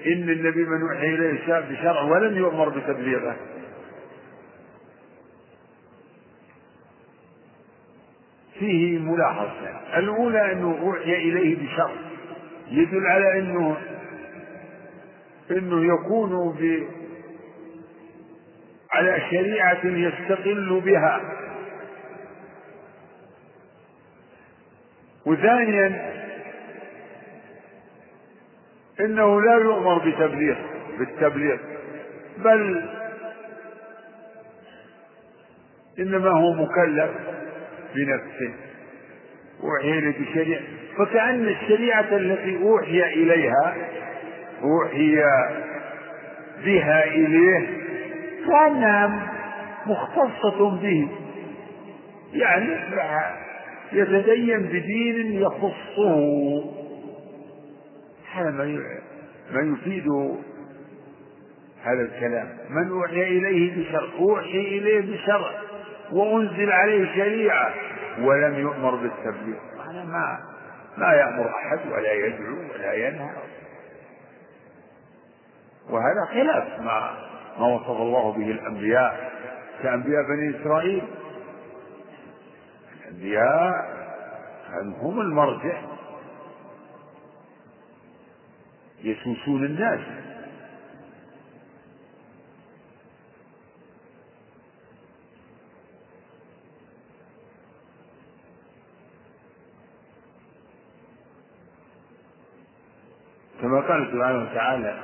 إن 0.06 0.30
النبي 0.30 0.64
من 0.66 0.82
أوحي 0.82 1.08
إليه 1.16 1.60
بشرع 1.60 2.02
ولم 2.02 2.38
يؤمر 2.38 2.70
بتبليغه. 2.70 3.36
فيه 8.60 9.00
ملاحظة. 9.00 9.98
الأولى 9.98 10.52
أنه 10.52 10.80
أوحي 10.82 11.16
إليه 11.16 11.56
بشرع. 11.56 11.92
يدل 12.72 13.08
على 13.08 13.40
أنه 13.40 13.78
أنه 15.52 15.94
يكون 15.94 16.56
ب 16.60 16.88
على 18.92 19.22
شريعة 19.32 19.86
يستقل 19.86 20.82
بها. 20.86 21.22
وثانيا 25.28 26.12
إنه 29.00 29.42
لا 29.42 29.54
يؤمر 29.54 29.98
بتبليغ 30.10 30.56
بالتبليغ 31.00 31.58
بل 32.38 32.84
إنما 36.00 36.30
هو 36.30 36.54
مكلف 36.54 37.12
بنفسه. 37.96 38.54
أوحي 39.64 40.00
إليه 40.00 40.14
بشريعة 40.20 40.62
فكأن 40.98 41.48
الشريعة 41.48 42.08
التي 42.12 42.64
أوحي 42.64 43.04
إليها 43.04 43.76
أوحي 44.64 45.16
بها 46.66 47.04
إليه 47.04 47.68
كأنها 48.48 49.32
مختصة 49.86 50.70
به. 50.82 51.08
يعني 52.34 52.76
يتدين 53.92 54.64
بدين 54.64 55.42
يخصه 55.42 56.64
هذا 58.34 58.52
ما 59.52 59.62
يفيد 59.62 60.08
هذا 61.84 62.02
الكلام؟ 62.02 62.58
من 62.70 62.90
أوحي 62.90 63.24
إليه 63.24 63.84
بشرع. 63.84 64.10
أوحي 64.20 64.62
إليه 64.62 65.16
بشرع. 65.16 65.52
وأنزل 66.12 66.72
عليه 66.72 67.16
شريعة. 67.16 67.74
ولم 68.22 68.60
يؤمر 68.60 68.96
بالتبليغ. 68.96 69.60
هذا 69.90 70.04
ما 70.04 70.40
ما 70.98 71.14
يأمر 71.14 71.50
أحد 71.50 71.80
ولا 71.92 72.14
يدعو 72.14 72.56
ولا 72.74 72.94
ينهى. 72.94 73.30
وهذا 75.90 76.26
خلاف 76.34 76.80
ما 76.80 77.14
ما 77.60 77.68
وصف 77.68 78.02
الله 78.02 78.32
به 78.32 78.52
الأنبياء 78.52 79.32
كأنبياء 79.84 80.24
بني 80.24 80.62
إسرائيل. 80.62 81.02
الأنبياء 83.18 83.98
هم 85.02 85.22
المرجع. 85.22 85.82
يسوسون 89.04 89.66
الناس. 89.66 90.00
كما 103.62 103.80
قال 103.82 104.08
سبحانه 104.12 104.44
وتعالى 104.44 104.98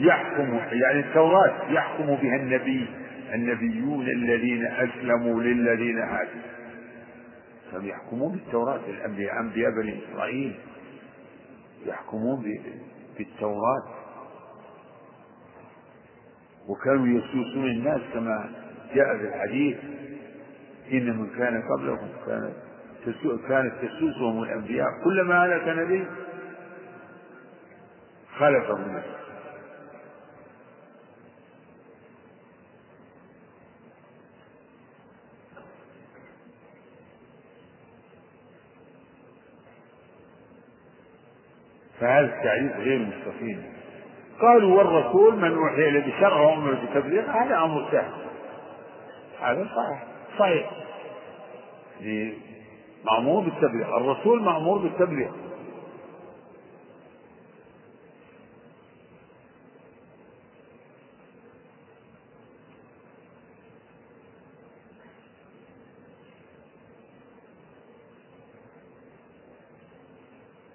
يحكم 0.00 0.54
يعني 0.72 1.00
التوراة 1.00 1.70
يحكم 1.70 2.06
بها 2.06 2.36
النبي 2.36 2.86
النبيون 3.34 4.06
الذين 4.06 4.66
أسلموا 4.66 5.42
للذين 5.42 5.98
هادوا. 5.98 6.53
كانوا 7.74 7.88
يحكمون 7.88 8.32
بالتوراة. 8.32 8.80
الأنبياء 8.88 9.40
أنبياء 9.40 9.70
بني 9.70 10.00
إسرائيل 10.04 10.54
يحكمون 11.86 12.44
بالتوراة. 13.18 13.82
وكانوا 16.68 17.06
يسوسون 17.06 17.64
الناس 17.64 18.00
كما 18.14 18.50
جاء 18.94 19.18
في 19.18 19.28
الحديث 19.28 19.76
إن 20.92 21.18
من 21.18 21.30
كان 21.38 21.62
قبلهم 21.62 22.08
كانت 22.26 22.54
كانت 23.48 23.72
تسوسهم 23.82 24.42
الأنبياء. 24.42 24.88
كلما 25.04 25.44
هلك 25.44 25.68
نبي 25.68 26.06
خلفه 28.38 28.78
نبي 28.78 29.02
فهذا 42.00 42.26
التعريف 42.26 42.76
غير 42.76 42.98
مستقيم. 42.98 43.62
قالوا 44.40 44.78
والرسول 44.78 45.36
من 45.36 45.52
أوحي 45.58 45.88
إليه 45.88 46.16
بشرع 46.16 46.40
وأمر 46.40 46.74
بتبليغ 46.74 47.30
هذا 47.30 47.56
أمر 47.58 47.88
سهل. 47.92 48.12
هذا 49.40 49.66
صحيح. 49.76 50.02
صحيح. 50.38 50.70
مأمور 53.04 53.42
بالتبليغ. 53.44 53.96
الرسول 53.96 54.42
مأمور 54.42 54.78
بالتبليغ. 54.78 55.30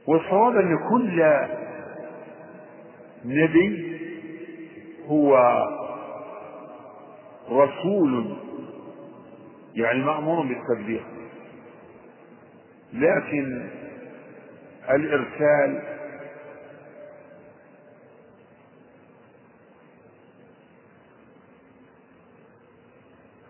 والصواب 0.10 0.55
أن 0.57 0.78
كل 0.89 1.24
نبي 3.26 3.99
هو 5.07 5.38
رسول 7.51 8.38
يعني 9.76 10.03
مأمور 10.03 10.45
بالتبليغ 10.47 11.01
لكن 12.93 13.70
الإرسال 14.89 15.82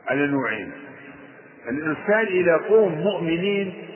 على 0.07 0.27
نوعين. 0.27 0.71
الإرسال 1.69 2.27
إلى 2.27 2.53
قوم 2.69 2.91
مؤمنين 2.93 3.88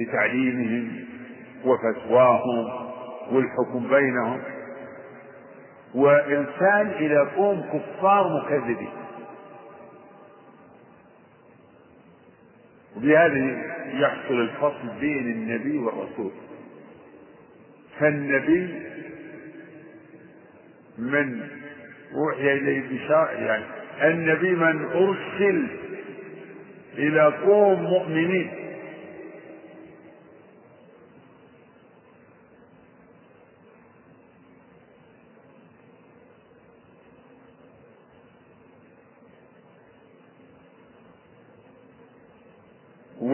بتعليمهم 0.00 1.04
وفتواهم 1.64 2.68
والحكم 3.32 3.88
بينهم. 3.90 4.40
وإرسال 5.94 6.94
إلى 6.94 7.18
قوم 7.36 7.62
كفار 7.62 8.42
مكذبين. 8.42 8.88
وبهذا 12.96 13.62
يحصل 14.00 14.34
الفصل 14.34 15.00
بين 15.00 15.30
النبي 15.32 15.78
والرسول. 15.78 16.30
فالنبي 17.98 18.82
من 20.98 21.40
أوحي 22.14 22.52
إليه 22.52 22.82
بشرع 22.98 23.32
يعني 23.32 23.64
النبي 24.02 24.50
من 24.50 24.84
أرسل 24.84 25.66
إلى 26.98 27.22
قوم 27.44 27.82
مؤمنين. 27.82 28.50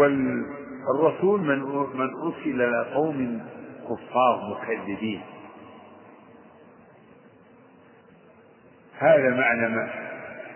والرسول 0.06 1.40
من 1.40 1.58
من 1.94 2.10
أرسل 2.24 2.62
إلى 2.62 2.86
قوم 2.94 3.40
كفار 3.84 4.40
مكذبين. 4.50 5.20
هذا 8.98 9.30
معنى 9.30 9.68
ما 9.68 9.90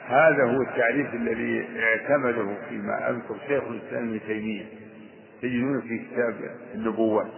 هذا 0.06 0.44
هو 0.44 0.62
التعريف 0.62 1.14
الذي 1.14 1.66
اعتمده 1.82 2.56
فيما 2.68 3.10
أذكر 3.10 3.36
شيخ 3.48 3.62
الإسلام 3.64 4.08
ابن 4.08 4.20
تيمية 4.26 4.64
تجدونه 5.42 5.80
في 5.80 5.98
كتاب 5.98 6.34
النبوات. 6.74 7.30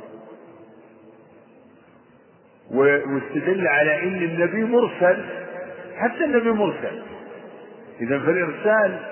واستدل 2.71 3.67
على 3.67 4.03
أن 4.03 4.23
النبي 4.23 4.65
مرسل 4.65 5.25
حتى 5.97 6.25
النبي 6.25 6.51
مرسل. 6.51 7.03
إذا 8.01 8.19
فالإرسال 8.19 9.12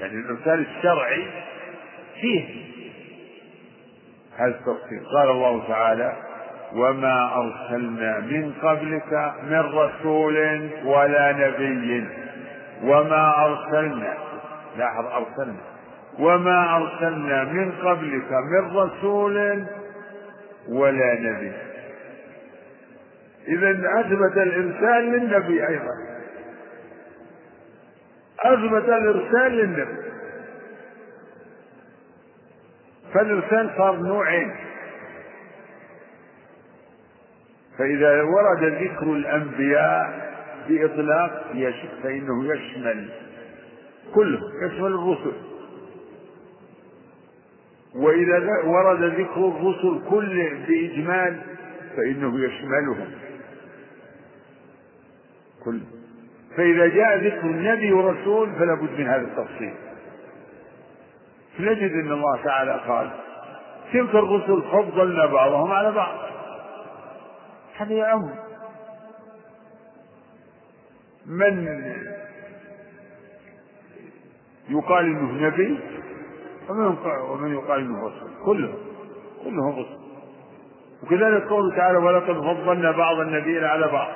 يعني 0.00 0.12
الإرسال 0.12 0.66
الشرعي 0.76 1.26
فيه 2.20 2.62
هذا 4.36 4.48
التفصيل. 4.48 5.06
قال 5.14 5.30
الله 5.30 5.68
تعالى 5.68 6.16
وما 6.74 7.34
أرسلنا 7.36 8.18
من 8.20 8.52
قبلك 8.62 9.34
من 9.42 9.60
رسول 9.60 10.68
ولا 10.84 11.32
نبي. 11.32 12.04
وما 12.82 13.46
أرسلنا 13.46 14.14
لاحظ 14.76 15.06
أرسلنا. 15.06 15.60
وما 16.18 16.76
أرسلنا 16.76 17.44
من 17.44 17.72
قبلك 17.72 18.32
من 18.32 18.76
رسول 18.76 19.64
ولا 20.68 21.14
نبي. 21.14 21.52
إذا 23.48 23.70
أثبت 24.00 24.36
الإرسال 24.36 25.04
للنبي 25.04 25.68
أيضا. 25.68 26.11
أثبت 28.44 28.88
الإرسال 28.88 29.52
للنبي. 29.52 30.02
فالإرسال 33.14 33.70
صار 33.76 33.96
نوعين 33.96 34.54
فإذا 37.78 38.22
ورد 38.22 38.64
ذكر 38.64 39.12
الأنبياء 39.12 40.32
بإطلاق 40.68 41.46
فإنه 42.02 42.44
يشمل 42.54 43.08
كله 44.14 44.40
يشمل 44.66 44.92
الرسل. 44.94 45.32
وإذا 47.94 48.38
ورد 48.64 49.02
ذكر 49.02 49.48
الرسل 49.48 50.00
كله 50.10 50.64
بإجمال 50.68 51.40
فإنه 51.96 52.40
يشملهم. 52.44 53.10
كله 55.64 55.86
فإذا 56.56 56.86
جاء 56.86 57.16
ذكر 57.16 57.46
النبي 57.46 57.92
والرسول 57.92 58.52
فلا 58.52 58.74
بد 58.74 59.00
من 59.00 59.06
هذا 59.06 59.22
التفصيل. 59.22 59.74
نجد 61.60 61.92
أن 61.92 62.12
الله 62.12 62.42
تعالى 62.44 62.80
قال 62.88 63.10
تلك 63.92 64.14
الرسل 64.14 64.62
فضلنا 64.62 65.26
بعضهم 65.26 65.72
على 65.72 65.92
بعض 65.92 66.18
هذا 67.76 67.94
يعم. 67.94 68.30
من 71.26 71.66
يقال 74.68 75.04
إنه 75.04 75.46
نبي 75.46 75.78
ومن 77.30 77.54
يقال 77.54 77.80
إنه 77.80 78.06
رسول؟ 78.06 78.30
كلهم. 78.44 78.74
كلهم 79.44 79.78
رسل. 79.78 80.02
وكذلك 81.02 81.42
قوله 81.48 81.76
تعالى 81.76 81.98
ولقد 81.98 82.34
فضلنا 82.34 82.90
بعض 82.90 83.20
النبيين 83.20 83.64
على 83.64 83.88
بعض 83.88 84.08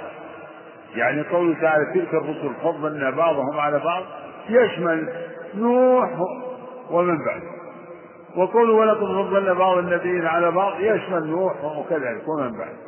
يعني 0.96 1.22
قوله 1.22 1.60
تعالى 1.60 1.84
تلك 1.94 2.14
الرسل 2.14 2.54
فضلنا 2.62 3.10
بعضهم 3.10 3.58
على 3.60 3.78
بعض 3.78 4.02
يشمل 4.48 5.08
نوح 5.54 6.10
ومن 6.90 7.18
بعده. 7.26 7.50
وقوله 8.36 8.72
ولقد 8.72 9.00
فضلنا 9.28 9.52
بعض 9.52 9.78
النبيين 9.78 10.26
على 10.26 10.50
بعض 10.50 10.80
يشمل 10.80 11.26
نوح 11.26 11.64
وكذلك 11.64 12.28
ومن 12.28 12.58
بعده. 12.58 12.86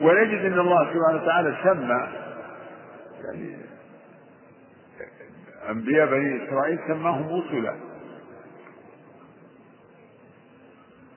ونجد 0.00 0.44
إن 0.52 0.58
الله 0.58 0.84
سبحانه 0.84 1.22
وتعالى 1.22 1.56
سمى 1.64 2.08
يعني 3.24 3.56
أنبياء 5.68 6.06
بني 6.06 6.44
إسرائيل 6.44 6.78
سماهم 6.88 7.40
رسلا. 7.40 7.74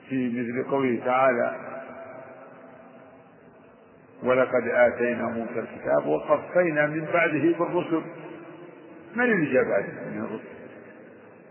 في 0.10 0.30
مثل 0.30 0.70
قوله 0.70 1.06
تعالى 1.06 1.56
ولقد 4.24 4.68
آتينا 4.68 5.26
موسى 5.26 5.60
الكتاب 5.60 6.08
وقفينا 6.08 6.88
من 6.88 7.06
بعده 7.06 7.58
بالرسل. 7.60 8.02
من 9.16 9.24
اللي 9.24 9.54
جاء 9.54 9.64
بعده 9.64 10.10
من 10.12 10.20
الرسل؟ 10.20 10.52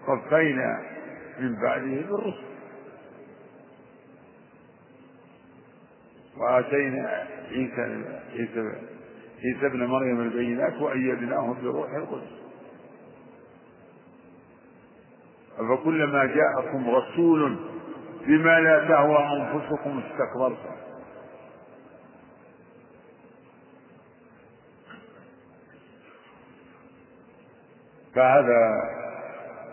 قفينا 0.07 0.83
من 1.41 1.55
بعده 1.63 2.01
بالرسل. 2.11 2.45
وآتينا 6.37 7.27
عيسى 7.51 8.05
عيسى 8.33 8.73
عيسى 9.45 9.67
ابن 9.67 9.85
مريم 9.85 10.21
البينات 10.21 10.75
وأيدناه 10.81 11.57
بروح 11.63 11.95
القدس. 11.95 12.40
أفكلما 15.61 16.25
جاءكم 16.25 16.91
رسول 16.91 17.57
بما 18.27 18.61
لا 18.61 18.89
تهوى 18.89 19.19
أنفسكم 19.19 19.99
استكبرتم. 20.01 20.77
فهذا 28.15 28.83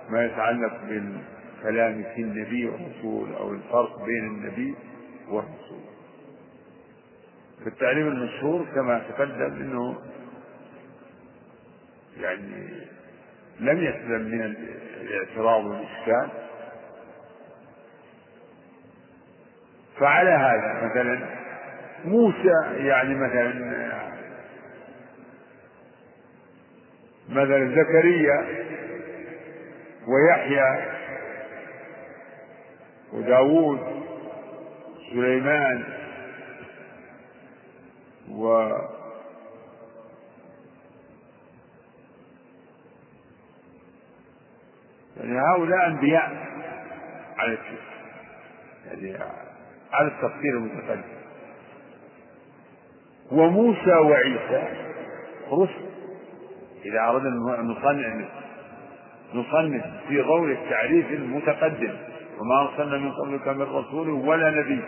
ما 0.09 0.25
يتعلق 0.25 0.81
بالكلام 0.83 2.03
في 2.15 2.21
النبي 2.21 2.69
والرسول 2.69 3.33
أو 3.33 3.51
الفرق 3.53 4.05
بين 4.05 4.27
النبي 4.27 4.75
والرسول. 5.29 5.81
في 7.63 7.67
التعليم 7.69 8.07
المشهور 8.07 8.65
كما 8.75 8.99
تقدم 9.09 9.53
إنه 9.61 9.95
يعني 12.17 12.87
لم 13.59 13.77
يسلم 13.83 14.21
من 14.21 14.55
الاعتراض 15.01 15.65
والاشكال 15.65 16.29
فعلى 19.99 20.29
هذا 20.29 20.89
مثلا 20.89 21.19
موسى 22.05 22.85
يعني 22.87 23.15
مثلا 23.15 23.77
مثلا 27.29 27.75
زكريا 27.75 28.45
ويحيى 30.07 30.85
وداوود 33.13 33.79
سليمان 35.11 35.83
و 38.29 38.67
يعني 45.19 45.39
هؤلاء 45.39 45.87
أنبياء 45.87 46.47
على 47.37 47.57
يعني 48.85 49.17
على 49.93 50.07
التفسير 50.07 50.57
المتقدم 50.57 51.17
وموسى 53.31 53.91
وعيسى 53.91 54.63
رسل. 55.51 55.87
إذا 56.85 57.01
أردنا 57.01 57.59
أن 57.59 57.67
نصنف 57.67 58.29
نصنف 59.33 59.83
في 60.07 60.21
ضوء 60.21 60.51
التعريف 60.51 61.11
المتقدم. 61.11 61.97
وما 62.39 62.61
أرسلنا 62.61 62.97
من 62.97 63.11
قبلك 63.11 63.47
من 63.47 63.61
رسول 63.61 64.09
ولا 64.09 64.49
نبي. 64.49 64.81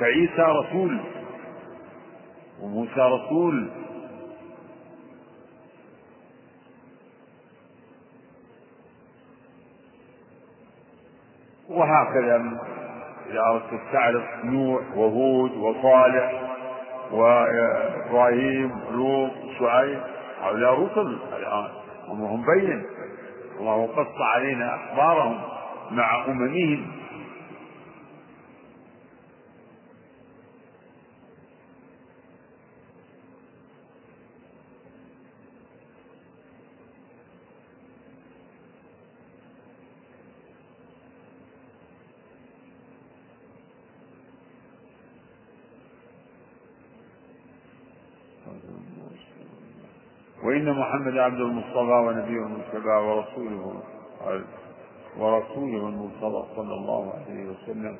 فعيسى 0.00 0.42
رسول. 0.42 1.00
وموسى 2.60 3.00
رسول. 3.00 3.70
وهكذا. 11.78 12.36
إذا 13.30 13.40
أردت 13.40 13.80
تعرف 13.92 14.24
نوح 14.44 14.82
وهود 14.96 15.52
وصالح 15.56 16.32
وإبراهيم 17.12 18.70
ولوط 18.88 19.30
وشعيب 19.44 20.00
هؤلاء 20.42 20.72
رسل 20.82 21.18
الآن 21.36 21.68
أمرهم 22.10 22.44
بين. 22.46 22.82
الله 23.60 23.86
قص 23.86 24.20
علينا 24.20 24.74
أخبارهم 24.74 25.40
مع 25.90 26.24
أممهم 26.26 26.86
وإن 50.42 50.67
محمد 50.78 51.18
عبد 51.18 51.40
المصطفى 51.40 51.78
ونبيه 52.06 52.42
المجتبى 52.46 52.88
ورسوله 52.88 53.82
ورسوله 55.18 55.88
المرتضى 55.88 56.54
صلى 56.56 56.74
الله 56.74 57.12
عليه 57.14 57.44
وسلم. 57.50 57.96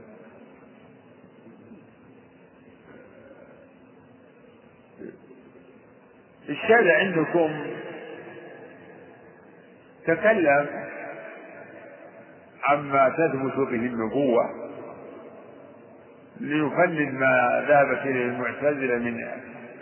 الشارع 6.49 6.99
عندكم 6.99 7.67
تكلم 10.07 10.67
عما 12.65 13.09
تثبت 13.09 13.57
به 13.57 13.87
النبوة 13.87 14.51
ليفند 16.41 17.15
ما 17.15 17.65
ذهبت 17.69 18.07
إليه 18.07 18.25
المعتزلة 18.25 18.99
من 18.99 19.25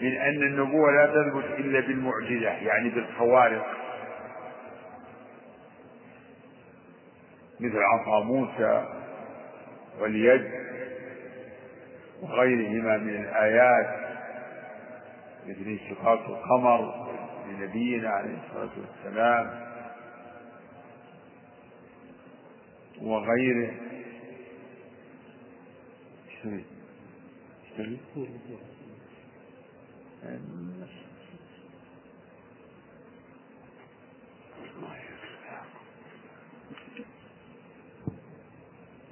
من 0.00 0.16
أن 0.16 0.42
النبوة 0.42 0.90
لا 0.90 1.06
تثبت 1.06 1.58
إلا 1.58 1.80
بالمعجزة 1.80 2.50
يعني 2.50 2.90
بالخوارق. 2.90 3.66
مثل 7.60 7.78
عصا 7.78 8.24
موسى 8.24 8.86
واليد 10.00 10.50
وغيرهما 12.22 12.96
من 12.96 13.24
الآيات 13.24 14.06
مثل 15.46 15.62
انشقاق 15.66 16.28
القمر 16.28 17.08
لنبينا 17.48 18.08
عليه 18.08 18.38
الصلاة 18.46 18.70
والسلام 18.78 19.66
وغيره. 23.02 23.72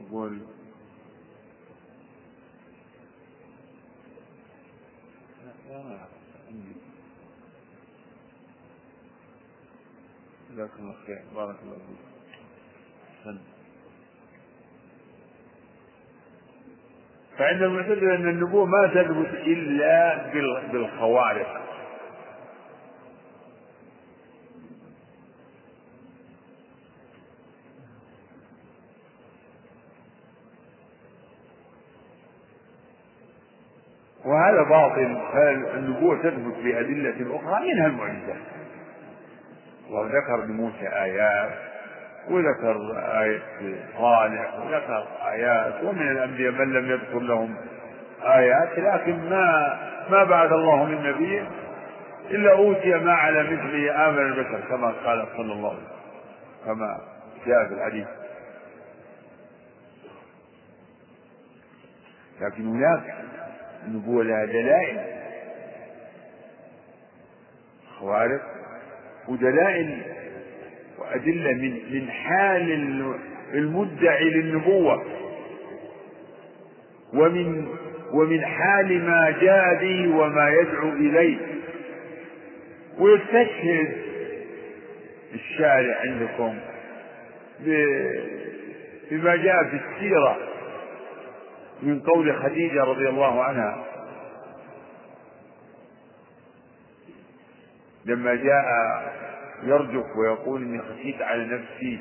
يقول 0.01 0.41
جزاك 10.51 10.71
الله 10.79 10.95
خير. 11.07 11.25
بارك 11.35 11.57
الله 11.63 11.79
فيك. 13.25 13.54
فعند 17.39 17.63
المعتزلة 17.63 18.15
أن 18.15 18.29
النبوة 18.29 18.65
ما 18.67 18.87
تثبت 18.87 19.35
إلا 19.35 20.27
بالخوارق. 20.73 21.61
وهذا 34.25 34.63
باطل. 34.63 35.21
فالنبوة 35.33 36.19
تثبت 36.19 36.55
بأدلة 36.65 37.37
أخرى؟ 37.37 37.73
منها 37.73 37.87
المعجزات 37.87 38.37
وذكر 39.91 40.45
لموسى 40.45 40.89
آيات. 40.89 41.74
وذكر 42.29 42.77
آية 43.23 43.43
صالح 43.99 44.55
وذكر 44.59 45.07
آيات 45.27 45.85
ومن 45.85 46.11
الأنبياء 46.11 46.53
من 46.53 46.73
لم 46.73 46.91
يذكر 46.91 47.19
لهم 47.19 47.55
آيات 48.23 48.79
لكن 48.79 49.31
ما 49.31 49.79
ما 50.11 50.25
بعد 50.25 50.53
الله 50.53 50.85
من 50.85 51.03
نبي 51.03 51.45
إلا 52.31 52.53
أوتي 52.53 52.95
ما 52.95 53.13
على 53.13 53.43
مثله 53.43 54.09
آمن 54.09 54.19
البشر 54.19 54.61
كما 54.69 54.93
قال 55.05 55.27
صلى 55.37 55.53
الله 55.53 55.69
عليه 55.69 55.79
وسلم 55.79 55.95
كما 56.67 56.99
جاء 57.47 57.69
في 57.69 57.75
الحديث. 57.75 58.07
لكن 62.41 62.67
هناك 62.67 63.15
النبوة 63.87 64.25
لها 64.25 64.45
دلائل 64.45 65.01
خوارق 67.99 68.41
ودلائل 69.29 70.14
وأدلة 71.11 71.53
من 71.53 71.81
من 71.93 72.11
حال 72.11 72.73
المدعي 73.55 74.31
للنبوة. 74.31 75.05
ومن 77.15 77.69
ومن 78.13 78.45
حال 78.45 79.05
ما 79.07 79.31
جاء 79.41 79.75
به 79.81 80.17
وما 80.17 80.49
يدعو 80.51 80.89
إليه. 80.89 81.37
ويستشهد 82.99 83.97
الشارع 85.35 86.01
عندكم 86.01 86.59
بما 89.11 89.37
جاء 89.37 89.65
في 89.65 89.77
السيرة 89.77 90.39
من 91.83 92.01
قول 92.01 92.37
خديجة 92.37 92.85
رضي 92.85 93.09
الله 93.09 93.43
عنها. 93.45 93.85
لما 98.07 98.35
جاء 98.35 98.65
يرجف 99.65 100.05
ويقول 100.17 100.63
إني 100.63 100.83
خشيت 100.83 101.23
على 101.23 101.45
نفسي. 101.45 101.99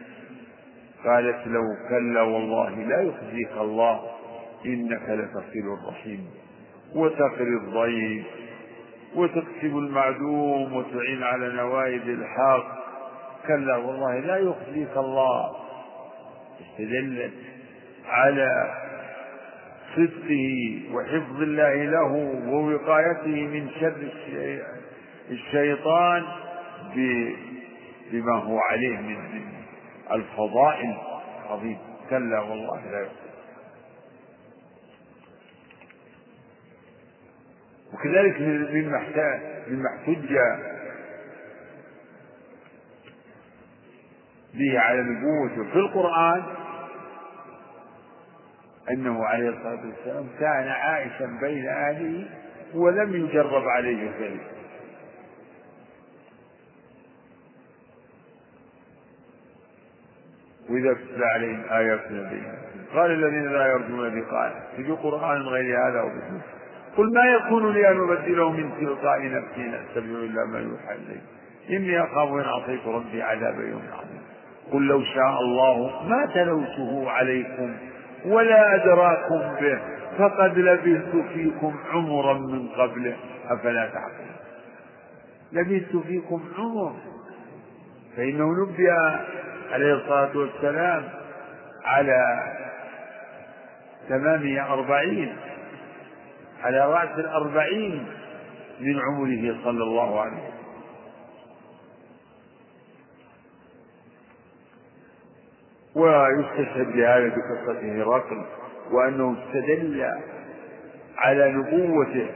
قالت 1.06 1.48
لو 1.48 1.64
كلا 1.90 2.22
والله 2.22 2.70
لا 2.70 3.02
يخزيك 3.02 3.52
الله 3.62 4.02
إنك 4.66 5.10
لتصل 5.10 5.78
الرحيم. 5.84 6.26
وتقري 6.96 7.58
الضيف 7.64 8.26
وتكسب 9.16 9.78
المعدوم 9.78 10.74
وتعين 10.74 11.24
على 11.24 11.50
نوائب 11.54 12.10
الحق. 12.10 12.84
كلا 13.48 13.76
والله 13.76 14.20
لا 14.20 14.38
يخزيك 14.38 14.98
الله. 14.98 15.52
استدلت 16.62 17.34
على 18.08 18.74
صدقه 19.96 20.80
وحفظ 20.94 21.42
الله 21.42 21.84
له 21.84 22.12
ووقايته 22.48 23.48
من 23.48 23.70
شر 23.80 23.96
الشيطان 25.32 26.24
بما 28.14 28.36
هو 28.36 28.60
عليه 28.60 28.98
من 28.98 29.42
الفضائل 30.12 30.98
العظيم. 31.46 31.78
كلا 32.10 32.40
والله 32.40 32.82
لا 32.92 33.00
يخزيك 33.02 33.34
وكذلك 37.94 38.42
مما 38.72 38.98
مما 39.68 39.90
احتج 39.90 40.38
به 44.54 44.80
على 44.80 45.02
نبوته 45.02 45.72
في 45.72 45.76
القرآن 45.80 46.44
أنه 48.92 49.26
عليه 49.26 49.50
الصلاة 49.50 49.86
والسلام 49.86 50.28
كان 50.40 50.68
عائشا 50.68 51.38
بين 51.42 51.68
أهله 51.68 52.26
ولم 52.74 53.16
يجرب 53.16 53.64
عليه 53.68 54.12
ذلك 54.20 54.53
وإذا 60.74 60.94
تتلى 60.94 61.26
عليهم 61.26 61.62
آياتنا 61.72 62.30
بينات 62.30 62.58
قال 62.94 63.12
الذين 63.12 63.48
لا 63.52 63.66
يرجون 63.68 64.20
لقاء. 64.20 64.52
قرآن 65.04 65.42
غير 65.42 65.88
هذا 65.88 66.00
أو 66.00 66.10
قل 66.98 67.14
ما 67.14 67.26
يكون 67.26 67.74
لي 67.74 67.92
أن 67.92 68.00
أبدله 68.00 68.52
من 68.52 68.70
تلقاء 68.80 69.20
نفسي 69.22 69.62
إن 69.66 69.74
أتبع 69.74 70.06
إلا 70.06 70.46
ما 70.46 70.60
يوحى 70.60 70.96
إلي. 70.96 71.20
إني 71.78 72.04
أخاف 72.04 72.30
إن 72.30 72.42
عصيت 72.42 72.88
ربي 72.88 73.22
عذاب 73.22 73.60
يوم 73.60 73.82
عظيم. 73.94 74.22
قل 74.72 74.88
لو 74.88 75.02
شاء 75.02 75.40
الله 75.42 76.08
ما 76.08 76.26
تلوته 76.26 77.12
عليكم 77.12 77.76
ولا 78.26 78.76
أدراكم 78.76 79.56
به 79.62 79.80
فقد 80.18 80.58
لبثت 80.58 81.16
فيكم 81.34 81.76
عمرا 81.92 82.34
من 82.34 82.68
قبله. 82.68 83.16
أفلا 83.50 83.90
تعقلون؟ 83.90 84.34
لبثت 85.52 85.98
فيكم 86.08 86.42
عمر 86.58 86.94
فإنه 88.18 88.64
نبئ 88.64 88.92
عليه 89.74 89.94
الصلاة 89.94 90.38
والسلام 90.38 91.10
على 91.86 92.44
ثمانية 94.10 94.74
أربعين 94.74 95.36
على 96.64 96.80
رأس 96.94 97.20
الأربعين 97.20 98.08
من 98.80 99.00
عمره 99.02 99.64
صلى 99.64 99.84
الله 99.84 100.20
عليه 100.22 100.32
وسلم. 100.38 100.54
ويستشهد 105.96 106.88
بهذا 106.88 107.28
بقصة 107.28 107.82
هرقل 107.82 108.46
وأنه 108.92 109.36
استدل 109.40 110.12
على 111.18 111.52
نبوته 111.52 112.30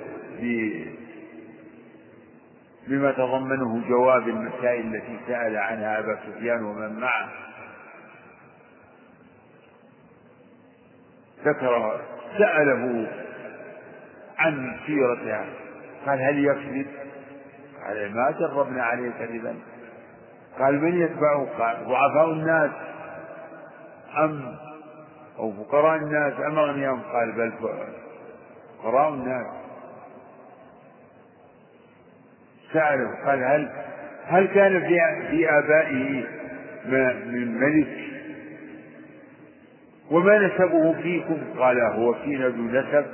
بما 2.87 3.11
تضمنه 3.11 3.87
جواب 3.89 4.27
المسائل 4.27 4.95
التي 4.95 5.19
سأل 5.27 5.57
عنها 5.57 5.99
أبا 5.99 6.19
سفيان 6.25 6.63
ومن 6.63 6.99
معه 6.99 7.29
ذكر 11.45 12.01
سأله 12.37 13.07
عن 14.37 14.77
سيرتها 14.85 15.45
قال 16.05 16.21
هل 16.21 16.45
يكذب؟ 16.45 16.87
قال 17.85 18.15
ما 18.15 18.31
جربنا 18.31 18.83
عليه 18.83 19.11
كذبا 19.19 19.55
قال 20.59 20.81
من 20.81 21.01
يتبعه؟ 21.01 21.47
قال 21.59 21.87
ضعفاء 21.87 22.31
الناس 22.31 22.71
أم 24.17 24.55
أو 25.39 25.51
فقراء 25.63 25.97
الناس 25.97 26.33
أم 26.33 26.59
أغنياءهم؟ 26.59 27.01
قال 27.01 27.31
بل 27.31 27.51
فقراء 28.81 29.09
الناس 29.09 29.47
سأله 32.73 33.25
قال 33.25 33.43
هل 33.43 33.69
هل 34.25 34.47
كان 34.47 34.79
في 34.79 34.99
في 35.29 35.49
آبائه 35.49 36.23
من 36.85 37.59
ملك؟ 37.59 38.07
وما 40.11 40.37
نسبه 40.47 40.93
فيكم؟ 41.01 41.37
قال 41.59 41.81
هو 41.81 42.13
فينا 42.13 42.47
ذو 42.47 42.63
نسب. 42.63 43.05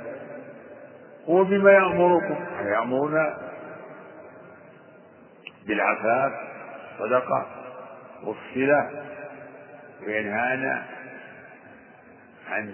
وبما 1.28 1.72
يأمركم. 1.72 2.36
يأمرنا 2.64 3.38
بالعفاف 5.66 6.32
صدقة 6.98 7.46
والصلة 8.24 8.90
وينهانا 10.06 10.82
عن 12.50 12.72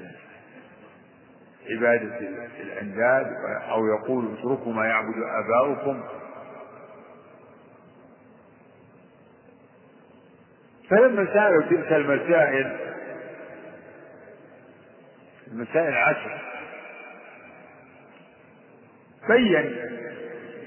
عبادة 1.71 2.19
الأنداد 2.61 3.27
أو 3.71 3.87
يقول 3.87 4.35
اتركوا 4.39 4.73
ما 4.73 4.87
يعبد 4.87 5.15
آباؤكم. 5.45 6.03
فلما 10.91 11.27
سألوا 11.27 11.63
تلك 11.63 11.93
المسائل 11.93 12.77
المسائل 15.53 15.95
عشر 15.95 16.41
بين 19.29 19.77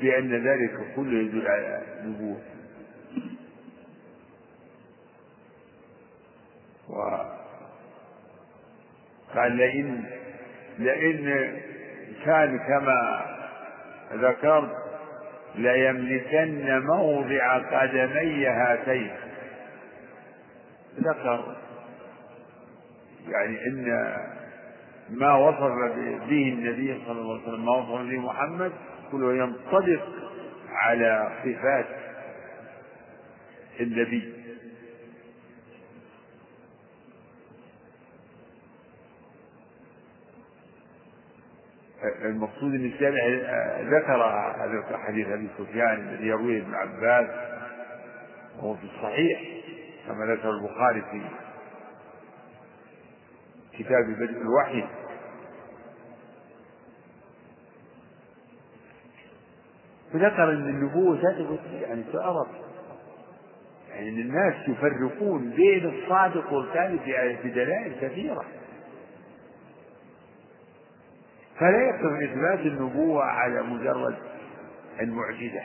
بأن 0.02 0.48
ذلك 0.48 0.96
كله 0.96 1.20
يدل 1.20 1.48
على 1.48 1.82
النبوة. 2.00 2.42
قال 9.36 9.52
لئن 9.52 10.04
لئن 10.80 11.52
كان 12.26 12.60
كما 12.60 13.26
ذكرت 14.14 14.78
ليملكن 15.56 16.80
موضع 16.80 17.58
قدمي 17.58 18.48
هاتين. 18.48 19.12
ذكر 21.00 21.56
يعني 23.28 23.68
إن 23.68 24.16
ما 25.10 25.36
وصف 25.36 25.60
به 26.30 26.54
النبي 26.54 27.02
صلى 27.06 27.22
الله 27.22 27.34
عليه 27.34 27.44
وسلم 27.44 27.66
ما 27.66 27.72
وصف 27.72 28.10
به 28.10 28.20
محمد 28.20 28.72
كله 29.12 29.34
ينطبق 29.34 30.04
على 30.70 31.32
صفات 31.44 31.86
النبي. 33.80 34.34
المقصود 42.26 42.74
إن 42.74 42.86
الجامع 42.86 43.28
ذكر 43.82 44.24
هذا 44.64 44.98
حديث 44.98 45.28
أبي 45.28 45.48
سفيان 45.58 46.10
الذي 46.10 46.28
يرويه 46.28 46.62
ابن 46.62 46.74
عباس 46.74 47.30
وهو 48.58 48.76
في 48.76 48.84
الصحيح. 48.84 49.63
كما 50.08 50.26
ذكر 50.26 50.50
البخاري 50.50 51.02
في 51.02 51.22
كتاب 53.78 54.04
بدء 54.06 54.42
الوحي. 54.42 54.88
فذكر 60.14 60.52
إن 60.52 60.70
النبوة 60.70 61.18
تثبت 61.18 61.60
يعني 61.82 62.04
تعرف. 62.14 62.48
يعني 63.90 64.10
إن 64.10 64.20
الناس 64.20 64.70
يفرقون 64.70 65.50
بين 65.50 65.86
الصادق 65.86 66.54
والكاذب 66.54 67.00
بدلائل 67.44 67.96
كثيرة. 68.02 68.46
فلا 71.60 71.90
يكتب 71.90 72.14
إثبات 72.14 72.60
النبوة 72.60 73.24
على 73.24 73.62
مجرد 73.62 74.16
المعجزة. 75.02 75.64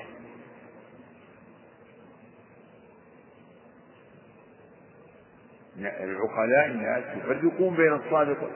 العقلاء 5.81 6.67
الناس 6.67 7.03
يفرقون 7.17 7.75
بين 7.77 7.93
الصادق 7.93 8.51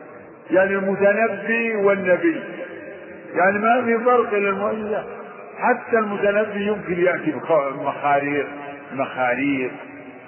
يعني 0.51 0.74
المتنبي 0.74 1.74
والنبي. 1.77 2.40
يعني 3.35 3.59
ما 3.59 3.82
في 3.85 4.05
فرق 4.05 4.32
المعجزة 4.35 5.05
حتى 5.59 5.99
المتنبي 5.99 6.66
يمكن 6.66 7.03
يأتي 7.03 7.31
بمخاريق 7.31 8.47
مخاريق 8.93 9.73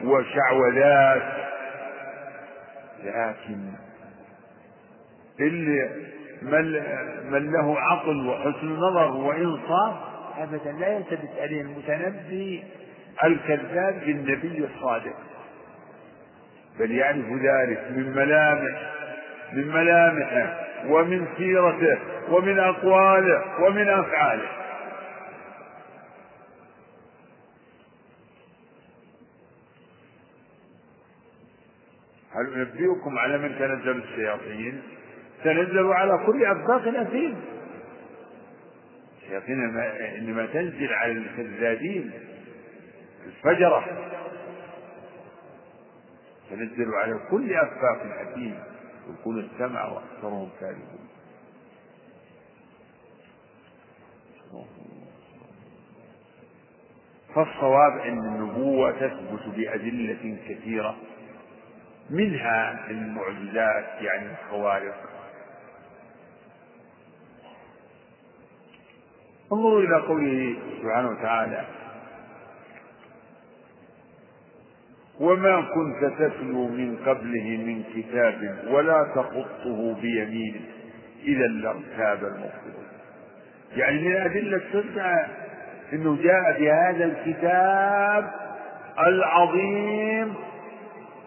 وشعوذات. 0.04 1.22
لكن 3.04 3.58
اللي 5.40 5.90
من, 6.42 6.82
من 7.30 7.52
له 7.52 7.80
عقل 7.80 8.26
وحسن 8.28 8.66
نظر 8.66 9.10
وإنصاف 9.16 9.94
أبدا 10.38 10.72
لا 10.72 10.88
يلتبس 10.88 11.28
عليه 11.40 11.60
المتنبي 11.62 12.64
الكذاب 13.24 14.00
بالنبي 14.06 14.64
الصادق. 14.74 15.14
بل 16.78 16.90
يعرف 16.90 17.26
ذلك 17.32 17.84
من 17.90 18.12
ملامح 18.16 18.92
من 19.52 19.68
ملامحه 19.68 20.64
ومن 20.88 21.26
سيرته 21.36 21.98
ومن 22.28 22.58
أقواله 22.58 23.62
ومن 23.62 23.88
أفعاله. 23.88 24.48
هل 32.32 32.54
أنبئكم 32.54 33.18
على 33.18 33.38
من 33.38 33.58
تنزل 33.58 34.02
الشياطين؟ 34.02 34.82
تنزلوا 35.44 35.94
على 35.94 36.26
كل 36.26 36.44
أفاق 36.44 37.00
أثيم 37.00 37.40
الشياطين 39.22 39.78
إنما 40.18 40.46
تنزل 40.46 40.92
على 40.92 41.12
الكذابين 41.12 42.10
الفجرة. 43.26 43.84
تنزل 46.50 46.94
على 46.94 47.20
كل 47.30 47.54
أفاق 47.54 48.02
أثيم 48.20 48.58
يكون 49.10 49.38
السمع 49.40 49.84
وأكثرهم 49.84 50.48
كاذبون 50.60 51.08
فالصواب 57.34 57.98
أن 57.98 58.18
النبوة 58.18 58.90
تثبت 58.90 59.54
بأدلة 59.56 60.36
كثيرة 60.48 60.96
منها 62.10 62.90
المعجزات 62.90 64.02
يعني 64.02 64.30
الخوارق. 64.30 64.94
انظروا 69.52 69.80
إلى 69.80 69.96
قوله 70.06 70.56
سبحانه 70.82 71.08
وتعالى 71.08 71.64
وما 75.20 75.60
كنت 75.74 76.12
تتلو 76.18 76.68
من 76.68 76.96
قبله 77.06 77.56
من 77.66 77.82
كتاب 77.94 78.58
ولا 78.70 79.06
تخطه 79.14 79.94
بيمينك 80.00 80.60
إذا 81.24 81.46
لارتاب 81.46 82.18
المبطلون. 82.24 82.84
يعني 83.76 84.08
من 84.08 84.16
أدلة 84.16 84.56
السنة 84.56 85.26
أنه 85.92 86.18
جاء 86.22 86.60
بهذا 86.60 87.04
الكتاب 87.04 88.30
العظيم 89.06 90.34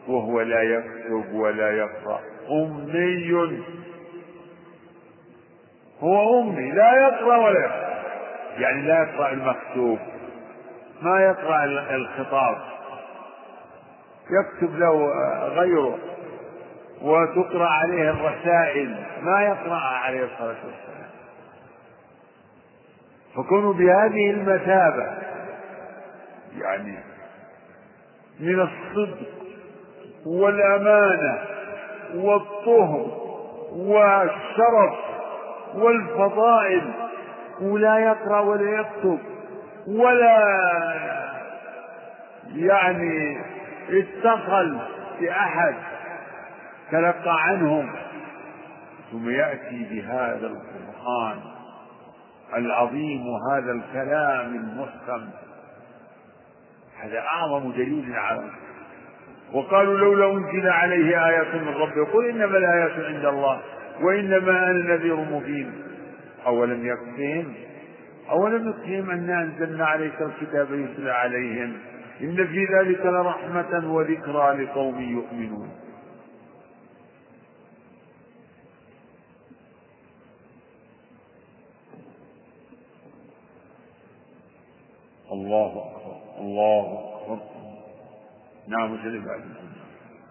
وهو 0.07 0.41
لا 0.41 0.61
يكتب 0.61 1.33
ولا 1.33 1.71
يقرأ. 1.71 2.21
أمي. 2.51 3.63
هو 5.99 6.41
أمي. 6.41 6.71
لا 6.71 6.93
يقرأ 6.93 7.37
ولا 7.37 7.59
يقرأ. 7.59 8.03
يعني 8.57 8.81
لا 8.81 9.03
يقرأ 9.03 9.31
المكتوب. 9.31 9.99
ما 11.01 11.21
يقرأ 11.21 11.65
الخطاب. 11.95 12.76
يكتب 14.29 14.75
له 14.79 15.09
غيره 15.47 15.97
وتقرأ 17.01 17.67
عليه 17.69 18.09
الرسائل 18.09 18.95
ما 19.21 19.41
يقرأ 19.41 19.75
عليه 19.79 20.23
الصلاة 20.23 20.47
والسلام. 20.65 21.07
فكونوا 23.35 23.73
بهذه 23.73 24.29
المثابة 24.31 25.17
يعني 26.57 26.97
من 28.39 28.59
الصدق 28.59 29.27
والأمانة 30.25 31.39
والطهر 32.15 33.05
والشرف 33.71 34.95
والفضائل 35.75 36.91
ولا 37.61 37.97
يقرأ 37.99 38.39
ولا 38.39 38.79
يكتب 38.79 39.19
ولا 39.87 40.37
يعني 42.55 43.37
اتصل 43.89 44.77
بأحد 45.21 45.75
تلقى 46.91 47.35
عنهم. 47.43 47.95
ثم 49.11 49.29
يأتي 49.29 49.87
بهذا 49.91 50.47
القرآن 50.47 51.39
العظيم 52.55 53.21
وهذا 53.27 53.71
الكلام 53.71 54.55
المحكم. 54.55 55.29
هذا 57.01 57.19
أعظم 57.19 57.71
دليل 57.71 58.13
على 58.13 58.43
وقالوا 59.53 59.97
لولا 59.97 60.31
أنزل 60.31 60.69
عليه 60.69 61.27
آية 61.27 61.61
من 61.61 61.67
ربه. 61.67 62.11
قل 62.13 62.29
إنما 62.29 62.57
الآيات 62.57 63.05
عند 63.05 63.25
الله 63.25 63.61
وإنما 64.01 64.71
أنا 64.71 64.95
نذير 64.95 65.15
مبين. 65.15 65.71
أولم 66.45 66.85
يكفهم؟ 66.85 67.53
أولم 68.29 68.69
يكفهم 68.69 69.09
أنا 69.11 69.41
أنزلنا 69.41 69.85
عليك 69.85 70.21
الكتاب 70.21 70.67
يتلى 70.71 71.11
عليهم. 71.11 71.73
إن 72.21 72.47
في 72.47 72.65
ذلك 72.65 73.05
لرحمة 73.05 73.93
وذكرى 73.93 74.63
لقوم 74.63 75.01
يؤمنون. 75.01 75.69
الله 85.31 85.67
أكبر 85.67 86.17
الله 86.39 86.85
أكبر. 87.23 87.39
نعم 88.67 88.91
وجل 88.93 89.25
بعد؟ 89.25 89.41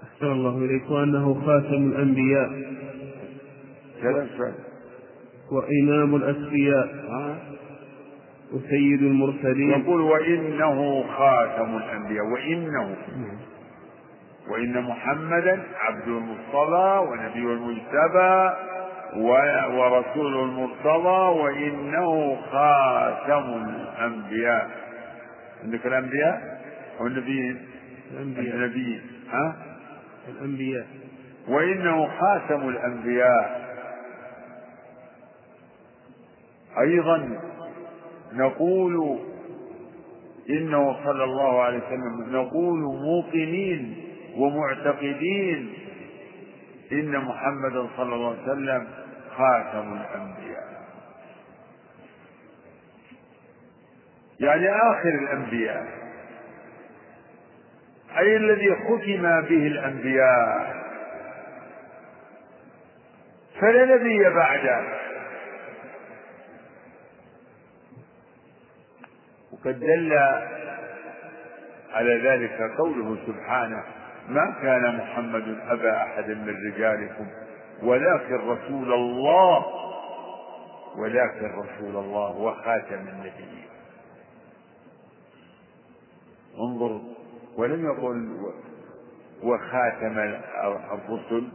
أحسن 0.03 0.27
الله 0.27 0.59
إليك 0.59 0.91
وأنه 0.91 1.35
خاتم 1.47 1.93
الأنبياء. 1.93 2.77
ثلاث 4.03 4.55
وإمام 5.53 6.17
الأسفياء 6.17 6.89
وسيد 8.53 9.03
المرسلين. 9.03 9.71
يقول 9.71 10.01
وإنه 10.01 11.05
خاتم 11.17 11.77
الأنبياء 11.77 12.25
وإنه. 12.25 12.97
وإن 14.49 14.83
محمدا 14.83 15.63
عبد 15.81 16.09
المصطفى 16.09 17.07
ونبي 17.11 17.53
المجتبى 17.53 18.51
ورسول 19.77 20.45
المرتضى 20.45 21.41
وإنه 21.41 22.37
خاتم 22.51 23.65
الأنبياء. 23.65 24.71
عندك 25.65 25.87
الأنبياء؟ 25.87 26.61
أو 27.01 27.07
النبيين؟ 27.07 27.59
الأنبياء. 28.11 28.57
النبيين. 28.57 29.01
ها؟ 29.31 29.57
الأنبياء. 30.29 30.87
وإنه 31.49 32.09
خاتم 32.21 32.69
الأنبياء. 32.69 33.67
أيضا 36.81 37.41
نقول 38.37 39.19
إنه 40.51 41.05
صلى 41.05 41.25
الله 41.25 41.63
عليه 41.63 41.79
وسلم 41.79 42.27
نقول 42.33 42.79
موقنين 42.79 44.05
ومعتقدين 44.37 45.75
إن 46.93 47.19
محمدا 47.19 47.89
صلى 47.97 48.15
الله 48.15 48.31
عليه 48.31 48.43
وسلم 48.43 48.89
خاتم 49.37 49.93
الأنبياء. 49.93 50.67
يعني 54.41 54.69
آخر 54.71 55.09
الأنبياء. 55.09 55.87
أي 58.19 58.37
الذي 58.37 58.75
ختم 58.75 59.23
به 59.41 59.67
الأنبياء. 59.67 60.87
فلا 63.61 63.85
نبي 63.97 64.31
بعده. 64.31 64.85
وقد 69.67 69.81
دل 69.81 70.13
على 71.93 72.19
ذلك 72.29 72.71
قوله 72.79 73.17
سبحانه 73.27 73.85
ما 74.29 74.55
كان 74.63 74.97
محمد 74.97 75.59
أبا 75.69 75.97
أحد 75.97 76.31
من 76.31 76.57
رجالكم 76.67 77.27
ولكن 77.83 78.35
رسول 78.35 78.93
الله 78.93 79.67
ولكن 80.97 81.47
رسول 81.47 81.97
الله 82.05 82.37
وخاتم 82.37 83.09
النبيين. 83.09 83.69
انظر 86.59 87.01
ولم 87.57 87.85
يقل 87.85 88.53
وخاتم 89.43 90.19
الرسل 90.93 91.49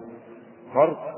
فرق 0.73 1.15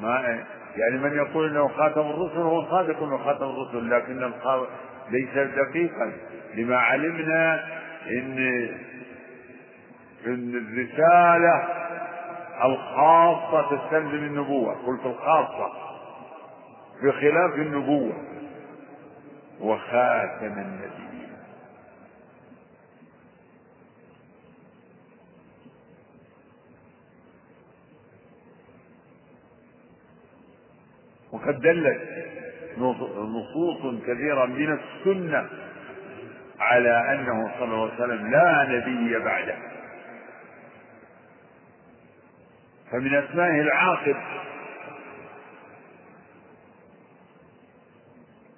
ما 0.00 0.44
يعني 0.76 0.98
من 0.98 1.16
يقول 1.16 1.50
إنه 1.50 1.68
خاتم 1.68 2.00
الرسل 2.00 2.38
هو 2.38 2.64
صادق 2.70 3.02
إنه 3.02 3.18
خاتم 3.18 3.44
الرسل 3.44 3.90
لكن 3.90 4.32
ليس 5.10 5.34
دقيقا. 5.34 6.12
لما 6.54 6.76
علمنا 6.76 7.64
إن 8.06 8.38
ان 10.26 10.54
الرسالة 10.54 11.64
الخاصة 12.64 13.76
تستلزم 13.76 14.24
النبوة 14.24 14.74
قلت 14.86 15.06
الخاصة 15.06 15.72
بخلاف 17.02 17.54
النبوة. 17.54 18.24
وخاتم 19.60 20.58
النبيين. 20.58 21.14
وقد 31.32 31.60
دلت 31.60 32.00
نصوص 32.78 34.02
كثيرة 34.06 34.46
من 34.46 34.78
السنة 34.78 35.48
على 36.60 37.12
أنه 37.14 37.50
صلى 37.58 37.64
الله 37.64 37.92
عليه 37.92 38.04
وسلم 38.04 38.30
لا 38.30 38.66
نبي 38.68 39.18
بعده. 39.18 39.56
فمن 42.90 43.14
أسمائه 43.14 43.60
العاقب. 43.60 44.16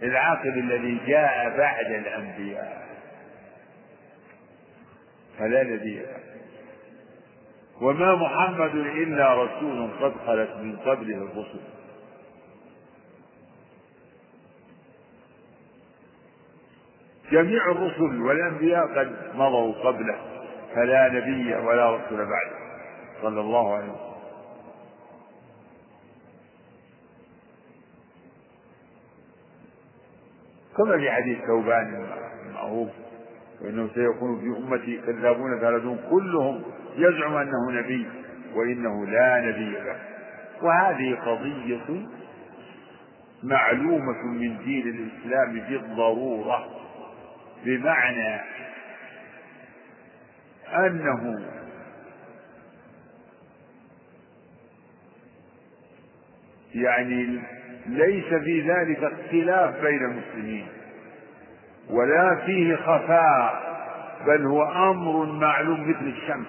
العاقب 0.02 0.58
الذي 0.58 1.00
جاء 1.06 1.56
بعد 1.58 1.86
الأنبياء. 1.86 2.86
فلا 5.38 5.62
نبي 5.62 6.06
وما 7.80 8.14
محمد 8.14 8.74
إلا 8.74 9.44
رسول 9.44 9.90
قد 10.00 10.12
خلت 10.26 10.50
من 10.56 10.76
قبله 10.76 11.16
الرسل. 11.16 11.60
جميع 17.36 17.70
الرسل 17.70 18.20
والأنبياء 18.22 18.86
قد 18.98 19.16
مضوا 19.34 19.72
قبله 19.72 20.16
فلا 20.74 21.08
نبي 21.08 21.54
ولا 21.54 21.96
رسول 21.96 22.18
بعده 22.18 22.56
صلى 23.22 23.40
الله 23.40 23.74
عليه 23.74 23.84
وسلم. 23.92 24.16
كما 30.76 30.98
في 30.98 31.10
حديث 31.10 31.38
ثوبان 31.46 32.06
المعروف 32.46 32.88
وانه 33.62 33.88
سيكون 33.94 34.40
في 34.40 34.46
أمتي 34.46 35.00
كذابون 35.06 35.60
ثلاثون 35.60 35.98
كلهم 36.10 36.62
يزعم 36.96 37.36
أنه 37.36 37.70
نبي 37.70 38.06
وإنه 38.54 39.06
لا 39.06 39.40
نبي 39.40 39.70
له. 39.70 39.96
وهذه 40.62 41.14
قضية 41.26 42.06
معلومة 43.42 44.22
من 44.22 44.58
دين 44.64 44.88
الإسلام 44.88 45.52
بالضرورة. 45.52 46.68
بمعنى 47.64 48.40
أنه 50.76 51.46
يعني 56.74 57.40
ليس 57.86 58.34
في 58.34 58.60
ذلك 58.60 59.04
اختلاف 59.04 59.80
بين 59.80 60.04
المسلمين 60.04 60.66
ولا 61.90 62.42
فيه 62.46 62.76
خفاء 62.76 63.66
بل 64.26 64.46
هو 64.46 64.90
أمر 64.90 65.26
معلوم 65.26 65.90
مثل 65.90 66.06
الشمس. 66.06 66.46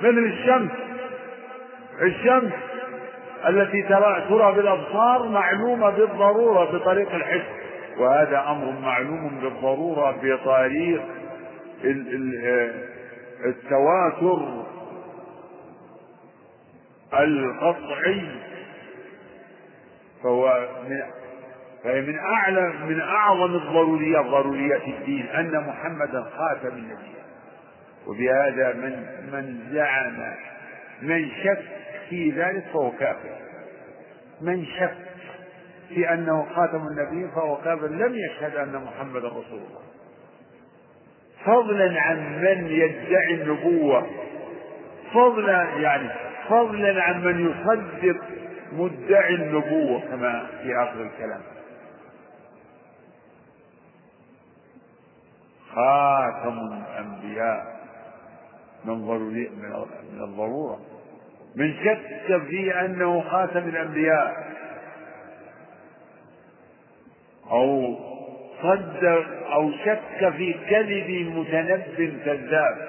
مثل 0.00 0.18
الشمس. 0.18 0.70
الشمس 2.02 2.52
التي 3.48 3.82
ترى 3.82 4.26
ترى 4.28 4.52
بالأبصار 4.54 5.28
معلومة 5.28 5.90
بالضرورة 5.90 6.64
بطريق 6.64 7.14
الحس. 7.14 7.59
وهذا 7.98 8.44
أمر 8.48 8.80
معلوم 8.80 9.40
بالضرورة 9.40 10.16
بطريق 10.22 11.02
التواتر 13.44 14.64
القطعي. 17.14 18.40
فهو 20.22 20.68
من 20.88 21.00
فهي 21.84 22.00
من 22.00 22.18
أعلى 22.18 22.72
من 22.88 23.00
أعظم 23.00 23.54
الضروريات 23.54 24.24
ضروريات 24.24 24.82
الدين 24.82 25.26
أن 25.26 25.66
محمدا 25.66 26.22
خاتم 26.22 26.76
النبي. 26.76 27.14
وبهذا 28.06 28.72
من 28.72 29.06
من 29.32 29.60
زعم 29.72 30.34
من 31.02 31.28
شك 31.44 31.62
في 32.08 32.30
ذلك 32.30 32.64
فهو 32.72 32.90
كافر. 32.90 33.36
من 34.40 34.64
شك 34.64 34.96
في 35.94 36.12
أنه 36.14 36.46
خاتم 36.54 36.86
النبي 36.86 37.30
فهو 37.34 37.56
كافر 37.56 37.86
لم 37.86 38.14
يشهد 38.14 38.56
أن 38.56 38.84
محمدا 38.84 39.28
رسول 39.28 39.58
الله. 39.58 39.80
فضلا 41.44 42.00
عن 42.00 42.42
من 42.42 42.66
يدعي 42.66 43.34
النبوة. 43.34 44.06
فضلا 45.14 45.62
يعني 45.62 46.10
فضلا 46.48 47.02
عن 47.02 47.24
من 47.24 47.50
يصدق 47.50 48.20
مدعي 48.72 49.34
النبوة 49.34 50.00
كما 50.00 50.46
في 50.62 50.76
آخر 50.76 51.02
الكلام. 51.02 51.40
خاتم 55.74 56.58
الأنبياء. 56.58 57.80
من 58.84 59.06
ضروري 59.06 59.50
من 60.12 60.22
الضرورة. 60.22 60.80
من 61.56 61.74
شك 61.84 62.42
في 62.48 62.80
أنه 62.80 63.20
خاتم 63.20 63.68
الأنبياء. 63.68 64.50
أو 67.50 67.96
صدق 68.62 69.26
أو 69.52 69.70
شك 69.84 70.32
في 70.36 70.52
كذب 70.70 71.36
متنب 71.36 72.12
كذاب 72.24 72.88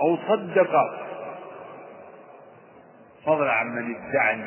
أو 0.00 0.16
صدق. 0.28 0.72
فضلا 3.26 3.52
عن 3.52 3.66
من 3.66 3.94
ادعى 3.94 4.44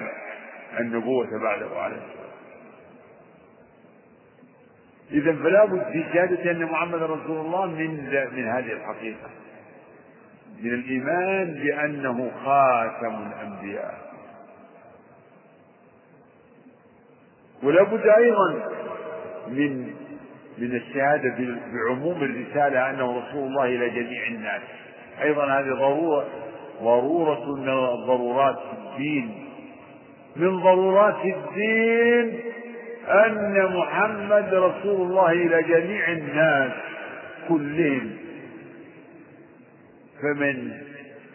النبوة 0.80 1.28
بعده 1.44 1.80
عليه 1.80 1.96
الصلاة 1.96 2.24
إذا 5.12 5.34
فلا 5.34 5.66
بد 5.66 5.92
في 5.92 6.04
شهادة 6.14 6.52
أن 6.52 6.66
محمد 6.66 7.04
رسول 7.04 7.46
الله 7.46 7.66
من 7.66 7.90
من 8.36 8.48
هذه 8.48 8.74
الحقيقة. 8.74 9.30
من 10.64 10.74
الإيمان 10.74 11.54
بأنه 11.54 12.32
خاتم 12.46 13.28
الأنبياء. 13.32 14.14
ولا 17.64 17.84
بد 17.84 18.08
أيضا 18.08 18.70
من 19.48 19.94
من 20.58 20.76
الشهادة 20.76 21.36
بعموم 21.74 22.24
الرسالة 22.24 22.90
أنه 22.90 23.18
رسول 23.18 23.48
الله 23.48 23.66
إلى 23.66 23.90
جميع 23.90 24.28
الناس. 24.28 24.62
أيضا 25.22 25.46
هذه 25.46 25.70
ضرورة 25.74 26.26
ضرورة 26.82 27.56
من 27.56 28.06
ضرورات 28.08 28.60
الدين. 28.78 29.46
من 30.36 30.60
ضرورات 30.60 31.26
الدين 31.26 32.40
أن 33.08 33.78
محمد 33.78 34.54
رسول 34.54 35.02
الله 35.02 35.32
إلى 35.32 35.64
جميع 35.64 36.12
الناس 36.12 36.72
كلهم. 37.50 38.12
فمن 40.22 40.72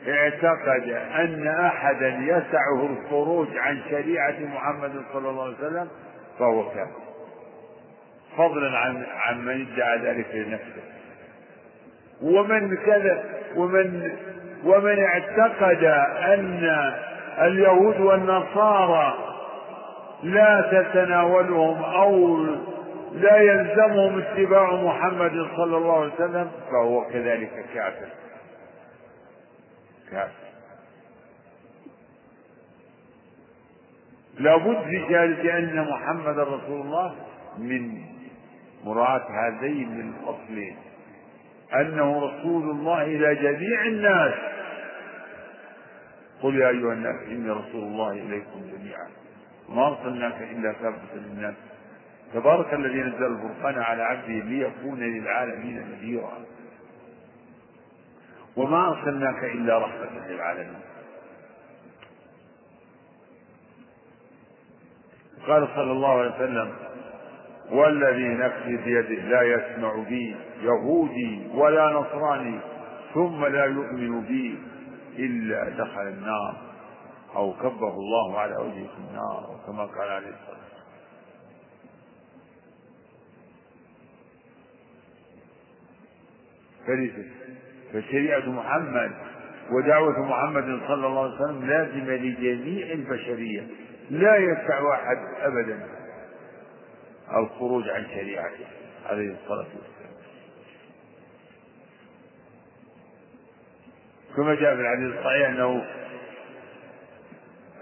اعتقد 0.09 0.89
أن 1.19 1.47
أحدا 1.47 2.09
يسعه 2.09 2.87
الخروج 2.87 3.49
عن 3.57 3.81
شريعة 3.91 4.37
محمد 4.55 4.93
صلى 5.13 5.31
الله 5.31 5.45
عليه 5.45 5.55
وسلم 5.55 5.89
فهو 6.39 6.69
كافر. 6.69 7.08
فضلا 8.39 8.78
عن 8.78 9.06
عن 9.16 9.44
من 9.44 9.66
ادعى 9.73 9.98
ذلك 9.98 10.35
لنفسه. 10.35 10.82
ومن 12.23 12.77
كذا 12.77 13.24
ومن 13.56 14.12
ومن 14.65 14.98
اعتقد 15.05 15.85
أن 16.24 16.93
اليهود 17.39 18.01
والنصارى 18.01 19.19
لا 20.23 20.70
تتناولهم 20.73 21.82
أو 21.82 22.36
لا 23.12 23.36
يلزمهم 23.36 24.19
اتباع 24.19 24.74
محمد 24.74 25.47
صلى 25.56 25.77
الله 25.77 26.01
عليه 26.01 26.15
وسلم 26.15 26.51
فهو 26.70 27.05
كذلك 27.05 27.65
كافر. 27.74 28.09
كافر. 30.10 30.48
لابد 34.39 34.82
في 34.85 35.05
شهادة 35.09 35.59
أن 35.59 35.89
محمد 35.90 36.39
رسول 36.39 36.81
الله 36.81 37.15
من 37.59 37.90
مراعاة 38.85 39.27
هذين 39.31 40.01
الأصلين 40.01 40.77
أنه 41.75 42.19
رسول 42.27 42.71
الله 42.71 43.03
إلى 43.03 43.35
جميع 43.35 43.87
الناس. 43.87 44.35
قل 46.43 46.57
يا 46.57 46.69
أيها 46.69 46.93
الناس 46.93 47.23
إني 47.23 47.51
رسول 47.51 47.83
الله 47.83 48.13
إليكم 48.13 48.61
جميعا. 48.79 49.09
وما 49.69 49.89
أرسلناك 49.89 50.43
إلا 50.43 50.73
كافة 50.73 51.15
للناس. 51.15 51.55
تبارك 52.35 52.75
الذي 52.75 53.03
نزل 53.03 53.27
الفرقان 53.27 53.79
على 53.79 54.03
عبده 54.03 54.45
ليكون 54.45 55.01
للعالمين 55.01 55.87
نذيرا. 55.89 56.45
وما 58.57 58.89
أرسلناك 58.89 59.45
إلا 59.45 59.79
رحمة 59.79 60.29
للعالمين. 60.29 60.81
قال 65.47 65.69
صلى 65.75 65.93
الله 65.93 66.19
عليه 66.19 66.35
وسلم 66.35 66.75
والذي 67.70 68.28
نفسي 68.28 68.77
بيده 68.77 69.23
لا 69.23 69.43
يسمع 69.43 69.95
بي 70.09 70.36
يهودي 70.62 71.49
ولا 71.55 71.93
نصراني 71.93 72.59
ثم 73.15 73.45
لا 73.47 73.65
يؤمن 73.65 74.20
بي 74.20 74.59
إلا 75.19 75.69
دخل 75.69 76.09
النار 76.09 76.57
أو 77.36 77.53
كبه 77.53 77.95
الله 77.95 78.39
على 78.39 78.57
وجهه 78.57 78.86
في 78.86 78.99
النار 79.11 79.61
كما 79.66 79.85
قال 79.85 80.09
عليه 80.09 80.28
الصلاة 80.28 80.59
والسلام. 80.59 80.89
فشريعة 87.93 88.51
محمد 88.51 89.11
ودعوة 89.70 90.19
محمد 90.28 90.81
صلى 90.89 91.07
الله 91.07 91.24
عليه 91.24 91.35
وسلم 91.35 91.66
لازمة 91.66 92.15
لجميع 92.15 92.93
البشرية. 92.93 93.66
لا 94.11 94.36
يسع 94.36 94.95
أحد 94.95 95.19
أبدا. 95.40 95.98
الخروج 97.37 97.89
عن 97.89 98.07
شريعته. 98.15 98.67
عليه 99.07 99.33
الصلاة 99.33 99.59
والسلام. 99.59 100.09
كما 104.37 104.55
جاء 104.55 104.75
في 104.77 104.81
الحديث 104.81 105.19
الصحيح 105.19 105.49
أنه 105.49 105.85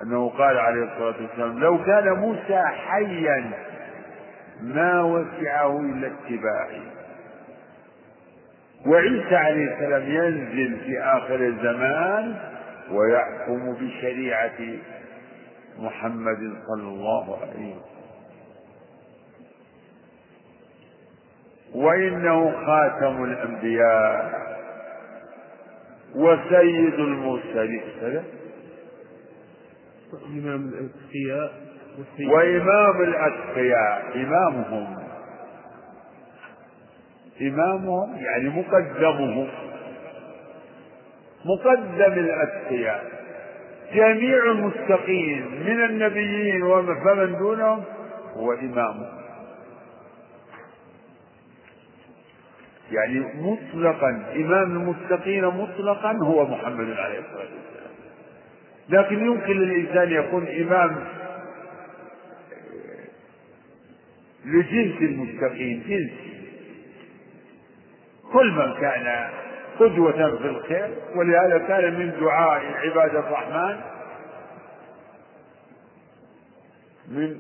أنه 0.03 0.29
قال 0.29 0.59
عليه 0.59 0.83
الصلاة 0.83 1.23
والسلام 1.23 1.59
لو 1.59 1.85
كان 1.85 2.13
موسى 2.13 2.63
حيا 2.67 3.51
ما 4.63 5.03
وسعه 5.03 5.81
إلا 5.81 6.07
اتباعي. 6.07 6.83
وعيسى 8.87 9.37
عليه 9.37 9.75
السلام 9.75 10.03
ينزل 10.03 10.81
في 10.85 11.01
آخر 11.01 11.35
الزمان 11.35 12.37
ويحكم 12.91 13.75
بشريعة 13.75 14.77
محمد 15.79 16.39
صلى 16.67 16.89
الله 16.89 17.39
عليه 17.41 17.75
وسلم. 17.75 17.96
وإنه 21.75 22.67
خاتم 22.67 23.25
الأنبياء 23.25 24.47
وسيد 26.15 26.95
المرسلين. 26.95 28.23
إمام 30.27 30.69
الأتقياء 30.69 31.53
وإمام 32.33 33.03
الأتقياء 33.03 34.03
إمامهم. 34.15 34.97
إمامهم 37.41 38.17
يعني 38.17 38.49
مقدمهم. 38.49 39.49
مقدم 41.45 42.13
الأتقياء. 42.13 43.05
جميع 43.95 44.45
المتقين 44.45 45.47
من 45.67 45.85
النبيين 45.85 46.63
ومن 46.63 47.39
دونهم 47.39 47.85
هو 48.37 48.53
إمامهم. 48.53 49.26
يعني 52.93 53.21
مطلقا 53.35 54.25
إمام 54.37 54.77
المتقين 54.77 55.45
مطلقا 55.45 56.13
هو 56.13 56.47
محمد 56.47 56.91
عليه 56.91 57.19
الصلاة 57.19 57.49
والسلام. 57.55 57.93
لكن 58.89 59.27
يمكن 59.27 59.53
للإنسان 59.53 60.11
يكون 60.13 60.47
إمام 60.49 60.97
لجنس 64.45 64.97
المتقين 65.03 65.83
جنس. 65.89 66.11
كل 68.33 68.51
من 68.51 68.75
كان 68.81 69.29
قدوة 69.81 70.37
في 70.39 70.49
الخير 70.49 70.91
ولهذا 71.17 71.59
كان 71.59 71.99
من 71.99 72.13
دعاء 72.21 72.63
عباد 72.75 73.15
الرحمن 73.17 73.81
من 77.09 77.37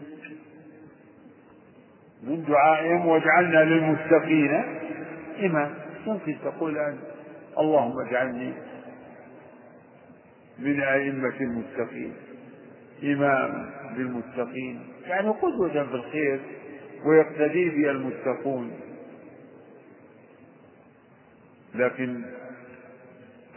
من 2.22 2.44
دعائهم 2.44 3.06
واجعلنا 3.06 3.58
للمتقين 3.64 4.64
إمام 5.40 5.74
ممكن 6.06 6.36
تقول 6.44 6.78
أن 6.78 6.98
اللهم 7.58 8.06
اجعلني 8.08 8.52
من 10.58 10.80
أئمة 10.80 11.36
المتقين 11.40 12.14
إمام 13.04 13.70
للمتقين 13.96 14.80
يعني 15.06 15.28
قدوة 15.28 15.68
في 15.68 15.94
الخير 15.94 16.40
ويقتدي 17.06 17.70
بي 17.70 17.90
المتقون. 17.90 18.70
لكن 21.74 22.22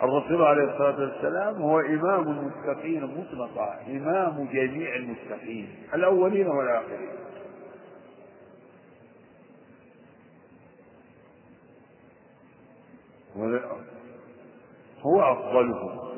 الرسول 0.04 0.42
عليه 0.42 0.64
الصلاة 0.64 1.00
والسلام 1.00 1.56
هو 1.62 1.80
إمام 1.80 2.28
المتقين 2.28 3.04
مطلقا 3.04 3.80
إمام 3.88 4.48
جميع 4.54 4.96
المتقين 4.96 5.68
الأولين 5.94 6.48
والآخرين. 6.48 7.10
هو 15.02 15.22
أفضلهم. 15.22 16.10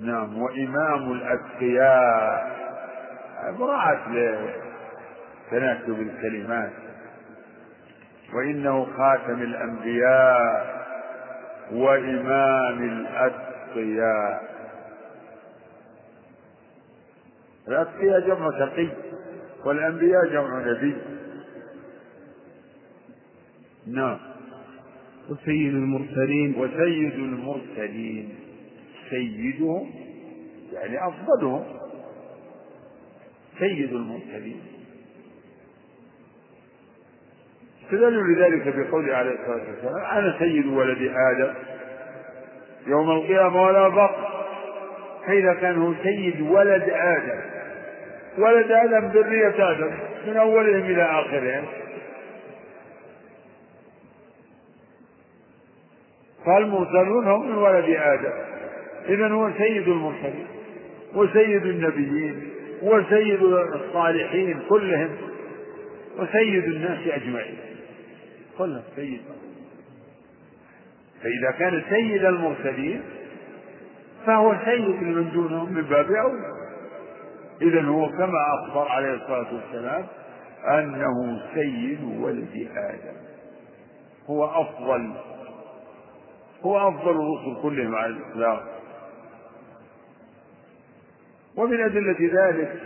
نعم 0.00 0.42
وإمام 0.42 1.12
الأتقياء. 1.12 2.52
مراعاة 3.58 4.08
لتناسب 4.08 6.00
الكلمات. 6.00 6.72
وإنه 8.34 8.84
خاتم 8.96 9.42
الأنبياء 9.42 10.82
وإمام 11.72 12.82
الأتقياء. 12.82 14.52
الأتقياء 17.68 18.20
جمع 18.20 18.50
تقي 18.50 18.88
والأنبياء 19.64 20.26
جمع 20.32 20.64
نبي. 20.66 20.96
نعم. 23.86 24.18
وسيد 25.30 25.74
المرسلين. 25.74 26.54
وسيد 26.58 27.14
المرسلين. 27.14 28.34
سيدهم 29.10 29.90
يعني 30.72 31.08
أفضلهم. 31.08 31.64
سيد 33.58 33.92
المرسلين. 33.92 34.60
استدلوا 37.84 38.26
لذلك 38.26 38.76
بقوله 38.76 39.14
عليه 39.14 39.30
الصلاة 39.30 39.70
والسلام 39.70 40.04
أنا 40.18 40.38
سيد 40.38 40.66
ولد 40.66 41.12
آدم. 41.32 41.54
يوم 42.86 43.10
القيامة 43.10 43.62
ولا 43.62 43.88
بق 43.88 44.32
فإذا 45.26 45.54
كان 45.54 45.82
هو 45.82 45.94
سيد 46.02 46.40
ولد 46.40 46.82
آدم. 46.90 47.51
ولد 48.38 48.70
آدم 48.70 49.06
ذرية 49.06 49.70
آدم 49.70 49.92
من 50.26 50.36
أولهم 50.36 50.84
إلى 50.84 51.02
آخرهم. 51.02 51.64
فالمرسلون 56.46 57.26
هم 57.26 57.48
من 57.48 57.56
ولد 57.56 57.96
آدم. 57.96 58.32
إذا 59.08 59.28
هو 59.28 59.50
سيد 59.58 59.88
المرسلين 59.88 60.46
وسيد 61.14 61.66
النبيين 61.66 62.50
وسيد 62.82 63.42
الصالحين 63.42 64.60
كلهم 64.68 65.10
وسيد 66.18 66.64
الناس 66.64 66.98
أجمعين. 67.06 67.58
كلهم 68.58 68.82
سيد. 68.96 69.20
فإذا 71.22 71.50
كان 71.58 71.82
سيد 71.90 72.24
المرسلين 72.24 73.02
فهو 74.26 74.56
سيد 74.64 75.02
من 75.02 75.30
دونهم 75.32 75.72
من 75.72 75.82
باب 75.82 76.12
أولى 76.12 76.61
إذا 77.62 77.82
هو 77.82 78.08
كما 78.08 78.38
أخبر 78.54 78.88
عليه 78.88 79.14
الصلاة 79.14 79.46
والسلام 79.54 80.06
أنه 80.68 81.42
سيد 81.54 82.04
ولد 82.20 82.68
آدم 82.76 83.16
هو 84.26 84.44
أفضل 84.44 85.12
هو 86.62 86.88
أفضل 86.88 87.10
الرسل 87.10 87.62
كلهم 87.62 87.94
على 87.94 88.12
الإطلاق 88.12 88.62
ومن 91.56 91.80
أدلة 91.84 92.16
ذلك 92.20 92.80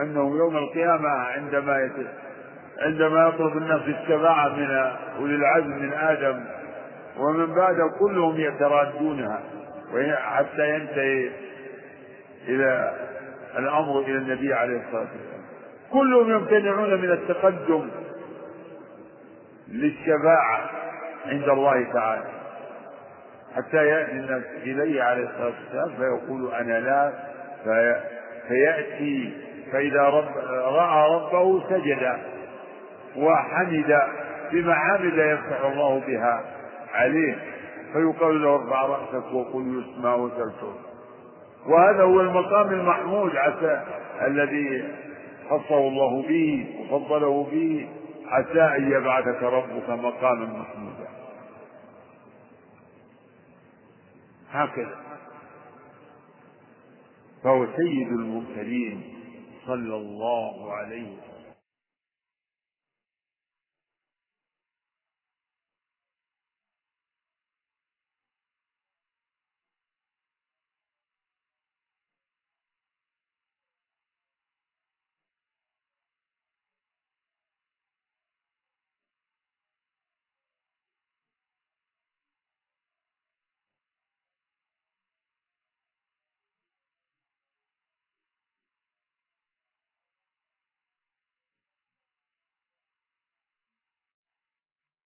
أنه 0.00 0.36
يوم 0.36 0.56
القيامة 0.56 1.08
عندما. 1.08 1.90
عندما 2.80 3.28
يطلب 3.28 3.56
الناس 3.56 3.82
الشفاعة 3.82 4.48
من 4.48 4.70
أولي 5.18 5.34
العزم 5.34 5.70
من 5.70 5.92
آدم 5.92 6.44
ومن 7.18 7.54
بعده 7.54 7.88
كلهم 7.98 8.40
يترادونها 8.40 9.40
حتى 10.16 10.74
ينتهي 10.74 11.30
إلى 12.48 12.92
الأمر 13.58 14.00
إلى 14.00 14.16
النبي 14.16 14.54
عليه 14.54 14.76
الصلاة 14.76 15.00
والسلام. 15.00 15.40
كلهم 15.92 16.30
يمتنعون 16.30 17.00
من 17.00 17.10
التقدم 17.12 17.90
للشفاعة 19.68 20.70
عند 21.26 21.48
الله 21.48 21.92
تعالى. 21.92 22.28
حتى 23.56 23.76
يأتي 23.76 24.12
الناس 24.12 24.44
إليه 24.62 25.02
عليه 25.02 25.24
الصلاة 25.24 25.52
والسلام 25.60 25.96
فيقول 25.96 26.54
أنا 26.54 26.80
لا 26.80 27.12
في 27.64 28.00
فيأتي 28.48 29.32
فإذا 29.72 30.02
رب 30.02 30.28
رأى 30.50 31.10
ربه 31.14 31.68
سجد 31.68 32.18
وحمد 33.16 33.98
بمحامد 34.52 35.18
يفتح 35.18 35.64
الله 35.64 36.00
بها 36.06 36.44
عليه. 36.94 37.38
فيقال 37.92 38.42
له 38.42 38.54
ارفع 38.54 38.86
رأسك 38.86 39.32
وقل 39.32 39.82
يسمع 39.82 40.14
وتلتف 40.14 40.89
وهذا 41.66 42.02
هو 42.02 42.20
المقام 42.20 42.68
المحمود 42.70 43.36
عسى 43.36 43.82
الذي 44.26 44.84
خصه 45.50 45.78
الله 45.78 46.22
به 46.22 46.66
وفضله 46.90 47.44
به 47.52 47.88
عسى 48.26 48.76
أن 48.76 48.92
يبعثك 48.92 49.42
ربك 49.42 49.90
مقاما 49.90 50.44
محمودا. 50.46 51.08
هكذا. 54.50 54.98
فهو 57.44 57.66
سيد 57.76 58.08
المرسلين 58.08 59.02
صلى 59.66 59.96
الله 59.96 60.72
عليه 60.72 61.02
وسلم. 61.02 61.29